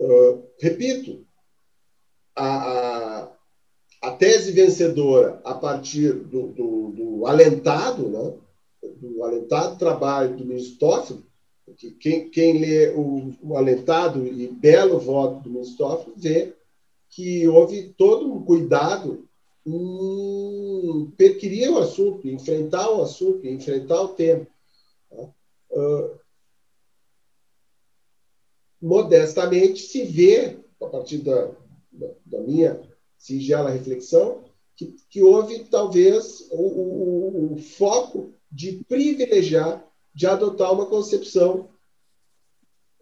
Uh, 0.00 0.48
repito, 0.60 1.26
a, 2.36 3.24
a 3.24 3.38
a 4.00 4.12
tese 4.12 4.52
vencedora 4.52 5.40
a 5.44 5.54
partir 5.54 6.12
do, 6.12 6.48
do, 6.48 6.90
do 6.90 7.26
alentado, 7.26 8.08
né? 8.08 8.34
do 9.00 9.24
alentado 9.24 9.76
trabalho 9.76 10.36
do 10.36 10.44
ministro 10.44 10.78
Toffoli, 10.78 11.24
quem, 12.00 12.30
quem 12.30 12.60
lê 12.60 12.90
o, 12.90 13.34
o, 13.42 13.56
alentado 13.56 14.26
e 14.26 14.46
belo 14.48 14.98
voto 14.98 15.42
do 15.42 15.50
ministro 15.50 15.78
Toffoli 15.78 16.14
vê 16.16 16.54
que 17.10 17.46
houve 17.48 17.94
todo 17.96 18.32
um 18.32 18.44
cuidado 18.44 19.28
em 19.66 21.10
perquirir 21.16 21.70
o 21.70 21.78
assunto, 21.78 22.28
enfrentar 22.28 22.90
o 22.90 23.02
assunto, 23.02 23.46
enfrentar 23.46 24.00
o 24.02 24.08
tema. 24.08 24.46
Uh, 25.70 26.18
modestamente 28.80 29.82
se 29.82 30.04
vê, 30.04 30.58
a 30.80 30.86
partir 30.86 31.18
da, 31.18 31.50
da, 31.92 32.08
da 32.24 32.40
minha 32.40 32.80
singela 33.18 33.70
reflexão, 33.70 34.44
que, 34.76 34.94
que 35.10 35.22
houve 35.22 35.64
talvez 35.64 36.48
o, 36.52 36.62
o, 36.62 37.54
o, 37.54 37.56
foco 37.58 38.32
de 38.50 38.84
privilegiar, 38.88 39.84
de 40.14 40.26
adotar 40.26 40.72
uma 40.72 40.86
concepção, 40.86 41.68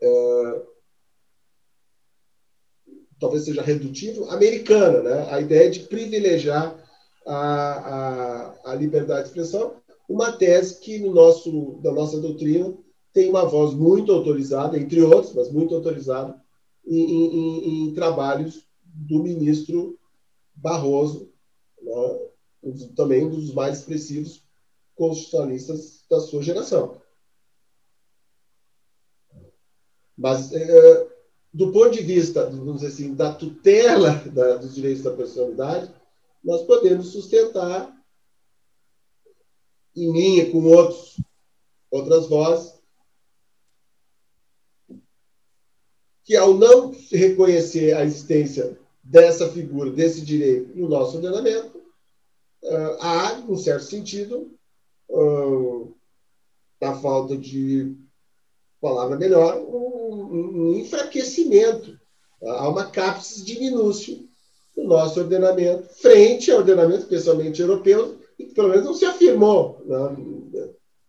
é, 0.00 0.62
talvez 3.21 3.45
seja 3.45 3.62
redutível, 3.62 4.31
americana, 4.31 5.03
né? 5.03 5.27
a 5.31 5.41
ideia 5.41 5.71
de 5.71 5.81
privilegiar 5.81 6.77
a, 7.27 7.35
a, 7.35 8.73
a 8.73 8.75
liberdade 8.75 9.23
de 9.23 9.29
expressão, 9.29 9.77
uma 10.09 10.33
tese 10.33 10.81
que 10.81 10.99
no 10.99 11.12
nosso, 11.12 11.81
da 11.83 11.93
nossa 11.93 12.21
doutrina 12.21 12.77
tem 13.12 13.29
uma 13.29 13.45
voz 13.45 13.75
muito 13.75 14.12
autorizada, 14.12 14.79
entre 14.79 15.03
outros, 15.03 15.35
mas 15.35 15.51
muito 15.51 15.75
autorizada, 15.75 16.41
em, 16.87 17.01
em, 17.01 17.89
em 17.89 17.95
trabalhos 17.95 18.67
do 18.85 19.23
ministro 19.23 19.99
Barroso, 20.55 21.33
né, 21.83 22.73
também 22.95 23.25
um 23.25 23.31
dos 23.31 23.53
mais 23.53 23.79
expressivos 23.79 24.43
constitucionalistas 24.95 26.05
da 26.09 26.21
sua 26.21 26.43
geração. 26.43 27.01
Mas, 30.17 30.53
é, 30.53 31.16
do 31.57 31.72
ponto 31.72 31.90
de 31.90 32.02
vista, 32.02 32.50
vamos 32.50 32.82
dizer 32.82 32.88
assim, 32.88 33.14
da 33.14 33.32
tutela 33.32 34.11
da, 34.26 34.57
dos 34.57 34.74
direitos 34.74 35.02
da 35.02 35.16
personalidade, 35.16 35.90
nós 36.44 36.62
podemos 36.64 37.09
sustentar, 37.09 37.96
em 39.96 40.12
linha 40.12 40.50
com 40.52 40.62
outros, 40.64 41.18
outras 41.90 42.28
vozes, 42.28 42.74
que 46.24 46.36
ao 46.36 46.52
não 46.52 46.94
reconhecer 47.11 47.94
a 47.94 48.04
existência 48.04 48.78
dessa 49.02 49.48
figura, 49.48 49.90
desse 49.90 50.20
direito 50.20 50.76
no 50.76 50.90
nosso 50.90 51.16
ordenamento, 51.16 51.78
uh, 52.64 53.00
há, 53.00 53.38
num 53.38 53.57
certo 53.57 53.84
sentido, 53.84 54.54
uh, 55.09 55.96
na 56.78 57.00
falta 57.00 57.34
de 57.34 57.96
palavra 58.87 59.16
melhor, 59.16 59.59
um, 59.59 60.70
um 60.70 60.74
enfraquecimento. 60.74 61.99
Há 62.41 62.68
uma 62.68 62.87
capsis 62.87 63.45
diminuição 63.45 64.24
no 64.76 64.84
nosso 64.84 65.18
ordenamento, 65.20 65.89
frente 65.95 66.51
ao 66.51 66.59
ordenamento, 66.59 67.01
especialmente 67.01 67.61
europeu, 67.61 68.18
e 68.39 68.45
que 68.45 68.55
pelo 68.55 68.68
menos 68.68 68.84
não 68.84 68.95
se 68.95 69.05
afirmou. 69.05 69.82
Não, 69.87 70.16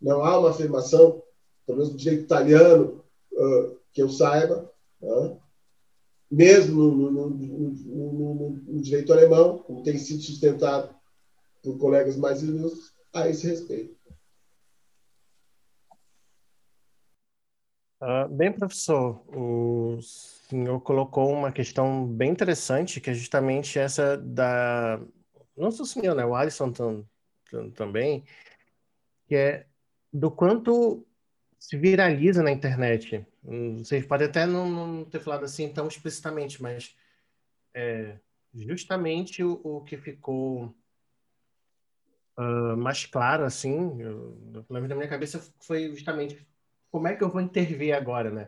não 0.01 0.23
há 0.23 0.39
uma 0.39 0.49
afirmação, 0.49 1.21
pelo 1.65 1.79
menos 1.79 1.91
no 1.91 1.97
direito 1.99 2.23
italiano, 2.23 3.03
uh, 3.33 3.77
que 3.93 4.01
eu 4.01 4.09
saiba, 4.09 4.71
uh, 5.01 5.37
mesmo 6.31 6.83
no, 6.83 7.11
no, 7.11 7.29
no, 7.29 8.49
no, 8.67 8.81
direito 8.81 9.13
alemão, 9.13 9.59
como 9.59 9.83
tem 9.83 9.97
sido 9.97 10.23
sustentado 10.23 10.89
por 11.61 11.77
colegas 11.77 12.15
mais 12.15 12.41
ilustres, 12.41 12.91
a 13.13 13.29
esse 13.29 13.47
respeito. 13.47 13.96
Uh, 17.99 18.29
bem, 18.29 18.51
professor, 18.51 19.23
o 19.35 19.99
senhor 20.01 20.79
colocou 20.81 21.31
uma 21.31 21.51
questão 21.51 22.05
bem 22.05 22.29
interessante, 22.29 23.01
que 23.01 23.09
é 23.09 23.13
justamente 23.13 23.79
essa 23.79 24.15
da. 24.17 24.99
Não 25.55 25.71
só 25.71 25.81
o 25.81 25.85
senhor, 25.85 26.13
né? 26.15 26.23
O 26.23 26.35
Alisson 26.35 26.71
tam, 26.71 27.03
tam, 27.49 27.71
também, 27.71 28.23
que 29.27 29.35
é 29.35 29.65
do 30.13 30.29
quanto 30.29 31.05
se 31.57 31.75
viraliza 31.75 32.43
na 32.43 32.51
internet. 32.51 33.25
Vocês 33.79 34.05
podem 34.05 34.27
até 34.27 34.45
não, 34.45 34.69
não 34.69 35.05
ter 35.05 35.19
falado 35.19 35.43
assim 35.43 35.67
tão 35.73 35.87
explicitamente, 35.87 36.61
mas 36.61 36.95
é, 37.73 38.19
justamente 38.53 39.43
o, 39.43 39.59
o 39.63 39.81
que 39.83 39.97
ficou 39.97 40.75
uh, 42.37 42.77
mais 42.77 43.05
claro, 43.05 43.43
assim, 43.43 43.99
eu, 44.01 44.65
na 44.69 44.79
minha 44.79 45.07
cabeça 45.07 45.39
foi 45.59 45.89
justamente 45.89 46.45
como 46.97 47.07
é 47.07 47.15
que 47.15 47.23
eu 47.23 47.29
vou 47.29 47.41
intervir 47.41 47.95
agora, 47.95 48.31
né? 48.31 48.47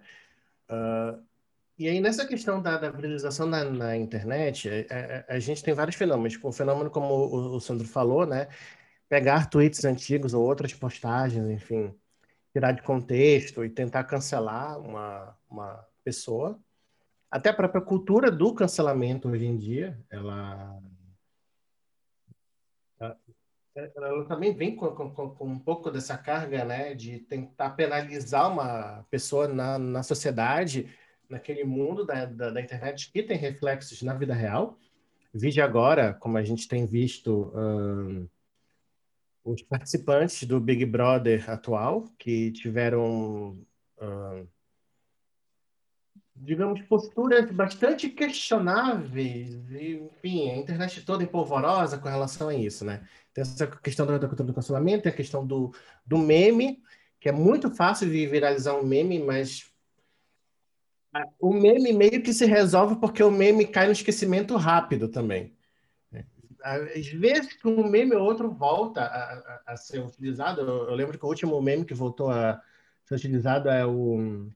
Uh, 0.70 1.24
e 1.78 1.88
aí, 1.88 2.02
nessa 2.02 2.26
questão 2.26 2.60
da, 2.62 2.78
da 2.78 2.90
viralização 2.90 3.46
na, 3.48 3.64
na 3.64 3.96
internet, 3.96 4.68
a, 4.68 4.74
é, 4.74 4.88
a, 4.90 4.96
é, 4.96 5.26
a, 5.30 5.40
gente 5.40 5.64
tem 5.64 5.74
vários 5.74 5.96
fenômenos. 5.96 6.34
Tipo, 6.34 6.52
fenômeno, 6.52 6.90
como 6.90 7.14
o, 7.14 7.56
o 7.56 7.60
Sandro 7.62 7.88
falou, 7.88 8.26
né? 8.26 8.48
Pegar 9.08 9.50
tweets 9.50 9.86
antigos 9.86 10.34
ou 10.34 10.44
outras 10.44 10.74
postagens, 10.74 11.48
enfim, 11.50 11.94
tirar 12.52 12.72
de 12.72 12.82
contexto 12.82 13.64
e 13.64 13.70
tentar 13.70 14.04
cancelar 14.06 14.80
uma, 14.80 15.38
uma 15.50 15.86
pessoa. 16.04 16.60
Até 17.30 17.50
a 17.50 17.54
própria 17.54 17.82
cultura 17.82 18.32
do 18.32 18.54
cancelamento 18.56 19.30
hoje 19.30 19.46
em 19.46 19.58
dia, 19.58 20.00
ela 20.10 20.76
ela 23.96 24.26
também 24.26 24.54
vem 24.54 24.76
com, 24.76 24.88
com, 24.90 25.12
com, 25.12 25.46
um 25.46 25.60
pouco 25.60 25.92
dessa 25.92 26.18
carga, 26.18 26.66
né, 26.66 26.94
de 26.94 27.20
tentar 27.20 27.72
penalizar 27.72 28.52
uma 28.52 29.06
pessoa 29.10 29.48
na, 29.48 29.78
na 29.78 30.04
sociedade, 30.04 30.90
naquele 31.30 31.64
mundo 31.64 32.06
da, 32.06 32.26
da, 32.26 32.50
da 32.50 32.62
internet 32.62 33.12
que 33.12 33.24
tem 33.24 33.38
reflexos 33.38 34.02
na 34.02 34.14
vida 34.14 34.34
real. 34.34 34.78
Vide 35.34 35.62
agora, 35.62 36.14
como 36.14 36.38
a 36.38 36.44
gente 36.44 36.68
tem 36.68 36.88
visto, 36.88 37.52
um, 37.56 38.28
os 39.44 39.62
participantes 39.62 40.44
do 40.44 40.60
Big 40.60 40.86
Brother 40.86 41.50
atual, 41.50 42.06
que 42.18 42.52
tiveram, 42.52 43.58
um, 44.02 44.48
digamos, 46.42 46.82
posturas 46.84 47.52
bastante 47.52 48.10
questionáveis, 48.10 49.54
enfim, 49.72 50.50
a 50.50 50.58
internet 50.58 51.06
toda 51.06 51.24
empolvorosa 51.24 51.98
com 51.98 52.08
relação 52.08 52.48
a 52.48 52.56
isso, 52.56 52.86
né? 52.86 53.06
Tem 53.34 53.42
essa 53.42 53.68
questão 53.68 54.06
do 54.06 54.54
cancelamento, 54.54 55.04
tem 55.04 55.12
a 55.12 55.16
questão 55.16 55.46
do, 55.46 55.74
do 56.06 56.18
meme, 56.18 56.82
que 57.20 57.28
é 57.28 57.32
muito 57.32 57.70
fácil 57.70 58.10
de 58.10 58.26
viralizar 58.26 58.74
um 58.76 58.86
meme, 58.86 59.20
mas 59.20 59.70
o 61.40 61.54
meme 61.54 61.92
meio 61.92 62.24
que 62.24 62.34
se 62.34 62.46
resolve 62.46 62.96
porque 62.96 63.22
o 63.22 63.32
meme 63.32 63.68
cai 63.68 63.88
no 63.88 63.92
esquecimento 63.92 64.56
rápido 64.56 65.10
também. 65.10 65.56
Às 66.62 67.08
vezes 67.08 67.54
que 67.54 67.68
um 67.68 67.88
meme 67.88 68.16
ou 68.16 68.24
outro 68.24 68.52
volta 68.52 69.02
a, 69.02 69.34
a, 69.34 69.62
a 69.68 69.78
ser 69.78 70.00
utilizado, 70.00 70.62
eu, 70.62 70.90
eu, 70.90 70.96
lembro 70.96 71.18
que 71.18 71.26
o 71.26 71.30
último 71.30 71.62
meme 71.62 71.86
que 71.86 71.94
voltou 71.94 72.30
a 72.30 72.62
ser 73.06 73.16
utilizado 73.16 73.70
é 73.70 73.86
o, 73.86 74.50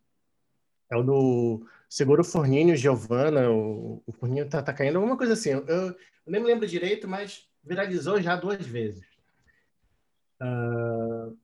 é 0.92 0.98
o 0.98 1.04
do 1.04 1.66
Seguro 1.94 2.24
Forninho 2.24 2.76
Giovana, 2.76 3.52
o, 3.52 4.02
o 4.08 4.12
Forninho 4.14 4.50
tá, 4.50 4.64
tá 4.64 4.74
caindo, 4.74 4.96
alguma 4.96 5.16
coisa 5.16 5.34
assim. 5.34 5.52
Eu, 5.52 5.64
eu 5.68 5.96
nem 6.26 6.42
me 6.42 6.48
lembro 6.48 6.66
direito, 6.66 7.08
mas 7.08 7.48
viralizou 7.64 8.20
já 8.20 8.36
duas 8.36 8.66
vezes. 8.66 9.06
Uh, 10.42 11.38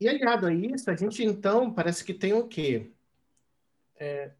e 0.00 0.08
aliado 0.08 0.46
a 0.46 0.54
isso, 0.54 0.88
a 0.88 0.94
gente 0.94 1.24
então 1.24 1.74
parece 1.74 2.04
que 2.04 2.14
tem 2.14 2.32
o 2.32 2.46
quê? 2.46 2.92
É, 3.96 4.30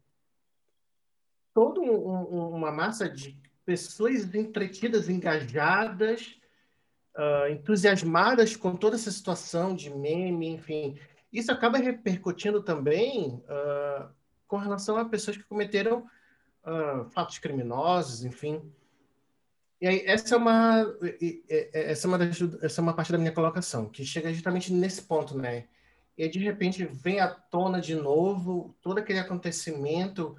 toda 1.53 1.81
um, 1.81 2.55
uma 2.55 2.71
massa 2.71 3.09
de 3.09 3.37
pessoas 3.65 4.33
entretidas, 4.33 5.09
engajadas, 5.09 6.39
uh, 7.17 7.51
entusiasmadas 7.51 8.55
com 8.55 8.73
toda 8.73 8.95
essa 8.95 9.11
situação 9.11 9.75
de 9.75 9.89
meme, 9.89 10.47
enfim. 10.47 10.97
Isso 11.29 11.51
acaba 11.51 11.77
repercutindo 11.77 12.63
também 12.63 13.43
uh, 13.49 14.22
com 14.53 14.59
relação 14.59 14.97
a 14.97 15.05
pessoas 15.05 15.35
que 15.35 15.41
cometeram 15.41 16.05
uh, 16.63 17.09
fatos 17.09 17.39
criminosos, 17.39 18.23
enfim. 18.23 18.61
E 19.81 19.87
aí, 19.87 20.03
essa 20.05 20.35
é 20.35 20.37
uma, 20.37 20.95
essa 21.73 22.05
é 22.05 22.07
uma, 22.07 22.19
das, 22.19 22.39
essa 22.61 22.79
é 22.79 22.83
uma 22.83 22.93
parte 22.93 23.11
da 23.11 23.17
minha 23.17 23.31
colocação, 23.31 23.89
que 23.89 24.05
chega 24.05 24.31
justamente 24.31 24.71
nesse 24.71 25.01
ponto, 25.01 25.35
né? 25.35 25.65
E 26.15 26.21
aí, 26.21 26.29
de 26.29 26.37
repente 26.37 26.85
vem 26.85 27.19
à 27.19 27.27
tona 27.27 27.81
de 27.81 27.95
novo 27.95 28.75
todo 28.79 28.99
aquele 28.99 29.17
acontecimento, 29.17 30.37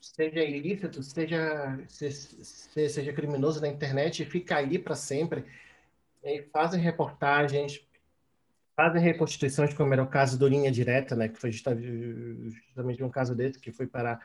seja 0.00 0.44
ilícito, 0.44 1.02
seja, 1.02 1.76
se, 1.88 2.88
seja 2.88 3.12
criminoso 3.12 3.60
na 3.60 3.66
internet, 3.66 4.22
e 4.22 4.26
fica 4.26 4.58
ali 4.58 4.78
para 4.78 4.94
sempre. 4.94 5.44
E 6.22 6.42
fazem 6.52 6.80
reportagens, 6.80 7.84
fazem 8.80 9.02
reconstituições, 9.02 9.74
como 9.74 9.92
era 9.92 10.02
o 10.02 10.08
caso 10.08 10.38
do 10.38 10.48
Linha 10.48 10.70
Direta, 10.70 11.14
né? 11.14 11.28
Que 11.28 11.38
foi 11.38 11.52
justamente 11.52 13.02
um 13.02 13.10
caso 13.10 13.34
desse 13.34 13.58
que 13.58 13.72
foi 13.72 13.86
para 13.86 14.18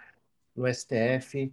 no 0.56 0.66
STF 0.74 1.52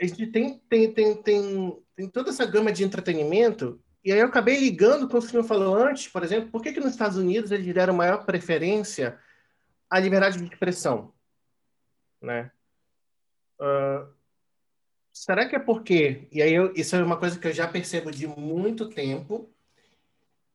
a 0.00 0.06
gente 0.06 0.26
tem, 0.26 0.58
tem, 0.68 0.92
tem, 0.92 1.22
tem, 1.22 1.82
tem 1.94 2.08
toda 2.08 2.30
essa 2.30 2.44
gama 2.44 2.72
de 2.72 2.84
entretenimento, 2.84 3.80
e 4.04 4.12
aí 4.12 4.18
eu 4.18 4.26
acabei 4.26 4.58
ligando 4.58 5.08
com 5.08 5.16
o 5.16 5.20
que 5.20 5.26
o 5.26 5.30
senhor 5.30 5.44
falou 5.44 5.74
antes, 5.76 6.08
por 6.08 6.22
exemplo, 6.22 6.50
por 6.50 6.62
que, 6.62 6.72
que 6.72 6.80
nos 6.80 6.90
Estados 6.90 7.16
Unidos 7.16 7.50
eles 7.50 7.72
deram 7.72 7.94
maior 7.94 8.24
preferência 8.24 9.18
à 9.88 9.98
liberdade 9.98 10.38
de 10.38 10.44
expressão? 10.44 11.12
Né? 12.20 12.50
Uh, 13.58 14.08
será 15.12 15.48
que 15.48 15.56
é 15.56 15.58
porque, 15.58 16.28
e 16.30 16.42
aí 16.42 16.52
eu, 16.52 16.72
isso 16.74 16.96
é 16.96 17.02
uma 17.02 17.18
coisa 17.18 17.38
que 17.38 17.46
eu 17.46 17.52
já 17.52 17.68
percebo 17.68 18.10
de 18.10 18.26
muito 18.26 18.88
tempo, 18.88 19.48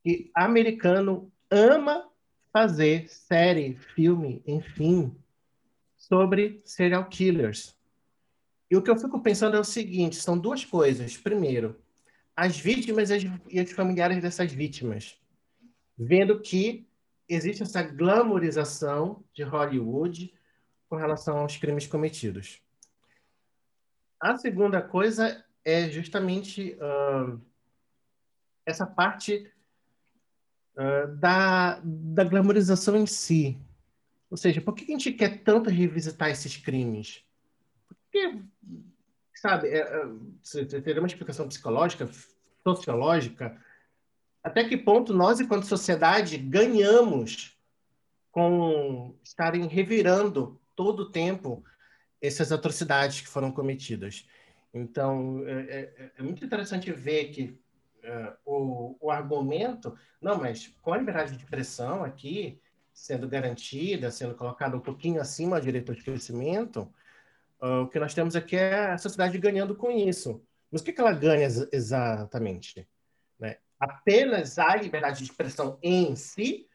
que 0.04 0.30
americano 0.36 1.32
ama 1.52 2.10
fazer 2.52 3.08
série, 3.10 3.76
filme, 3.76 4.41
enfim, 4.45 5.16
sobre 5.95 6.62
serial 6.66 7.08
killers. 7.08 7.76
E 8.70 8.78
o 8.78 8.82
que 8.82 8.89
eu 8.89 8.97
fico 8.97 9.22
pensando 9.22 9.58
é 9.58 9.60
o 9.60 9.64
seguinte: 9.64 10.16
são 10.16 10.38
duas 10.38 10.64
coisas. 10.64 11.18
Primeiro, 11.18 11.80
as 12.36 12.58
vítimas 12.58 13.10
e 13.10 13.62
os 13.62 13.72
familiares 13.72 14.22
dessas 14.22 14.52
vítimas, 14.52 15.20
vendo 15.97 16.39
que 16.39 16.88
existe 17.28 17.64
essa 17.64 17.84
glamorização 17.84 19.24
de 19.34 19.43
Hollywood 19.43 20.34
com 20.88 20.95
relação 20.95 21.38
aos 21.38 21.58
crimes 21.58 21.86
cometidos. 21.86 22.62
A 24.20 24.36
segunda 24.38 24.82
coisa 24.82 25.45
é 25.64 25.89
justamente 25.89 26.76
uh, 26.76 27.39
essa 28.66 28.86
parte 28.86 29.52
uh, 30.80 31.16
da, 31.18 31.80
da 31.84 32.24
glamorização 32.24 32.96
em 32.96 33.06
si. 33.06 33.58
Ou 34.32 34.38
seja, 34.38 34.62
por 34.62 34.74
que 34.74 34.84
a 34.84 34.88
gente 34.88 35.12
quer 35.12 35.44
tanto 35.44 35.70
revisitar 35.70 36.30
esses 36.30 36.56
crimes? 36.56 37.24
Porque, 37.88 38.40
sabe, 39.36 39.68
é, 39.68 39.80
é, 39.80 40.66
teria 40.82 41.02
uma 41.02 41.08
explicação 41.08 41.48
psicológica, 41.48 42.10
sociológica, 42.64 43.60
até 44.44 44.64
que 44.64 44.78
ponto 44.78 45.14
nós, 45.14 45.40
enquanto 45.40 45.66
sociedade, 45.66 46.38
ganhamos 46.38 47.58
com 48.32 49.16
estarem 49.24 49.68
revirando 49.68 50.60
todo 50.76 51.02
o 51.02 51.10
tempo 51.10 51.64
essas 52.22 52.52
atrocidades 52.52 53.22
que 53.22 53.28
foram 53.28 53.52
cometidas. 53.52 54.28
Então, 54.74 55.44
é, 55.48 55.54
é, 55.54 56.12
é 56.18 56.24
muito 56.24 56.46
interessante 56.46 56.92
ver 56.92 57.30
que 57.30 57.58
uh, 58.04 58.36
o, 58.45 58.97
o 59.00 59.12
argumento, 59.12 59.97
não, 60.22 60.38
mas 60.38 60.68
com 60.82 60.93
a 60.93 60.97
liberdade 60.97 61.36
de 61.36 61.43
expressão 61.43 62.04
aqui 62.04 62.62
sendo 62.93 63.28
garantida, 63.30 64.12
sendo 64.12 64.36
colocada 64.36 64.76
um 64.76 64.82
pouquinho 64.82 65.22
acima 65.22 65.60
do 65.60 65.64
direito 65.64 65.91
ao 65.91 65.97
esquecimento, 65.97 66.93
uh, 67.62 67.84
o 67.84 67.88
que 67.88 68.00
nós 68.00 68.14
temos 68.14 68.36
aqui 68.36 68.58
é 68.58 68.91
a 68.91 68.97
sociedade 68.97 69.38
ganhando 69.38 69.76
com 69.76 69.89
isso. 69.89 70.43
Mas 70.72 70.82
o 70.82 70.84
que, 70.84 70.91
que 70.91 71.00
ela 71.02 71.14
ganha 71.14 71.43
ex 71.43 71.68
exatamente? 71.72 72.88
Né? 73.39 73.58
Apenas 73.80 74.60
a 74.60 74.76
liberdade 74.76 75.20
de 75.20 75.24
expressão 75.24 75.80
em 75.82 76.16
si, 76.16 76.68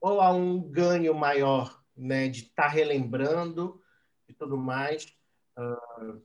ou 0.00 0.20
há 0.20 0.32
um 0.32 0.60
ganho 0.60 1.14
maior 1.14 1.82
né, 1.96 2.28
de 2.28 2.42
estar 2.42 2.64
tá 2.64 2.68
relembrando 2.68 3.80
e 4.28 4.34
tudo 4.34 4.56
mais? 4.56 5.06
Uh, 5.56 6.22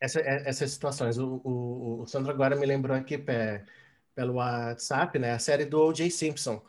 essa, 0.00 0.20
é, 0.20 0.48
essas 0.48 0.70
situações. 0.70 1.18
O, 1.18 1.40
o, 1.44 2.02
o, 2.02 2.06
Sandro 2.06 2.30
agora 2.30 2.56
me 2.56 2.66
lembrou 2.66 2.96
aqui 2.96 3.18
pé, 3.18 3.64
pelo 4.14 4.34
WhatsApp, 4.34 5.18
né? 5.18 5.32
A 5.32 5.38
série 5.38 5.64
do 5.64 5.80
O.J. 5.80 6.10
Simpson, 6.10 6.62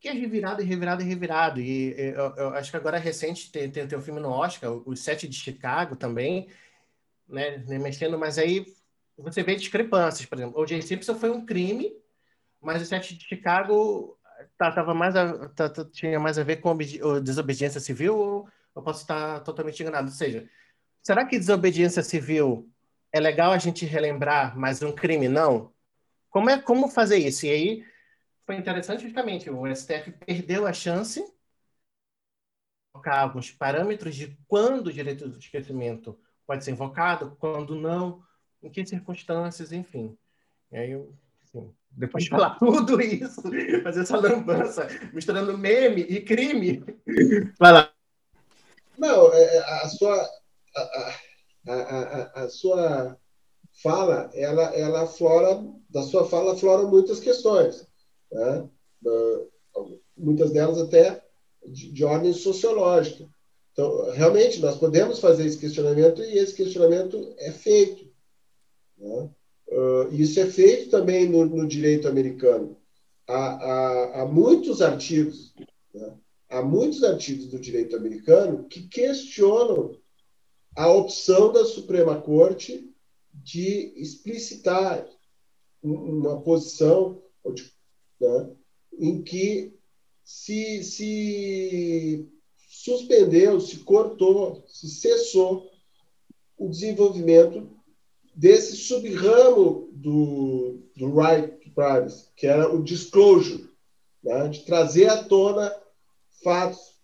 que 0.00 0.08
é 0.08 0.12
revirado 0.12 0.62
e 0.62 0.64
revirado 0.64 1.02
e 1.02 1.06
revirado. 1.06 1.60
E 1.60 1.94
eu, 1.98 2.34
eu 2.36 2.48
acho 2.50 2.70
que 2.70 2.76
agora 2.76 2.96
é 2.96 3.00
recente 3.00 3.50
tem, 3.52 3.70
tem, 3.70 3.86
tem 3.86 4.00
filme 4.00 4.20
no 4.20 4.30
Oscar, 4.30 4.70
Os 4.86 5.00
Sete 5.00 5.28
de 5.28 5.36
Chicago 5.36 5.96
também, 5.96 6.48
né? 7.28 7.58
Mexendo, 7.78 8.18
mas 8.18 8.38
aí 8.38 8.66
você 9.16 9.42
vê 9.42 9.54
discrepâncias, 9.56 10.26
por 10.26 10.38
exemplo. 10.38 10.60
O.J. 10.60 10.82
Simpson 10.82 11.14
foi 11.14 11.30
um 11.30 11.44
crime, 11.44 11.94
mas 12.60 12.82
o 12.82 12.86
Sete 12.86 13.16
de 13.16 13.24
Chicago 13.26 14.18
tá, 14.56 14.72
tava 14.72 14.94
mais 14.94 15.16
a, 15.16 15.48
tá, 15.50 15.68
tá, 15.68 15.84
tinha 15.84 16.18
mais 16.18 16.38
a 16.38 16.42
ver 16.42 16.56
com 16.56 16.76
desobediência 17.22 17.80
civil 17.80 18.16
ou 18.16 18.48
eu 18.74 18.82
posso 18.82 19.02
estar 19.02 19.40
totalmente 19.40 19.82
enganado? 19.82 20.08
Ou 20.08 20.14
seja, 20.14 20.48
Será 21.02 21.24
que 21.24 21.38
desobediência 21.38 22.02
civil 22.02 22.68
é 23.12 23.18
legal 23.18 23.52
a 23.52 23.58
gente 23.58 23.84
relembrar, 23.84 24.56
mas 24.56 24.82
um 24.82 24.92
crime 24.92 25.28
não? 25.28 25.72
Como 26.28 26.50
é 26.50 26.60
como 26.60 26.88
fazer 26.88 27.18
isso? 27.18 27.46
E 27.46 27.50
aí 27.50 27.84
foi 28.46 28.56
interessante 28.56 29.02
justamente 29.02 29.48
o 29.50 29.66
STF 29.74 30.12
perdeu 30.26 30.66
a 30.66 30.72
chance 30.72 31.20
de 31.20 31.32
colocar 32.92 33.20
alguns 33.20 33.50
parâmetros 33.50 34.14
de 34.14 34.36
quando 34.46 34.88
o 34.88 34.92
direito 34.92 35.28
do 35.28 35.38
esquecimento 35.38 36.18
pode 36.46 36.64
ser 36.64 36.72
invocado, 36.72 37.36
quando 37.38 37.76
não, 37.76 38.22
em 38.62 38.68
que 38.68 38.84
circunstâncias, 38.84 39.70
enfim. 39.72 40.18
E 40.72 40.76
aí 40.76 40.90
eu, 40.90 41.14
assim, 41.44 41.72
depois 41.90 42.24
de 42.24 42.30
falar 42.30 42.58
tudo 42.58 43.00
isso, 43.00 43.42
fazer 43.82 44.00
essa 44.00 44.16
lambança, 44.16 44.88
misturando 45.12 45.56
meme 45.56 46.02
e 46.02 46.20
crime. 46.20 46.84
Vai 47.58 47.72
lá. 47.72 47.92
Não, 48.98 49.32
é, 49.32 49.56
é, 49.56 49.58
a 49.60 49.88
sua 49.88 50.28
a, 50.76 51.72
a, 51.72 52.44
a, 52.44 52.48
sua 52.48 53.18
fala, 53.82 54.30
ela, 54.34 54.74
ela 54.76 55.06
flora, 55.06 55.62
da 55.88 56.02
sua 56.02 56.26
fala 56.26 56.56
flora 56.56 56.86
muitas 56.86 57.20
questões, 57.20 57.86
né? 58.30 58.68
muitas 60.16 60.52
delas 60.52 60.78
até 60.78 61.22
de, 61.66 61.92
de, 61.92 62.04
ordem 62.04 62.32
sociológica. 62.32 63.28
Então, 63.72 64.10
realmente, 64.12 64.60
nós 64.60 64.76
podemos 64.76 65.18
fazer 65.18 65.46
esse 65.46 65.58
questionamento 65.58 66.22
e 66.22 66.38
esse 66.38 66.54
questionamento 66.54 67.34
é 67.38 67.50
feito. 67.50 68.10
Né? 68.98 69.30
Uh, 69.68 70.12
isso 70.12 70.40
é 70.40 70.46
feito 70.46 70.90
também 70.90 71.28
no, 71.28 71.44
no 71.44 71.66
direito 71.66 72.08
americano. 72.08 72.76
Há, 73.26 73.36
há, 73.36 74.22
há 74.22 74.26
muitos 74.26 74.82
artigos, 74.82 75.54
né? 75.94 76.14
há 76.48 76.62
muitos 76.62 77.04
artigos 77.04 77.46
do 77.46 77.60
direito 77.60 77.96
americano 77.96 78.64
que 78.64 78.88
questionam 78.88 79.96
a 80.76 80.88
opção 80.88 81.52
da 81.52 81.64
Suprema 81.64 82.20
Corte 82.20 82.88
de 83.32 83.92
explicitar 83.96 85.06
uma 85.82 86.40
posição 86.42 87.22
né, 88.20 88.50
em 88.98 89.22
que 89.22 89.74
se, 90.22 90.82
se 90.84 92.28
suspendeu, 92.68 93.60
se 93.60 93.78
cortou, 93.78 94.62
se 94.66 94.88
cessou 94.88 95.68
o 96.56 96.68
desenvolvimento 96.68 97.68
desse 98.34 98.76
subramo 98.76 99.88
do, 99.92 100.82
do 100.96 101.18
right 101.18 101.56
to 101.64 101.70
privacy, 101.74 102.28
que 102.36 102.46
era 102.46 102.72
o 102.72 102.82
disclosure, 102.82 103.68
né, 104.22 104.48
de 104.48 104.64
trazer 104.64 105.08
à 105.08 105.24
tona 105.24 105.74
fatos 106.42 107.00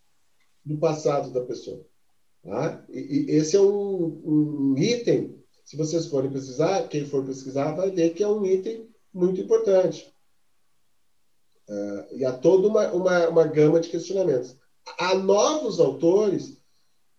do 0.65 0.79
passado 0.79 1.31
da 1.31 1.45
pessoa. 1.45 1.85
Tá? 2.47 2.87
E, 2.89 2.99
e 2.99 3.31
esse 3.33 3.57
é 3.57 3.61
um, 3.61 4.23
um, 4.25 4.79
item, 4.79 5.37
se 5.65 5.77
vocês 5.77 6.07
forem 6.07 6.31
pesquisar, 6.31 6.89
quem 6.89 7.05
for 7.05 7.27
pesquisar 7.27 7.73
vai 7.73 7.91
ver 7.91 8.15
que 8.15 8.23
é 8.23 8.29
um 8.29 8.47
item 8.47 8.89
muito 9.13 9.41
importante. 9.41 10.15
Uh, 11.69 12.15
e 12.15 12.25
há 12.25 12.33
toda 12.33 12.69
uma, 12.69 12.93
uma, 12.93 13.29
uma 13.29 13.45
gama 13.45 13.81
de 13.81 13.89
questionamentos. 13.89 14.57
Há 14.97 15.17
novos 15.17 15.81
autores 15.81 16.63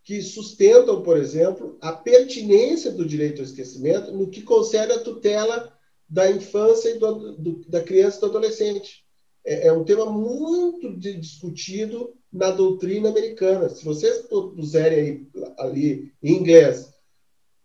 que 0.01 0.21
sustentam, 0.21 1.03
por 1.03 1.17
exemplo, 1.17 1.77
a 1.81 1.91
pertinência 1.91 2.89
do 2.89 3.05
direito 3.05 3.39
ao 3.39 3.45
esquecimento 3.45 4.13
no 4.13 4.29
que 4.29 4.41
concerne 4.41 4.93
a 4.93 5.03
tutela 5.03 5.77
da 6.07 6.31
infância 6.31 6.91
e 6.91 6.99
do, 6.99 7.35
do, 7.35 7.69
da 7.69 7.83
criança 7.83 8.15
e 8.15 8.19
do 8.21 8.25
adolescente. 8.27 9.03
É, 9.45 9.67
é 9.67 9.73
um 9.73 9.83
tema 9.83 10.05
muito 10.09 10.97
discutido 10.97 12.13
na 12.37 12.51
doutrina 12.51 13.09
americana. 13.09 13.67
Se 13.67 13.83
vocês 13.83 14.19
puserem 14.29 14.99
aí, 14.99 15.27
ali 15.57 16.13
em 16.21 16.35
inglês, 16.35 16.93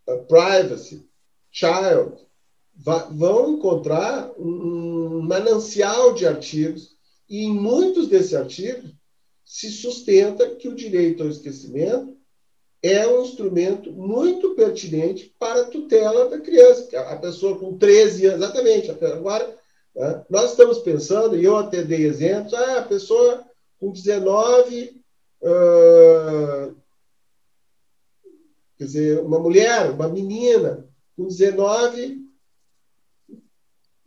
uh, 0.09 0.25
privacy, 0.25 1.07
child, 1.51 2.17
vão 2.75 3.53
encontrar 3.53 4.33
um 4.39 5.21
manancial 5.21 6.15
de 6.15 6.27
artigos, 6.27 6.97
e 7.29 7.45
em 7.45 7.53
muitos 7.53 8.09
desses 8.09 8.35
artigos 8.35 8.93
se 9.45 9.71
sustenta 9.71 10.57
que 10.57 10.69
o 10.69 10.75
direito 10.75 11.23
ao 11.23 11.29
esquecimento 11.29 12.17
é 12.83 13.07
um 13.07 13.23
instrumento 13.23 13.93
muito 13.93 14.55
pertinente 14.55 15.35
para 15.39 15.63
a 15.63 15.67
tutela 15.67 16.29
da 16.29 16.41
criança. 16.41 16.99
A 16.99 17.17
pessoa 17.17 17.59
com 17.59 17.77
13 17.77 18.27
anos, 18.27 18.43
exatamente, 18.43 18.91
agora 18.91 19.57
né, 19.95 20.25
nós 20.29 20.51
estamos 20.51 20.79
pensando, 20.79 21.37
e 21.37 21.45
eu 21.45 21.57
até 21.57 21.83
dei 21.83 22.05
exemplos, 22.05 22.55
ah, 22.55 22.79
a 22.79 22.83
pessoa 22.83 23.45
com 23.83 23.91
19, 23.91 25.03
uh, 25.43 26.77
quer 28.79 28.85
dizer, 28.85 29.19
uma 29.19 29.41
mulher, 29.41 29.91
uma 29.91 30.07
menina, 30.07 30.89
com 31.17 31.27
19, 31.27 32.21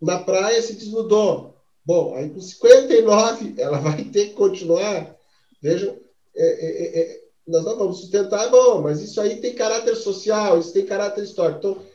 na 0.01 0.19
praia 0.19 0.61
se 0.61 0.76
desnudou. 0.76 1.57
Bom, 1.84 2.15
aí 2.15 2.30
com 2.30 2.39
59 2.39 3.55
ela 3.57 3.78
vai 3.80 4.05
ter 4.05 4.28
que 4.30 4.34
continuar. 4.34 5.13
Vejam, 5.61 5.99
é, 6.34 6.45
é, 6.45 6.99
é, 7.01 7.21
nós 7.45 7.65
não 7.65 7.78
vamos 7.78 7.99
sustentar, 7.99 8.49
bom, 8.49 8.82
mas 8.82 9.01
isso 9.01 9.19
aí 9.19 9.41
tem 9.41 9.53
caráter 9.55 9.97
social, 9.97 10.57
isso 10.57 10.71
tem 10.71 10.86
caráter 10.86 11.26
histórico. 11.26 11.59
Então, 11.59 11.86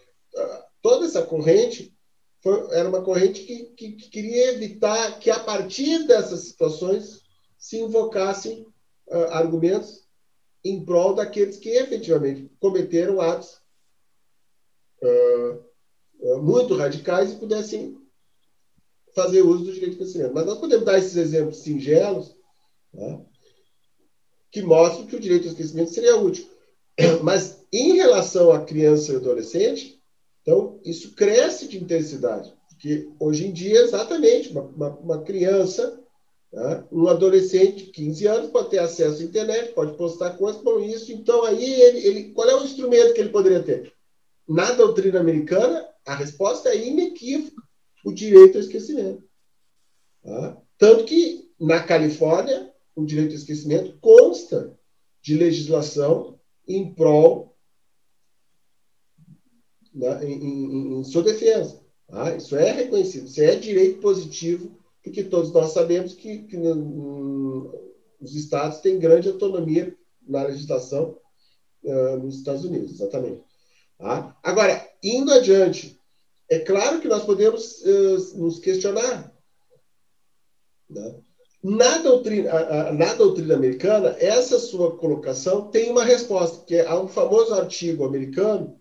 toda 0.82 1.06
essa 1.06 1.22
corrente 1.22 1.96
foi, 2.42 2.76
era 2.76 2.90
uma 2.90 3.00
corrente 3.00 3.42
que, 3.42 3.64
que, 3.74 3.92
que, 3.92 4.10
queria 4.10 4.52
evitar 4.52 5.18
que, 5.18 5.30
a 5.30 5.40
partir 5.40 6.06
dessas 6.06 6.40
situações, 6.40 7.19
se 7.60 7.78
invocassem 7.78 8.66
uh, 9.08 9.24
argumentos 9.30 10.08
em 10.64 10.82
prol 10.82 11.14
daqueles 11.14 11.58
que 11.58 11.68
efetivamente 11.68 12.50
cometeram 12.58 13.20
atos 13.20 13.60
uh, 15.02 16.40
muito 16.42 16.74
radicais 16.74 17.32
e 17.32 17.36
pudessem 17.36 17.96
fazer 19.14 19.42
uso 19.42 19.64
do 19.64 19.72
direito 19.72 19.92
de 19.92 19.98
conhecimento. 19.98 20.34
Mas 20.34 20.46
nós 20.46 20.58
podemos 20.58 20.84
dar 20.84 20.98
esses 20.98 21.16
exemplos 21.16 21.58
singelos 21.58 22.34
né, 22.92 23.24
que 24.50 24.62
mostram 24.62 25.06
que 25.06 25.16
o 25.16 25.20
direito 25.20 25.44
ao 25.44 25.50
esquecimento 25.50 25.90
seria 25.90 26.16
útil. 26.16 26.48
Mas 27.22 27.64
em 27.72 27.94
relação 27.94 28.50
à 28.52 28.64
criança 28.64 29.12
e 29.12 29.16
adolescente, 29.16 30.00
então 30.42 30.80
isso 30.84 31.14
cresce 31.14 31.68
de 31.68 31.78
intensidade. 31.78 32.54
Porque 32.68 33.10
hoje 33.18 33.46
em 33.46 33.52
dia, 33.52 33.80
exatamente, 33.80 34.50
uma, 34.50 34.62
uma, 34.62 34.88
uma 34.98 35.22
criança 35.22 35.99
Tá? 36.52 36.84
Um 36.90 37.06
adolescente 37.06 37.86
de 37.86 37.92
15 37.92 38.26
anos 38.26 38.50
pode 38.50 38.70
ter 38.70 38.78
acesso 38.78 39.22
à 39.22 39.24
internet, 39.24 39.72
pode 39.72 39.96
postar 39.96 40.36
coisas, 40.36 40.60
bom, 40.62 40.80
isso. 40.80 41.12
Então, 41.12 41.44
aí, 41.44 41.80
ele, 41.80 42.06
ele, 42.06 42.32
qual 42.32 42.48
é 42.48 42.56
o 42.56 42.64
instrumento 42.64 43.14
que 43.14 43.20
ele 43.20 43.30
poderia 43.30 43.62
ter? 43.62 43.92
Na 44.48 44.72
doutrina 44.72 45.20
americana, 45.20 45.88
a 46.04 46.14
resposta 46.14 46.70
é 46.70 46.88
inequívoca. 46.88 47.62
o 48.04 48.12
direito 48.12 48.56
ao 48.56 48.62
esquecimento. 48.62 49.22
Tá? 50.22 50.60
Tanto 50.76 51.04
que, 51.04 51.50
na 51.60 51.82
Califórnia, 51.82 52.72
o 52.96 53.04
direito 53.04 53.30
ao 53.30 53.36
esquecimento 53.36 53.98
consta 54.00 54.76
de 55.22 55.36
legislação 55.36 56.40
em 56.66 56.92
prol, 56.92 57.56
né, 59.94 60.24
em, 60.24 60.32
em, 60.32 60.98
em, 61.00 61.04
sua 61.04 61.22
defesa. 61.22 61.80
Tá? 62.08 62.34
Isso 62.34 62.56
é 62.56 62.72
reconhecido, 62.72 63.26
isso 63.26 63.40
é 63.40 63.54
direito 63.54 64.00
positivo, 64.00 64.79
porque 65.02 65.24
todos 65.24 65.52
nós 65.52 65.72
sabemos 65.72 66.14
que, 66.14 66.42
que 66.44 66.56
os 68.20 68.34
estados 68.34 68.78
têm 68.78 68.98
grande 68.98 69.28
autonomia 69.28 69.96
na 70.26 70.42
legislação 70.42 71.18
uh, 71.84 72.16
nos 72.18 72.36
Estados 72.36 72.64
Unidos, 72.64 72.92
exatamente. 72.92 73.42
Tá? 73.98 74.36
Agora, 74.42 74.86
indo 75.02 75.32
adiante, 75.32 75.98
é 76.48 76.58
claro 76.58 77.00
que 77.00 77.08
nós 77.08 77.24
podemos 77.24 77.80
uh, 77.82 78.38
nos 78.38 78.58
questionar. 78.58 79.34
Né? 80.88 81.14
Na 81.62 81.98
doutrina, 81.98 82.92
na 82.92 83.14
doutrina 83.14 83.54
americana, 83.54 84.16
essa 84.18 84.58
sua 84.58 84.96
colocação 84.96 85.70
tem 85.70 85.90
uma 85.90 86.04
resposta, 86.04 86.64
que 86.64 86.74
é 86.74 86.94
um 86.94 87.06
famoso 87.06 87.52
artigo 87.52 88.04
americano 88.04 88.80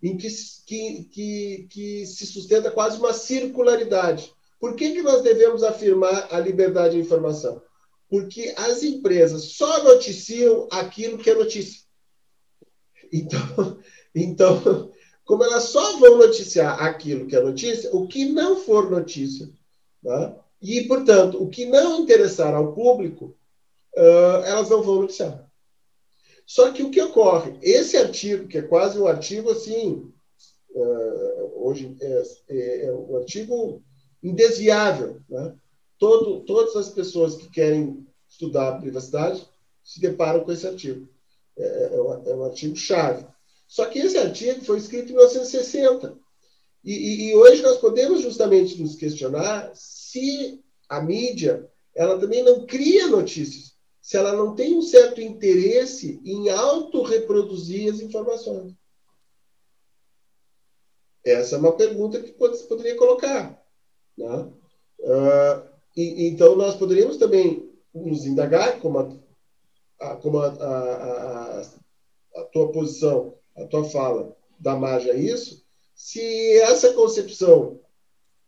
em 0.00 0.16
que, 0.16 0.28
que, 0.66 1.04
que, 1.04 1.66
que 1.68 2.06
se 2.06 2.26
sustenta 2.26 2.70
quase 2.70 2.98
uma 2.98 3.12
circularidade. 3.12 4.32
Por 4.62 4.76
que, 4.76 4.92
que 4.92 5.02
nós 5.02 5.22
devemos 5.22 5.64
afirmar 5.64 6.28
a 6.30 6.38
liberdade 6.38 6.94
de 6.94 7.00
informação? 7.00 7.60
Porque 8.08 8.54
as 8.56 8.84
empresas 8.84 9.56
só 9.56 9.82
noticiam 9.82 10.68
aquilo 10.70 11.18
que 11.18 11.30
é 11.30 11.34
notícia. 11.34 11.82
Então, 13.12 13.40
então 14.14 14.92
como 15.24 15.42
elas 15.42 15.64
só 15.64 15.98
vão 15.98 16.16
noticiar 16.16 16.80
aquilo 16.80 17.26
que 17.26 17.34
é 17.34 17.40
notícia, 17.40 17.90
o 17.92 18.06
que 18.06 18.24
não 18.24 18.56
for 18.56 18.88
notícia, 18.88 19.50
né? 20.00 20.36
e, 20.62 20.82
portanto, 20.82 21.42
o 21.42 21.50
que 21.50 21.66
não 21.66 22.02
interessar 22.02 22.54
ao 22.54 22.72
público, 22.72 23.36
uh, 23.96 24.44
elas 24.44 24.70
não 24.70 24.80
vão 24.80 25.00
noticiar. 25.02 25.50
Só 26.46 26.70
que 26.70 26.84
o 26.84 26.90
que 26.92 27.02
ocorre? 27.02 27.58
Esse 27.60 27.96
artigo, 27.96 28.46
que 28.46 28.58
é 28.58 28.62
quase 28.62 28.96
um 28.96 29.08
artigo 29.08 29.50
assim, 29.50 30.08
uh, 30.70 31.66
hoje 31.66 31.96
é, 32.00 32.22
é, 32.48 32.86
é, 32.86 32.92
um 32.92 33.16
artigo 33.16 33.82
indesviável, 34.22 35.20
né? 35.28 35.54
Todo, 35.98 36.40
todas 36.40 36.76
as 36.76 36.88
pessoas 36.88 37.36
que 37.36 37.48
querem 37.48 38.06
estudar 38.28 38.68
a 38.68 38.78
privacidade 38.78 39.46
se 39.84 40.00
deparam 40.00 40.44
com 40.44 40.52
esse 40.52 40.66
artigo. 40.66 41.08
É, 41.56 41.94
é, 41.94 42.00
um, 42.00 42.28
é 42.28 42.34
um 42.36 42.44
artigo 42.44 42.76
chave. 42.76 43.26
Só 43.68 43.86
que 43.86 43.98
esse 43.98 44.18
artigo 44.18 44.64
foi 44.64 44.78
escrito 44.78 45.10
em 45.10 45.14
1960. 45.14 46.18
E, 46.84 46.92
e, 46.92 47.30
e, 47.30 47.34
hoje 47.34 47.62
nós 47.62 47.78
podemos 47.78 48.20
justamente 48.20 48.80
nos 48.82 48.96
questionar 48.96 49.70
se 49.74 50.60
a 50.88 51.00
mídia 51.00 51.70
ela 51.94 52.18
também 52.18 52.42
não 52.42 52.66
cria 52.66 53.06
notícias, 53.06 53.74
se 54.00 54.16
ela 54.16 54.32
não 54.32 54.54
tem 54.54 54.76
um 54.76 54.82
certo 54.82 55.20
interesse 55.20 56.20
em 56.24 56.48
autorreproduzir 56.50 57.92
as 57.92 58.00
informações. 58.00 58.74
Essa 61.24 61.54
é 61.54 61.58
uma 61.58 61.76
pergunta 61.76 62.20
que 62.20 62.32
poderia 62.32 62.96
colocar. 62.96 63.61
Né? 64.22 64.48
Uh, 65.00 65.62
e, 65.96 66.28
então, 66.28 66.56
nós 66.56 66.74
poderíamos 66.76 67.16
também 67.16 67.70
nos 67.94 68.24
indagar, 68.24 68.80
como 68.80 68.98
a, 68.98 69.12
a 70.00 70.16
como 70.16 70.38
a, 70.38 70.48
a, 70.48 71.60
a 72.36 72.44
tua 72.44 72.72
posição 72.72 73.34
a 73.56 73.66
tua 73.66 73.84
fala 73.84 74.34
dá 74.58 74.76
margem 74.76 75.10
a 75.10 75.14
isso, 75.14 75.62
se 75.94 76.58
essa 76.60 76.92
concepção 76.94 77.80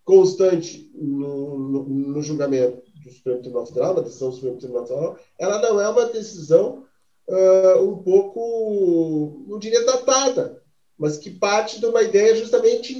constante 0.04 0.90
no, 0.94 1.58
no, 1.58 1.84
no 1.84 2.22
julgamento 2.22 2.82
do 3.02 3.10
Supremo 3.10 3.40
Tribunal 3.40 3.66
Federal, 3.66 3.94
da 3.94 4.02
decisão 4.02 4.30
do 4.30 4.34
Supremo 4.34 4.58
Tribunal 4.58 4.86
Federal, 4.86 5.18
ela 5.38 5.60
não 5.60 5.80
é 5.80 5.88
uma 5.88 6.06
decisão 6.06 6.86
uh, 7.28 7.82
um 7.82 8.02
pouco, 8.02 9.44
não 9.46 9.58
diria 9.58 9.84
datada, 9.84 10.62
mas 10.96 11.18
que 11.18 11.30
parte 11.30 11.80
de 11.80 11.86
uma 11.86 12.02
ideia 12.02 12.36
justamente 12.36 12.98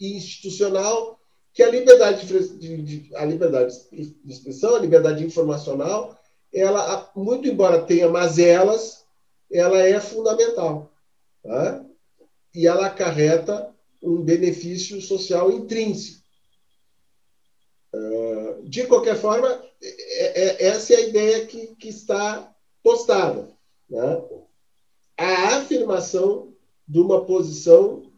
institucional 0.00 1.18
que 1.52 1.62
a 1.62 1.70
liberdade 1.70 2.26
de, 2.26 2.82
de, 2.82 3.16
a 3.16 3.24
liberdade 3.24 3.74
de 3.90 4.32
expressão, 4.32 4.74
a 4.74 4.78
liberdade 4.78 5.24
informacional, 5.24 6.18
ela, 6.52 7.10
muito 7.14 7.48
embora 7.48 7.82
tenha 7.82 8.08
mazelas, 8.08 9.04
ela 9.50 9.78
é 9.78 10.00
fundamental. 10.00 10.90
Tá? 11.42 11.84
E 12.54 12.66
ela 12.66 12.86
acarreta 12.86 13.74
um 14.02 14.22
benefício 14.22 15.00
social 15.00 15.50
intrínseco. 15.50 16.22
Uh, 17.94 18.62
de 18.62 18.86
qualquer 18.86 19.16
forma, 19.16 19.48
é, 19.82 20.42
é, 20.42 20.66
essa 20.66 20.94
é 20.94 20.96
a 20.96 21.08
ideia 21.08 21.46
que, 21.46 21.74
que 21.76 21.88
está 21.88 22.54
postada. 22.82 23.50
Né? 23.88 24.22
A 25.18 25.56
afirmação 25.58 26.54
de 26.88 26.98
uma 26.98 27.24
posição 27.24 28.11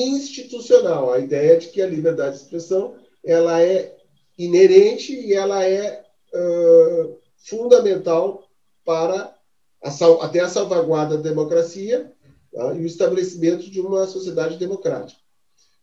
institucional, 0.00 1.12
a 1.12 1.18
ideia 1.18 1.58
de 1.58 1.68
que 1.68 1.82
a 1.82 1.86
liberdade 1.86 2.36
de 2.36 2.42
expressão 2.42 2.94
ela 3.24 3.60
é 3.60 3.96
inerente 4.38 5.12
e 5.12 5.34
ela 5.34 5.64
é 5.64 6.04
uh, 6.34 7.18
fundamental 7.36 8.48
para 8.84 9.34
a 9.82 10.24
até 10.24 10.40
a 10.40 10.48
salvaguarda 10.48 11.16
da 11.16 11.28
democracia 11.28 12.12
tá? 12.52 12.74
e 12.74 12.82
o 12.82 12.86
estabelecimento 12.86 13.70
de 13.70 13.80
uma 13.80 14.06
sociedade 14.06 14.56
democrática. 14.56 15.20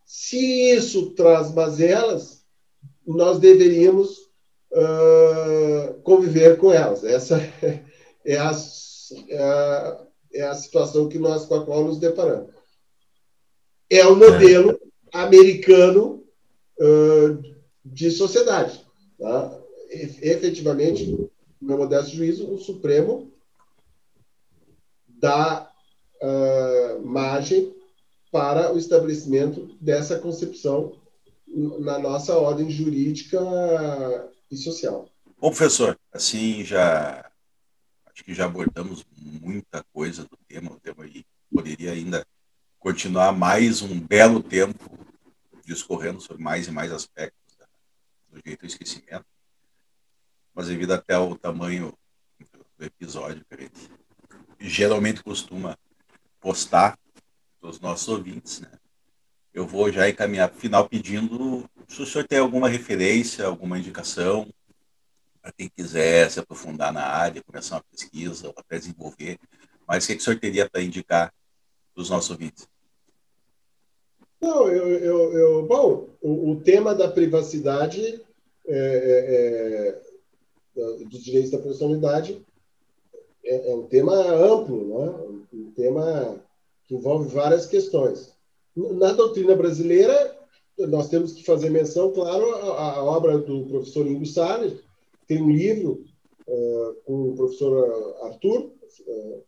Se 0.06 0.72
isso 0.72 1.12
traz 1.12 1.54
mazelas, 1.54 2.44
nós 3.06 3.40
deveríamos 3.40 4.30
uh, 4.72 6.02
conviver 6.04 6.58
com 6.58 6.72
elas. 6.72 7.04
Essa 7.04 7.38
é 8.26 8.38
a, 8.38 8.52
é, 9.30 9.38
a, 9.38 10.06
é 10.34 10.42
a, 10.44 10.56
situação 10.56 11.10
que 11.10 11.20
nós, 11.20 11.46
com 11.46 11.56
a 11.56 11.66
qual 11.66 11.84
nos 11.84 12.00
deparamos. 12.00 12.59
É 13.90 14.06
o 14.06 14.16
modelo 14.16 14.72
é. 14.72 15.18
americano 15.18 16.24
uh, 16.80 17.56
de 17.84 18.12
sociedade. 18.12 18.86
Tá? 19.18 19.60
E, 19.90 20.30
efetivamente, 20.30 21.06
no 21.06 21.30
meu 21.62 21.78
modesto 21.78 22.16
juízo, 22.16 22.52
o 22.52 22.58
Supremo 22.60 23.32
dá 25.08 25.70
uh, 26.22 27.06
margem 27.06 27.74
para 28.32 28.74
o 28.74 28.78
estabelecimento 28.78 29.76
dessa 29.82 30.20
concepção 30.20 30.96
na 31.80 31.98
nossa 31.98 32.38
ordem 32.38 32.70
jurídica 32.70 33.40
e 34.52 34.56
social. 34.56 35.10
Bom, 35.40 35.50
professor, 35.50 35.98
assim 36.14 36.64
já 36.64 37.26
acho 38.06 38.24
que 38.24 38.34
já 38.34 38.46
abordamos 38.46 39.06
muita 39.18 39.84
coisa 39.94 40.24
do 40.24 40.38
tema, 40.48 40.72
o 40.72 40.80
tema 40.80 41.06
aí 41.06 41.26
poderia 41.52 41.92
ainda 41.92 42.26
continuar 42.80 43.34
mais 43.34 43.82
um 43.82 44.00
belo 44.00 44.42
tempo 44.42 44.98
discorrendo 45.66 46.22
sobre 46.22 46.42
mais 46.42 46.68
e 46.68 46.72
mais 46.72 46.92
aspectos 46.92 47.58
do 48.30 48.42
direito 48.42 48.64
ao 48.64 48.68
esquecimento, 48.68 49.26
mas 50.54 50.68
devido 50.68 50.94
até 50.94 51.14
ao 51.14 51.36
tamanho 51.36 51.94
do 52.78 52.86
episódio 52.86 53.46
que 53.46 53.56
a 53.56 53.62
gente 53.62 53.92
geralmente 54.60 55.22
costuma 55.22 55.78
postar 56.40 56.98
os 57.62 57.80
nossos 57.80 58.08
ouvintes, 58.08 58.62
né? 58.62 58.72
Eu 59.54 59.68
vou 59.68 59.92
já 59.92 60.08
encaminhar 60.08 60.48
para 60.48 60.58
o 60.58 60.62
final 60.62 60.88
pedindo 60.88 61.70
se 61.88 62.02
o 62.02 62.06
senhor 62.06 62.26
tem 62.26 62.40
alguma 62.40 62.70
referência, 62.70 63.46
alguma 63.46 63.78
indicação 63.78 64.48
para 65.42 65.52
quem 65.52 65.70
quiser 65.70 66.30
se 66.30 66.40
aprofundar 66.40 66.94
na 66.94 67.04
área, 67.04 67.44
começar 67.44 67.76
uma 67.76 67.84
pesquisa 67.92 68.48
ou 68.48 68.54
até 68.56 68.78
desenvolver. 68.78 69.38
Mas 69.88 70.04
o 70.04 70.08
que, 70.08 70.16
que 70.16 70.22
o 70.22 70.24
senhor 70.24 70.40
teria 70.40 70.70
para 70.70 70.82
indicar 70.82 71.34
para 72.00 72.04
os 72.04 72.10
nossos 72.10 72.32
ouvintes? 72.32 72.68
Não, 74.40 74.70
eu, 74.70 74.88
eu, 74.88 75.34
eu 75.34 75.68
bom, 75.68 76.08
o, 76.22 76.52
o, 76.52 76.62
tema 76.62 76.96
da 76.96 77.10
privacidade 77.10 78.22
é, 78.66 80.02
é, 80.78 80.82
é, 80.82 81.04
dos 81.04 81.22
direitos 81.22 81.52
da 81.52 81.58
personalidade 81.58 82.42
é, 83.44 83.72
é 83.72 83.76
um 83.76 83.86
tema 83.88 84.16
amplo, 84.16 84.88
né? 84.88 85.44
um 85.52 85.72
tema 85.72 86.42
que 86.88 86.96
envolve 86.96 87.28
várias 87.28 87.66
questões. 87.66 88.34
Na 88.76 89.12
doutrina 89.12 89.56
brasileira, 89.56 90.38
nós 90.78 91.10
temos 91.10 91.34
que 91.34 91.44
fazer 91.44 91.70
menção, 91.70 92.14
claro, 92.14 92.46
à 92.56 93.04
obra 93.04 93.38
do 93.40 93.66
professor 93.66 94.08
Ingo 94.08 94.26
Salles, 94.26 94.80
tem 95.28 95.42
um 95.42 95.52
livro 95.52 96.06
uh, 96.48 96.96
com 97.04 97.30
o 97.32 97.36
professor 97.36 98.16
Arthur 98.24 98.72
uh, 99.06 99.44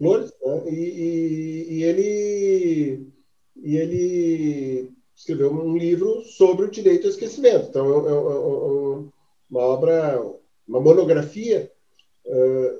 Flores, 0.00 0.32
né? 0.42 0.62
e, 0.70 0.74
e, 0.74 1.74
e, 1.74 1.84
ele, 1.84 3.12
e 3.56 3.76
ele 3.76 4.92
escreveu 5.14 5.52
um 5.52 5.76
livro 5.76 6.22
sobre 6.22 6.64
o 6.64 6.70
direito 6.70 7.04
ao 7.04 7.10
esquecimento. 7.10 7.68
Então, 7.68 7.86
é, 7.86 8.10
é, 8.10 8.12
é, 8.12 8.16
é 8.16 9.10
uma 9.50 9.60
obra, 9.60 10.18
uma 10.66 10.80
monografia 10.80 11.70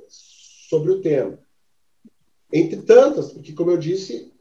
sobre 0.08 0.92
o 0.92 1.02
tema. 1.02 1.38
Entre 2.50 2.80
tantas, 2.82 3.34
porque, 3.34 3.52
como 3.52 3.70
eu 3.70 3.76
disse, 3.76 4.32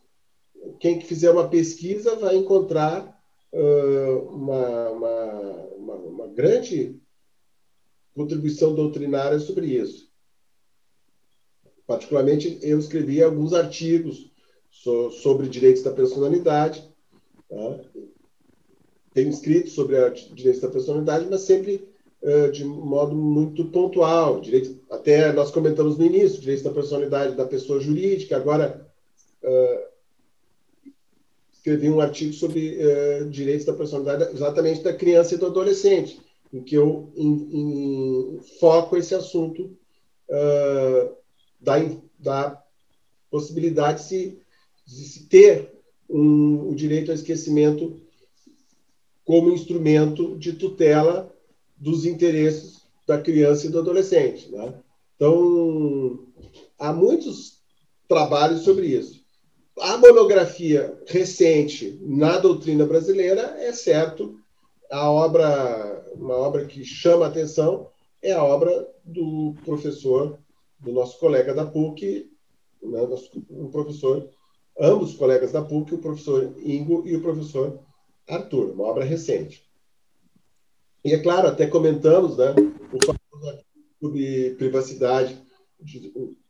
quem 0.79 1.01
fizer 1.01 1.31
uma 1.31 1.49
pesquisa 1.49 2.15
vai 2.15 2.37
encontrar 2.37 3.21
uma, 4.31 4.89
uma, 4.89 5.31
uma, 5.75 5.95
uma 5.95 6.27
grande 6.27 6.97
contribuição 8.15 8.73
doutrinária 8.73 9.39
sobre 9.39 9.65
isso. 9.65 10.08
Particularmente, 11.89 12.59
eu 12.61 12.77
escrevi 12.77 13.19
alguns 13.19 13.51
artigos 13.51 14.31
so, 14.69 15.09
sobre 15.09 15.49
direitos 15.49 15.81
da 15.81 15.89
personalidade. 15.89 16.87
Tá? 17.49 17.79
Tenho 19.11 19.29
escrito 19.29 19.71
sobre 19.71 19.97
direitos 20.35 20.61
da 20.61 20.69
personalidade, 20.69 21.25
mas 21.27 21.41
sempre 21.41 21.89
uh, 22.21 22.51
de 22.51 22.63
modo 22.63 23.15
muito 23.15 23.65
pontual. 23.65 24.39
Direito, 24.39 24.79
até 24.91 25.33
nós 25.33 25.49
comentamos 25.49 25.97
no 25.97 26.05
início, 26.05 26.39
direitos 26.39 26.63
da 26.63 26.69
personalidade 26.69 27.35
da 27.35 27.47
pessoa 27.47 27.79
jurídica. 27.79 28.37
Agora, 28.37 28.87
uh, 29.43 30.89
escrevi 31.51 31.89
um 31.89 32.01
artigo 32.01 32.33
sobre 32.33 32.77
uh, 32.85 33.27
direitos 33.31 33.65
da 33.65 33.73
personalidade 33.73 34.31
exatamente 34.31 34.83
da 34.83 34.93
criança 34.93 35.33
e 35.33 35.39
do 35.39 35.47
adolescente, 35.47 36.21
em 36.53 36.61
que 36.61 36.75
eu 36.75 37.11
em, 37.15 37.49
em, 37.51 38.39
foco 38.59 38.95
esse 38.95 39.15
assunto 39.15 39.75
da, 41.59 41.75
da 42.17 42.63
possibilidade 43.29 44.01
de 44.01 44.07
se, 44.07 44.41
de 44.85 45.03
se 45.03 45.25
ter 45.25 45.73
um, 46.09 46.69
o 46.69 46.75
direito 46.75 47.11
ao 47.11 47.15
esquecimento 47.15 47.99
como 49.23 49.51
instrumento 49.51 50.37
de 50.37 50.53
tutela 50.53 51.31
dos 51.77 52.05
interesses 52.05 52.81
da 53.05 53.21
criança 53.21 53.67
e 53.67 53.69
do 53.69 53.79
adolescente. 53.79 54.49
Né? 54.51 54.73
Então, 55.15 56.19
há 56.77 56.91
muitos 56.91 57.59
trabalhos 58.07 58.61
sobre 58.61 58.87
isso. 58.87 59.19
A 59.79 59.97
monografia 59.97 60.99
recente 61.07 61.97
na 62.01 62.37
doutrina 62.37 62.85
brasileira 62.85 63.55
é 63.59 63.71
certo 63.71 64.39
a 64.89 65.09
obra, 65.09 66.05
uma 66.15 66.35
obra 66.35 66.65
que 66.65 66.83
chama 66.83 67.27
atenção 67.27 67.87
é 68.21 68.33
a 68.33 68.43
obra 68.43 68.87
do 69.05 69.55
professor 69.63 70.37
do 70.79 70.91
nosso 70.91 71.19
colega 71.19 71.53
da 71.53 71.65
PUC, 71.65 72.31
né, 72.81 73.01
o 73.49 73.69
professor, 73.69 74.29
ambos 74.79 75.13
colegas 75.15 75.51
da 75.51 75.61
PUC, 75.61 75.95
o 75.95 75.99
professor 75.99 76.55
Ingo 76.63 77.03
e 77.05 77.15
o 77.15 77.21
professor 77.21 77.79
Arthur, 78.27 78.71
uma 78.71 78.85
obra 78.85 79.03
recente. 79.03 79.67
E 81.03 81.13
é 81.13 81.19
claro, 81.19 81.47
até 81.47 81.67
comentamos 81.67 82.37
né, 82.37 82.53
o 82.91 83.05
famoso 83.05 83.59
sobre 84.01 84.55
privacidade 84.57 85.37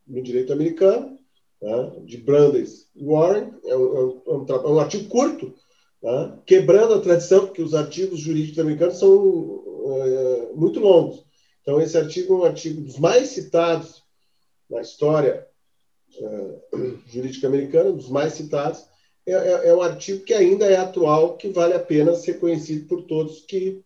no 0.07 0.21
direito 0.21 0.53
americano, 0.53 1.17
né, 1.61 2.01
de 2.05 2.17
Brandeis 2.17 2.88
Warren, 2.95 3.53
é 3.65 3.75
um, 3.75 4.21
é 4.25 4.34
um, 4.34 4.45
é 4.47 4.67
um 4.67 4.80
artigo 4.80 5.07
curto, 5.09 5.53
né, 6.01 6.39
quebrando 6.45 6.93
a 6.93 7.01
tradição, 7.01 7.45
porque 7.45 7.61
os 7.61 7.73
artigos 7.73 8.19
jurídicos 8.19 8.59
americanos 8.59 8.97
são 8.97 9.63
é, 9.88 10.51
muito 10.53 10.80
longos. 10.80 11.25
Então, 11.61 11.80
esse 11.80 11.97
artigo 11.97 12.34
é 12.34 12.38
um 12.38 12.45
artigo 12.45 12.82
dos 12.82 12.97
mais 12.97 13.30
citados 13.30 13.99
na 14.70 14.82
história 14.82 15.47
uh, 16.22 16.99
jurídica 17.07 17.47
americana, 17.47 17.91
dos 17.91 18.09
mais 18.09 18.34
citados, 18.34 18.86
é, 19.26 19.32
é, 19.32 19.67
é, 19.67 19.74
um 19.74 19.82
artigo 19.82 20.24
que 20.24 20.34
ainda 20.34 20.65
é 20.65 20.78
atual, 20.78 21.38
que 21.38 21.49
vale 21.49 21.74
a 21.74 21.80
pena 21.80 22.15
ser 22.15 22.39
conhecido 22.39 22.88
por 22.88 23.03
todos 23.03 23.41
que 23.41 23.84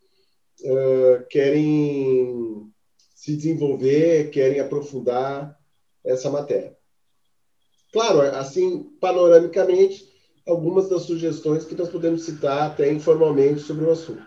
uh, 0.61 1.25
querem 1.29 2.71
se 3.15 3.35
desenvolver, 3.35 4.29
querem 4.31 4.59
aprofundar 4.59 5.57
essa 6.03 6.29
matéria. 6.29 6.77
Claro, 7.91 8.21
assim, 8.35 8.83
panoramicamente, 8.99 10.11
algumas 10.47 10.89
das 10.89 11.03
sugestões 11.03 11.63
que 11.63 11.75
nós 11.75 11.89
podemos 11.89 12.23
citar 12.23 12.71
até 12.71 12.91
informalmente 12.91 13.61
sobre 13.61 13.85
o 13.85 13.91
assunto. 13.91 14.25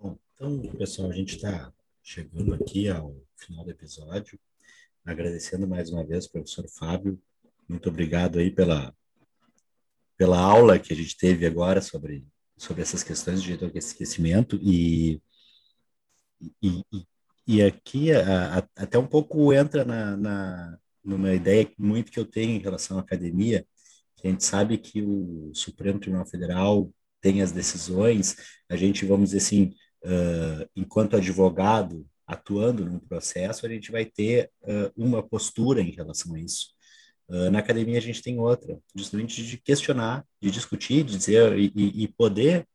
Bom, 0.00 0.16
então, 0.34 0.60
pessoal, 0.76 1.10
a 1.10 1.14
gente 1.14 1.36
está 1.36 1.72
chegando 2.06 2.54
aqui 2.54 2.88
ao 2.88 3.20
final 3.36 3.64
do 3.64 3.72
episódio, 3.72 4.38
agradecendo 5.04 5.66
mais 5.66 5.90
uma 5.90 6.06
vez 6.06 6.28
professor 6.28 6.64
Fábio. 6.68 7.20
Muito 7.68 7.88
obrigado 7.88 8.38
aí 8.38 8.48
pela, 8.48 8.94
pela 10.16 10.38
aula 10.38 10.78
que 10.78 10.92
a 10.92 10.96
gente 10.96 11.16
teve 11.16 11.44
agora 11.44 11.82
sobre, 11.82 12.24
sobre 12.56 12.82
essas 12.82 13.02
questões 13.02 13.42
de 13.42 13.58
esquecimento 13.74 14.56
e, 14.62 15.20
e, 16.62 16.84
e 17.44 17.60
aqui 17.60 18.12
a, 18.12 18.58
a, 18.58 18.68
até 18.76 18.96
um 18.96 19.06
pouco 19.08 19.52
entra 19.52 19.84
na, 19.84 20.16
na, 20.16 20.78
numa 21.02 21.34
ideia 21.34 21.68
muito 21.76 22.12
que 22.12 22.20
eu 22.20 22.24
tenho 22.24 22.52
em 22.52 22.62
relação 22.62 22.98
à 22.98 23.00
academia, 23.00 23.66
que 24.14 24.28
a 24.28 24.30
gente 24.30 24.44
sabe 24.44 24.78
que 24.78 25.02
o 25.02 25.50
Supremo 25.52 25.98
Tribunal 25.98 26.24
Federal 26.24 26.88
tem 27.20 27.42
as 27.42 27.50
decisões, 27.50 28.36
a 28.68 28.76
gente, 28.76 29.04
vamos 29.04 29.30
dizer 29.30 29.38
assim, 29.38 29.74
uh, 30.04 30.68
enquanto 30.74 31.16
advogado 31.16 32.06
atuando 32.26 32.84
num 32.84 32.98
processo, 32.98 33.64
a 33.64 33.68
gente 33.68 33.92
vai 33.92 34.04
ter 34.04 34.50
uh, 34.62 34.92
uma 34.96 35.22
postura 35.22 35.80
em 35.80 35.90
relação 35.90 36.34
a 36.34 36.40
isso. 36.40 36.74
Uh, 37.28 37.50
na 37.50 37.60
academia 37.60 37.98
a 37.98 38.02
gente 38.02 38.22
tem 38.22 38.38
outra, 38.38 38.78
justamente 38.94 39.44
de 39.44 39.56
questionar, 39.58 40.24
de 40.40 40.50
discutir, 40.50 41.04
de 41.04 41.16
dizer 41.16 41.58
e, 41.58 41.72
e 41.74 42.08
poder 42.08 42.66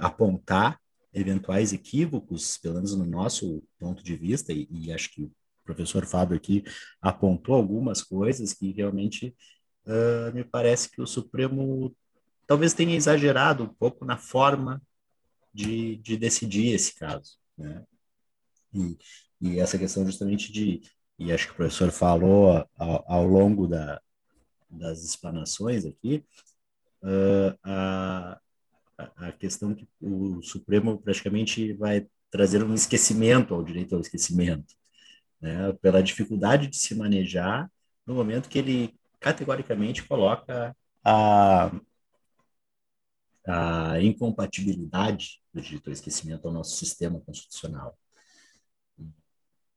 apontar 0.00 0.80
eventuais 1.14 1.72
equívocos, 1.72 2.58
pelo 2.58 2.74
menos 2.74 2.96
no 2.96 3.06
nosso 3.06 3.62
ponto 3.78 4.02
de 4.02 4.16
vista, 4.16 4.52
e, 4.52 4.66
e, 4.68 4.92
acho 4.92 5.12
que 5.12 5.22
o 5.22 5.32
professor 5.64 6.04
Fábio 6.04 6.36
aqui 6.36 6.64
apontou 7.00 7.54
algumas 7.54 8.02
coisas 8.02 8.52
que 8.52 8.72
realmente 8.72 9.32
me 10.34 10.42
parece 10.42 10.90
que 10.90 11.00
o 11.00 11.06
Supremo 11.06 11.94
talvez 12.48 12.74
tenha 12.74 12.96
exagerado 12.96 13.62
um 13.62 13.68
pouco 13.68 14.04
na 14.04 14.18
forma 14.18 14.82
de, 15.52 15.96
de 15.96 16.16
decidir 16.16 16.74
esse 16.74 16.94
caso. 16.94 17.36
Né? 17.56 17.84
E, 18.74 18.98
e 19.40 19.58
essa 19.58 19.78
questão 19.78 20.04
justamente 20.04 20.52
de, 20.52 20.82
e 21.18 21.32
acho 21.32 21.46
que 21.46 21.52
o 21.52 21.56
professor 21.56 21.90
falou 21.90 22.66
ao, 22.76 23.04
ao 23.06 23.26
longo 23.26 23.66
da, 23.66 24.00
das 24.70 25.04
explanações 25.04 25.84
aqui, 25.84 26.24
uh, 27.02 27.58
a, 27.62 28.40
a 29.16 29.32
questão 29.32 29.74
que 29.74 29.86
o 30.00 30.42
Supremo 30.42 30.98
praticamente 30.98 31.72
vai 31.74 32.06
trazer 32.30 32.62
um 32.62 32.74
esquecimento 32.74 33.54
ao 33.54 33.62
direito 33.62 33.94
ao 33.94 34.00
esquecimento, 34.00 34.74
né? 35.40 35.72
pela 35.82 36.02
dificuldade 36.02 36.66
de 36.66 36.76
se 36.76 36.94
manejar 36.94 37.70
no 38.06 38.14
momento 38.14 38.48
que 38.48 38.58
ele 38.58 38.94
categoricamente 39.20 40.02
coloca 40.04 40.74
a, 41.04 41.70
a 43.46 44.00
incompatibilidade 44.00 45.40
do 45.52 45.60
direito 45.60 45.88
ao 45.88 45.92
esquecimento 45.92 46.46
ao 46.46 46.54
nosso 46.54 46.76
sistema 46.76 47.20
constitucional. 47.20 47.96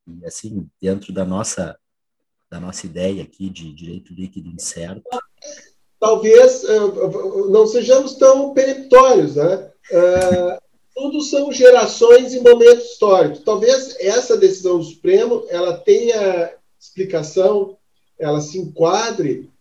E, 0.07 0.25
assim, 0.25 0.69
dentro 0.79 1.11
da 1.11 1.25
nossa, 1.25 1.77
da 2.49 2.59
nossa 2.59 2.85
ideia 2.85 3.23
aqui 3.23 3.49
de 3.49 3.73
direito 3.73 4.13
líquido 4.13 4.49
incerto. 4.49 5.03
Talvez 5.99 6.63
uh, 6.63 7.49
não 7.49 7.65
sejamos 7.65 8.15
tão 8.15 8.53
peremptórios, 8.53 9.35
né? 9.35 9.71
Uh, 9.91 10.65
tudo 10.93 11.21
são 11.21 11.51
gerações 11.51 12.33
e 12.33 12.39
momentos 12.39 12.91
históricos. 12.91 13.43
Talvez 13.43 13.95
essa 13.99 14.37
decisão 14.37 14.77
do 14.77 14.83
Supremo 14.83 15.45
ela 15.49 15.77
tenha 15.77 16.53
explicação, 16.79 17.77
ela 18.17 18.39
se 18.39 18.59
enquadre 18.59 19.51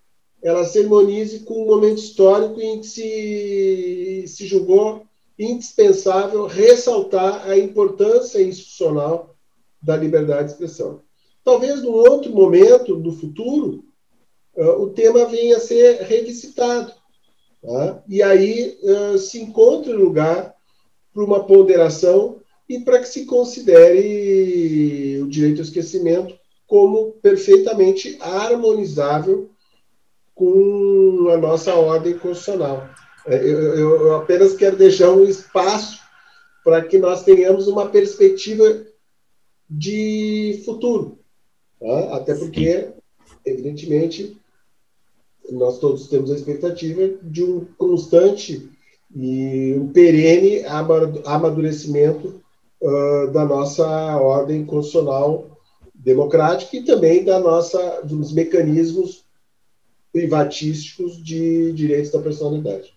ela 0.44 0.62
se 0.66 0.78
harmonize 0.78 1.40
com 1.40 1.62
um 1.62 1.66
momento 1.66 1.98
histórico 1.98 2.60
em 2.60 2.78
que 2.78 2.86
se, 2.86 4.24
se 4.28 4.46
julgou 4.46 5.06
indispensável 5.38 6.44
ressaltar 6.46 7.48
a 7.48 7.58
importância 7.58 8.42
institucional 8.42 9.34
da 9.80 9.96
liberdade 9.96 10.48
de 10.48 10.52
expressão. 10.52 11.00
Talvez 11.42 11.82
num 11.82 11.94
outro 11.94 12.30
momento 12.30 12.94
do 12.96 13.10
futuro, 13.12 13.86
uh, 14.54 14.82
o 14.82 14.90
tema 14.90 15.24
venha 15.24 15.56
a 15.56 15.60
ser 15.60 16.02
revisitado. 16.02 16.92
Tá? 17.62 18.02
E 18.06 18.22
aí 18.22 18.78
uh, 18.82 19.16
se 19.16 19.40
encontre 19.40 19.94
lugar 19.94 20.54
para 21.12 21.24
uma 21.24 21.44
ponderação 21.44 22.36
e 22.68 22.80
para 22.80 22.98
que 22.98 23.08
se 23.08 23.24
considere 23.24 25.20
o 25.22 25.26
direito 25.26 25.58
ao 25.58 25.64
esquecimento 25.64 26.38
como 26.66 27.12
perfeitamente 27.22 28.18
harmonizável 28.20 29.50
com 30.34 31.28
a 31.32 31.36
nossa 31.36 31.74
ordem 31.74 32.18
constitucional. 32.18 32.88
É, 33.26 33.36
eu, 33.36 33.78
eu 33.78 34.16
apenas 34.16 34.54
quero 34.54 34.76
deixar 34.76 35.10
um 35.10 35.24
espaço 35.24 36.00
para 36.64 36.82
que 36.82 36.98
nós 36.98 37.22
tenhamos 37.22 37.68
uma 37.68 37.88
perspectiva 37.88 38.84
de 39.68 40.62
futuro. 40.64 41.18
Tá? 41.80 42.16
Até 42.16 42.34
porque, 42.34 42.88
evidentemente, 43.44 44.36
nós 45.50 45.78
todos 45.78 46.08
temos 46.08 46.30
a 46.30 46.34
expectativa 46.34 47.18
de 47.22 47.44
um 47.44 47.66
constante 47.76 48.68
e 49.14 49.74
um 49.78 49.88
perene 49.92 50.64
amadurecimento 51.24 52.42
uh, 52.80 53.30
da 53.30 53.44
nossa 53.44 53.86
ordem 54.16 54.64
constitucional 54.64 55.60
democrática 55.94 56.76
e 56.76 56.84
também 56.84 57.24
da 57.24 57.38
nossa 57.38 58.00
dos 58.02 58.32
mecanismos 58.32 59.23
privatísticos 60.14 61.16
de 61.24 61.72
direitos 61.72 62.12
da 62.12 62.22
personalidade. 62.22 62.96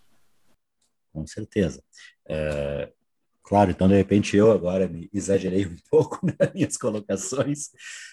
Com 1.11 1.25
certeza. 1.25 1.83
É, 2.29 2.93
claro, 3.41 3.71
então, 3.71 3.87
de 3.87 3.95
repente, 3.95 4.37
eu 4.37 4.51
agora 4.51 4.87
me 4.87 5.09
exagerei 5.11 5.65
um 5.65 5.75
pouco 5.89 6.19
nas 6.23 6.53
minhas 6.53 6.77
colocações, 6.77 7.69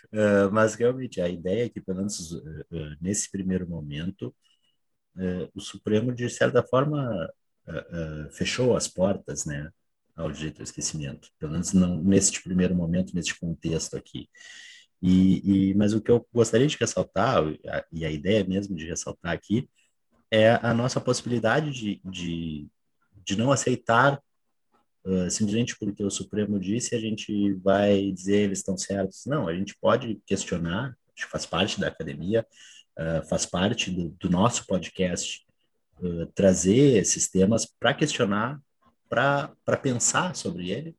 uh, 0.06 0.50
mas 0.50 0.74
realmente 0.74 1.20
a 1.20 1.28
ideia 1.28 1.66
é 1.66 1.68
que, 1.68 1.82
pelo 1.82 1.98
menos 1.98 2.32
uh, 2.32 2.42
nesse 2.98 3.30
primeiro 3.30 3.68
momento, 3.68 4.34
uh, 5.16 5.50
o 5.54 5.60
Supremo, 5.60 6.10
de 6.14 6.30
certa 6.30 6.62
forma, 6.62 7.30
fechou 8.32 8.76
as 8.76 8.86
portas 8.86 9.46
né, 9.46 9.70
ao 10.14 10.30
direito 10.30 10.58
ao 10.58 10.64
esquecimento, 10.64 11.30
pelo 11.38 11.52
menos 11.52 11.72
não, 11.72 11.96
nesse 12.02 12.42
primeiro 12.42 12.74
momento, 12.74 13.14
nesse 13.14 13.38
contexto 13.38 13.96
aqui. 13.96 14.28
E, 15.06 15.68
e, 15.68 15.74
mas 15.74 15.92
o 15.92 16.00
que 16.00 16.10
eu 16.10 16.26
gostaria 16.32 16.66
de 16.66 16.78
ressaltar, 16.80 17.42
e 17.92 18.06
a 18.06 18.10
ideia 18.10 18.42
mesmo 18.42 18.74
de 18.74 18.86
ressaltar 18.86 19.32
aqui, 19.32 19.68
é 20.30 20.52
a 20.62 20.72
nossa 20.72 20.98
possibilidade 20.98 21.70
de, 21.72 22.00
de, 22.02 22.66
de 23.22 23.36
não 23.36 23.52
aceitar 23.52 24.18
uh, 25.04 25.30
simplesmente 25.30 25.76
porque 25.78 26.02
o 26.02 26.10
Supremo 26.10 26.58
disse, 26.58 26.94
a 26.94 26.98
gente 26.98 27.52
vai 27.56 28.10
dizer 28.12 28.44
eles 28.44 28.60
estão 28.60 28.78
certos. 28.78 29.26
Não, 29.26 29.46
a 29.46 29.54
gente 29.54 29.76
pode 29.78 30.22
questionar, 30.26 30.96
que 31.14 31.26
faz 31.26 31.44
parte 31.44 31.78
da 31.78 31.88
academia, 31.88 32.46
uh, 32.98 33.28
faz 33.28 33.44
parte 33.44 33.90
do, 33.90 34.08
do 34.18 34.30
nosso 34.30 34.66
podcast, 34.66 35.46
uh, 35.98 36.24
trazer 36.28 36.96
esses 36.96 37.28
temas 37.28 37.66
para 37.66 37.92
questionar, 37.92 38.58
para 39.06 39.76
pensar 39.82 40.34
sobre 40.34 40.70
eles. 40.70 40.96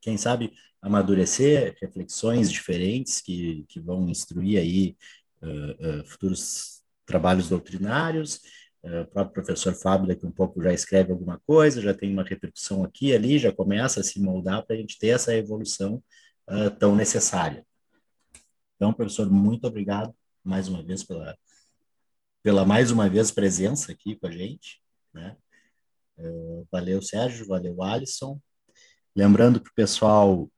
Quem 0.00 0.16
sabe 0.16 0.52
amadurecer 0.84 1.74
reflexões 1.80 2.52
diferentes 2.52 3.22
que, 3.22 3.64
que 3.70 3.80
vão 3.80 4.06
instruir 4.06 4.60
aí 4.60 4.94
uh, 5.42 6.00
uh, 6.00 6.04
futuros 6.04 6.82
trabalhos 7.06 7.48
doutrinários. 7.48 8.42
Uh, 8.82 9.00
o 9.00 9.06
próprio 9.06 9.32
professor 9.32 9.74
Fábio 9.74 10.08
daqui 10.08 10.26
um 10.26 10.30
pouco 10.30 10.62
já 10.62 10.74
escreve 10.74 11.10
alguma 11.10 11.40
coisa, 11.46 11.80
já 11.80 11.94
tem 11.94 12.12
uma 12.12 12.22
repercussão 12.22 12.84
aqui 12.84 13.06
e 13.06 13.14
ali, 13.14 13.38
já 13.38 13.50
começa 13.50 14.00
a 14.00 14.04
se 14.04 14.20
moldar 14.20 14.62
para 14.66 14.76
a 14.76 14.78
gente 14.78 14.98
ter 14.98 15.08
essa 15.08 15.34
evolução 15.34 16.02
tão 16.78 16.94
necessária. 16.94 17.64
Então, 18.76 18.92
professor, 18.92 19.30
muito 19.30 19.66
obrigado 19.66 20.14
mais 20.44 20.68
uma 20.68 20.82
vez 20.82 21.02
pela, 21.02 21.34
pela 22.42 22.66
mais 22.66 22.90
uma 22.90 23.08
vez 23.08 23.30
presença 23.30 23.90
aqui 23.90 24.16
com 24.16 24.26
a 24.26 24.30
gente, 24.30 24.82
né? 25.14 25.34
valeu, 26.70 27.00
Sérgio, 27.00 27.46
valeu, 27.46 27.82
Alisson. 27.82 28.38
Lembrando 29.16 29.58
que 29.58 29.70
o 29.70 29.74
pessoal 29.74 30.50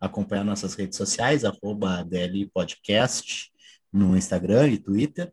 acompanhar 0.00 0.44
nossas 0.44 0.74
redes 0.74 0.96
sociais, 0.96 1.44
arroba 1.44 2.04
Podcast, 2.52 3.52
no 3.92 4.16
Instagram 4.16 4.68
e 4.68 4.78
Twitter. 4.78 5.32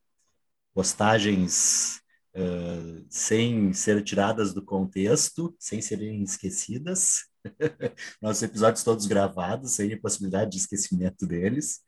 Postagens 0.74 2.02
uh, 2.36 3.06
sem 3.10 3.72
ser 3.74 4.04
tiradas 4.04 4.54
do 4.54 4.64
contexto, 4.64 5.56
sem 5.58 5.82
serem 5.82 6.22
esquecidas. 6.22 7.24
Nossos 8.22 8.44
episódios 8.44 8.84
todos 8.84 9.08
gravados, 9.08 9.72
sem 9.72 10.00
possibilidade 10.00 10.52
de 10.52 10.58
esquecimento 10.58 11.26
deles. 11.26 11.80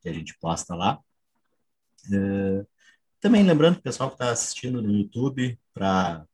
que 0.00 0.08
a 0.08 0.12
gente 0.12 0.36
posta 0.38 0.74
lá. 0.74 0.98
Uh, 2.10 2.66
também 3.20 3.42
lembrando 3.42 3.78
o 3.78 3.82
pessoal 3.82 4.10
que 4.10 4.14
está 4.14 4.30
assistindo 4.30 4.80
no 4.80 4.92
YouTube, 4.92 5.58
para 5.74 6.24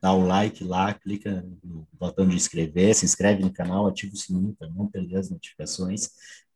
dar 0.00 0.14
o 0.14 0.26
like 0.26 0.64
lá, 0.64 0.92
clica 0.92 1.46
no 1.62 1.86
botão 1.92 2.26
de 2.26 2.34
inscrever, 2.34 2.94
se 2.94 3.04
inscreve 3.04 3.42
no 3.42 3.52
canal, 3.52 3.86
ativa 3.86 4.12
o 4.12 4.16
sininho 4.16 4.54
para 4.58 4.68
não 4.68 4.88
perder 4.88 5.18
as 5.18 5.30
notificações 5.30 6.10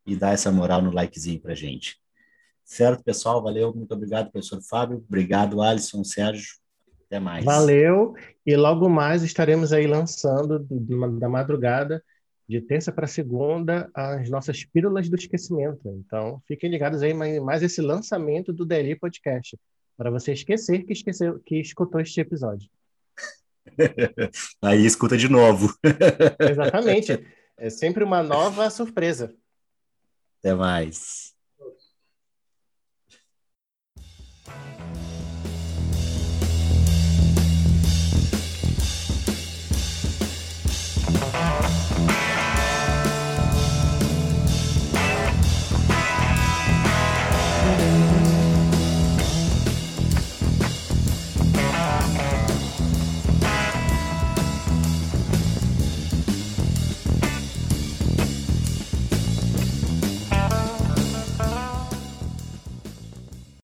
e 0.05 0.17
dá 0.17 0.31
essa 0.31 0.51
moral 0.51 0.83
no 0.83 0.91
likezinho 0.91 1.41
para 1.41 1.55
gente. 1.55 1.97
Certo, 2.65 3.05
pessoal? 3.05 3.41
Valeu, 3.41 3.73
muito 3.73 3.93
obrigado, 3.95 4.33
professor 4.33 4.61
Fábio. 4.61 5.05
Obrigado, 5.07 5.63
Alisson, 5.63 6.03
Sérgio. 6.03 6.57
Até 7.07 7.21
mais. 7.21 7.45
Valeu. 7.45 8.15
E 8.45 8.57
logo 8.57 8.89
mais 8.89 9.23
estaremos 9.23 9.73
aí 9.73 9.87
lançando 9.87 10.67
da 11.19 11.29
madrugada, 11.29 12.03
de 12.49 12.61
terça 12.61 12.93
para 12.93 13.07
segunda, 13.07 13.91
as 13.95 14.31
nossas 14.31 14.65
pílulas 14.65 15.09
do 15.09 15.17
esquecimento. 15.17 15.89
Então, 16.07 16.41
fiquem 16.47 16.71
ligados 16.71 17.03
aí 17.03 17.13
mais 17.15 17.63
esse 17.63 17.81
lançamento 17.81 18.53
do 18.53 18.65
DLI 18.65 18.97
Podcast, 18.97 19.59
para 19.97 20.11
você 20.11 20.33
esquecer 20.33 20.85
que 20.85 20.93
esqueceu 20.93 21.41
que 21.45 21.57
escutou 21.61 22.01
este 22.01 22.21
episódio. 22.21 22.69
aí 24.63 24.85
escuta 24.87 25.17
de 25.17 25.29
novo. 25.29 25.75
Exatamente. 26.39 27.27
É 27.57 27.71
sempre 27.71 28.05
uma 28.05 28.23
nova 28.23 28.69
surpresa. 28.71 29.35
Até 30.39 30.55
mais. 30.55 31.36